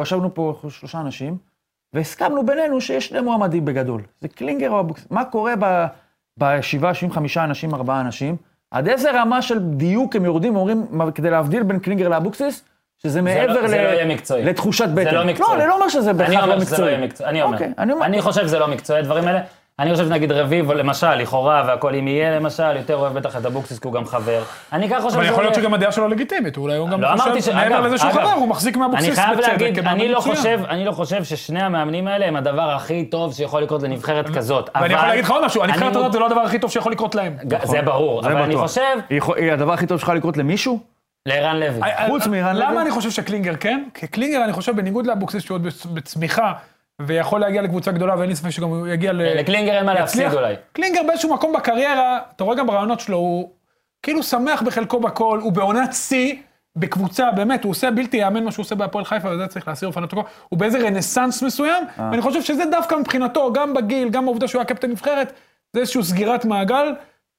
ישבנו 0.00 0.34
פה 0.34 0.60
שלושה 0.68 1.00
אנשים, 1.00 1.36
והסכמנו 1.92 2.46
בינינו 2.46 2.80
שיש 2.80 3.06
שני 3.06 3.20
מועמדים 3.20 3.64
בגדול. 3.64 4.02
זה 4.20 4.28
קלינגר 4.28 4.70
או 4.70 4.80
אבוקסיס. 4.80 5.06
מה 5.10 5.24
קורה 5.24 5.52
ב- 5.58 5.86
בשבעה, 6.38 6.94
שבעים 6.94 7.12
חמישה 7.12 7.44
אנשים, 7.44 7.74
ארבעה 7.74 8.00
אנשים? 8.00 8.36
עד 8.70 8.88
איזה 8.88 9.20
רמה 9.20 9.42
של 9.42 9.58
דיוק 9.58 10.16
הם 10.16 10.24
יורדים 10.24 10.56
ואומרים, 10.56 10.86
כדי 11.14 11.30
להבדיל 11.30 11.62
בין 11.62 11.78
קלינגר 11.78 12.08
לאבוקסיס, 12.08 12.64
שזה 12.98 13.08
זה 13.12 13.22
מעבר 13.22 13.52
לא- 13.60 13.68
זה 13.68 13.76
ל- 13.76 13.82
לא 13.84 13.88
יהיה 13.88 14.06
מקצועי. 14.06 14.44
לתחושת 14.44 14.88
בטן. 14.88 15.14
לא 15.14 15.24
מקצועי. 15.24 15.48
לא, 15.56 15.62
אני 15.62 15.68
לא 15.68 15.74
אומר 15.74 15.88
שזה 15.88 16.10
אני 16.10 16.18
בהכרח 16.18 16.42
אומר 16.42 16.54
לא 16.54 16.60
שזה 16.60 16.70
לא 16.70 16.76
מקצועי. 16.76 16.92
יהיה 16.94 17.06
מקצועי, 17.06 17.30
אני 17.30 17.42
אומר. 17.42 17.54
אוקיי, 17.54 17.72
אני 17.78 17.92
אומר. 17.92 18.06
אני 18.06 18.22
חושב 18.22 18.42
שזה 18.42 18.58
לא 18.58 18.68
מקצועי, 18.68 18.98
הדברים 19.00 19.24
האלה. 19.28 19.40
אני 19.78 19.92
חושב 19.92 20.06
שנגיד 20.06 20.32
רביבו, 20.32 20.74
למשל, 20.74 21.14
לכאורה, 21.14 21.64
והכל, 21.66 21.94
אם 21.94 22.08
יהיה 22.08 22.36
למשל, 22.36 22.76
יותר 22.76 22.96
אוהב 22.96 23.12
בטח 23.18 23.36
את 23.36 23.46
אבוקסיס, 23.46 23.78
כי 23.78 23.88
הוא 23.88 23.94
גם 23.94 24.04
חבר. 24.06 24.42
אני 24.72 24.88
ככה 24.90 25.00
חושב 25.00 25.16
אבל 25.16 25.26
יכול 25.26 25.42
להיות. 25.44 25.54
שגם 25.54 25.74
הדעה 25.74 25.92
שלו 25.92 26.08
לגיטימית, 26.08 26.56
אולי 26.56 26.76
הוא 26.76 26.88
גם 26.88 27.00
לא 27.00 27.12
אמרתי 27.12 27.42
ש... 27.42 27.44
חושב, 27.44 27.54
מעבר 27.54 27.74
אגב, 27.76 27.84
לזה 27.84 27.98
שהוא 27.98 28.10
אגב, 28.10 28.20
חבר, 28.20 28.30
הוא 28.32 28.48
מחזיק 28.48 28.76
מאבוקסיס 28.76 29.06
אני 29.08 29.16
חייב 29.16 29.38
בצדק, 29.38 29.86
אני 29.86 30.08
לא. 30.08 30.20
חושב, 30.20 30.60
אני 30.68 30.84
לא 30.84 30.92
חושב 30.92 31.24
ששני 31.24 31.62
המאמנים 31.62 32.08
האלה 32.08 32.26
הם 32.26 32.36
הדבר 32.36 32.70
הכי 32.70 33.04
טוב 33.04 33.34
שיכול 33.34 33.62
לקרות 33.62 33.82
לנבחרת 33.82 34.30
כזאת. 34.36 34.70
ואני 34.80 34.94
יכול 34.94 35.08
להגיד 35.08 35.24
לך 35.24 35.30
עוד 35.30 35.44
משהו, 35.44 35.62
הנבחרת 35.62 35.82
אני- 35.82 35.98
הזאת 35.98 36.12
זה 36.12 36.18
לא 36.18 36.26
הדבר 36.26 36.40
הכי 36.40 36.58
טוב 36.58 36.70
שיכול 36.70 36.92
לקרות 36.92 37.14
להם. 37.14 37.36
זה 37.64 37.82
ברור, 37.82 38.22
זה 38.22 38.28
אבל 38.28 38.42
אני. 38.42 38.56
חושב, 38.56 38.80
היא 39.10 39.18
יכול- 39.18 39.38
היא 39.38 39.52
הדבר 39.52 39.72
הכי 39.72 39.86
טוב 39.86 39.98
שיכול 40.00 40.16
לקרות 40.16 40.36
למישהו? 40.36 40.78
לערן 41.26 41.56
לוי. 41.56 41.80
חוץ 42.06 42.26
מערן 42.26 42.56
לוי? 42.56 42.64
למה 42.66 42.82
אני 42.82 42.90
חושב 42.90 43.10
שקלינגר 43.10 43.56
כן? 43.56 43.84
כי 43.94 44.06
קלינגר, 44.06 44.44
אני 44.44 44.52
חושב, 44.52 44.76
בניגוד 44.76 45.06
לאבוקסיס, 45.06 45.42
שהוא 45.42 45.54
עוד 45.54 45.66
בצ- 45.66 45.86
בצמיחה, 45.94 46.52
ויכול 47.06 47.40
להגיע 47.40 47.62
לקבוצה 47.62 47.92
גדולה, 47.92 48.18
ואין 48.18 48.28
לי 48.28 48.36
ספק 48.36 48.50
שגם 48.50 48.68
הוא 48.68 48.88
יגיע 48.88 49.12
ל... 49.12 49.22
לקלינגר 49.40 49.72
אין 49.72 49.86
מה 49.86 49.94
להפסיד. 49.94 50.32
אולי. 50.32 50.54
קלינגר 50.72 51.00
באיזשהו 51.06 51.34
מקום 51.34 51.52
בקריירה, 51.52 52.18
אתה 52.36 52.44
רואה 52.44 52.56
גם 52.56 52.66
ברעיונות 52.66 53.00
שלו, 53.00 53.16
הוא 53.16 53.50
כאילו 54.02 54.22
שמח 54.22 54.62
בחלקו 54.62 55.00
בכל, 55.00 55.38
הוא 55.42 55.52
בעונת 55.52 55.92
שיא. 55.92 56.34
בקבוצה, 56.76 57.30
באמת, 57.30 57.64
הוא 57.64 57.70
עושה 57.70 57.90
בלתי 57.90 58.16
ייאמן 58.16 58.44
מה 58.44 58.52
שהוא 58.52 58.62
עושה 58.62 58.74
בהפועל 58.74 59.04
חיפה, 59.04 59.28
וזה 59.30 59.46
צריך 59.46 59.68
להסיר 59.68 59.90
בפניו. 59.90 60.08
הוא 60.48 60.58
באיזה 60.58 60.78
רנסאנס 60.78 61.42
מסוים, 61.42 61.84
ואני 61.98 62.22
חושב 62.22 62.42
שזה 62.42 62.64
דווקא 62.70 62.94
מבחינתו, 62.94 63.52
גם 63.52 63.74
בגיל, 63.74 64.08
גם 64.08 64.24
העובדה 64.24 64.48
שהוא 64.48 64.60
היה 64.60 64.66
קפטן 64.66 64.90
נבחרת, 64.90 65.32
זה 65.72 65.80
איזושהי 65.80 66.02
סגירת 66.02 66.44
מעגל. 66.44 66.94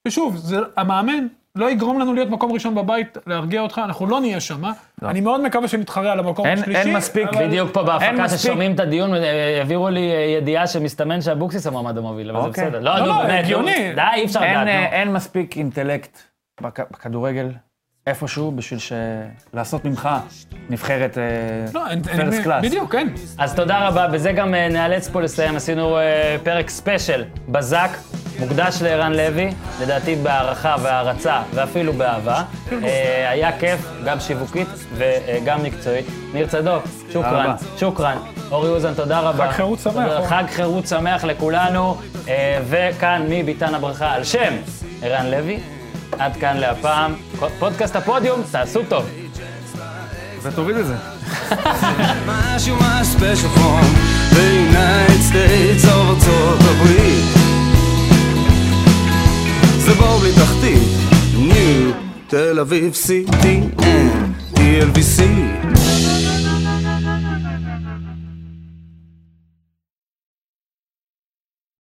ושוב, 0.08 0.38
זה, 0.38 0.58
המאמן 0.78 1.28
לא 1.56 1.72
יגרום 1.72 2.00
לנו 2.00 2.14
להיות 2.14 2.30
מקום 2.30 2.52
ראשון 2.52 2.76
בבית, 2.76 3.18
להרגיע 3.28 3.62
אותך, 3.62 3.82
אנחנו 3.86 4.08
לא 4.08 4.20
נהיה 4.22 4.40
שם. 4.40 4.62
אני 5.04 5.22
מאוד 5.22 5.42
מקווה 5.42 5.68
שנתחרה 5.68 6.12
על 6.12 6.20
המקום 6.20 6.46
אין- 6.46 6.60
השלישי. 6.60 6.80
אין 6.82 6.96
מספיק. 6.98 7.28
אבל- 7.28 7.48
בדיוק 7.48 7.72
פה 7.74 7.84
בהפקה. 7.84 8.30
ששומעים 8.30 8.76
את 8.76 8.80
הדיון, 8.80 9.16
אה, 9.16 9.58
העבירו 9.58 9.90
לי 9.90 10.12
אה, 10.12 10.18
ידיעה 10.38 10.68
שמסתמן 10.68 11.22
שאבוקסיס 11.22 11.68
המועמד 11.68 11.98
המוביל, 11.98 12.30
אבל 12.32 12.42
זה 12.42 12.48
אוקיי. 12.48 12.66
בסדר. 12.66 12.80
לא, 12.80 13.00
לא, 13.08 13.18
באמת, 13.24 13.44
הגיוני. 13.44 13.94
די, 13.96 14.02
אי 14.16 14.26
אפשר 14.26 14.42
לדעת, 14.42 14.68
אה. 14.68 14.86
אין 14.86 15.14
מספיק 15.14 15.58
אינטלקט 15.58 16.18
בכ- 16.62 16.92
בכדורגל 16.92 17.48
איפשהו 18.08 18.52
בשביל 18.52 18.80
ש... 18.80 18.94
לעשות 19.54 19.86
ממך 19.86 20.10
נבחרת 20.70 21.18
אין, 21.90 22.04
first 22.04 22.44
class. 22.44 22.66
בדיוק, 22.66 22.92
כן. 22.92 23.08
אז 23.38 23.56
תודה 23.56 23.88
רבה, 23.88 24.08
בזה 24.08 24.32
גם 24.32 24.56
אה, 24.56 24.70
נאלץ 24.70 25.10
פה 25.10 25.22
לסיים. 25.22 25.56
עשינו 25.56 25.98
אה, 25.98 26.36
פרק 26.44 26.70
special 26.70 27.24
בזק, 27.50 27.90
מוקדש 28.40 28.82
לערן 28.82 29.14
לוי, 29.14 29.50
לדעתי 29.82 30.16
בהערכה 30.16 30.76
והערצה 30.82 31.42
ואפילו 31.54 31.94
באהבה. 31.94 32.44
אה, 32.72 33.30
היה 33.30 33.60
כיף, 33.60 33.80
גם 34.06 34.20
שיווקית 34.20 34.68
וגם 34.96 35.64
מקצועית. 35.64 36.06
ניר 36.34 36.48
צדוק, 36.48 36.84
شكرا, 37.14 37.46
רבה. 37.46 37.56
شكرا. 37.78 38.18
אורי 38.52 38.70
אוזן, 38.70 38.94
תודה 38.94 39.20
רבה. 39.20 39.48
חג 39.48 39.56
חירות 39.56 39.80
שמח. 39.80 40.26
חג 40.26 40.44
חירות 40.48 40.88
שמח 40.88 41.24
לכולנו, 41.24 41.98
אה, 42.28 42.60
וכאן 42.70 43.26
מביתן 43.30 43.76
הברכה 43.76 44.12
על 44.12 44.24
שם 44.24 44.54
ערן 45.02 45.26
לוי. 45.32 45.60
עד 46.20 46.38
כאן 46.38 46.58
להפעם. 46.58 47.14
פודקאסט 47.60 47.96
הפודיום, 47.96 48.42
תעשו 48.52 48.80
טוב. 48.90 49.06
ותוריד 50.44 50.78
את 50.78 50.86
זה. 50.88 50.96
משהו 52.28 52.76
מה 52.76 53.02
from 53.56 53.86
the 54.32 54.46
United 54.70 55.22
States 55.32 55.86
of 55.86 55.90
ארצות 55.90 56.60
הברית 56.62 57.26
זה 59.78 59.94
בור 59.94 60.18
בלי 60.18 60.34
תחתית, 60.34 60.90
ניו, 61.38 61.92
תל 62.28 62.60
אביב, 62.60 62.94
CTN, 62.94 63.84
TLVC 64.56 65.22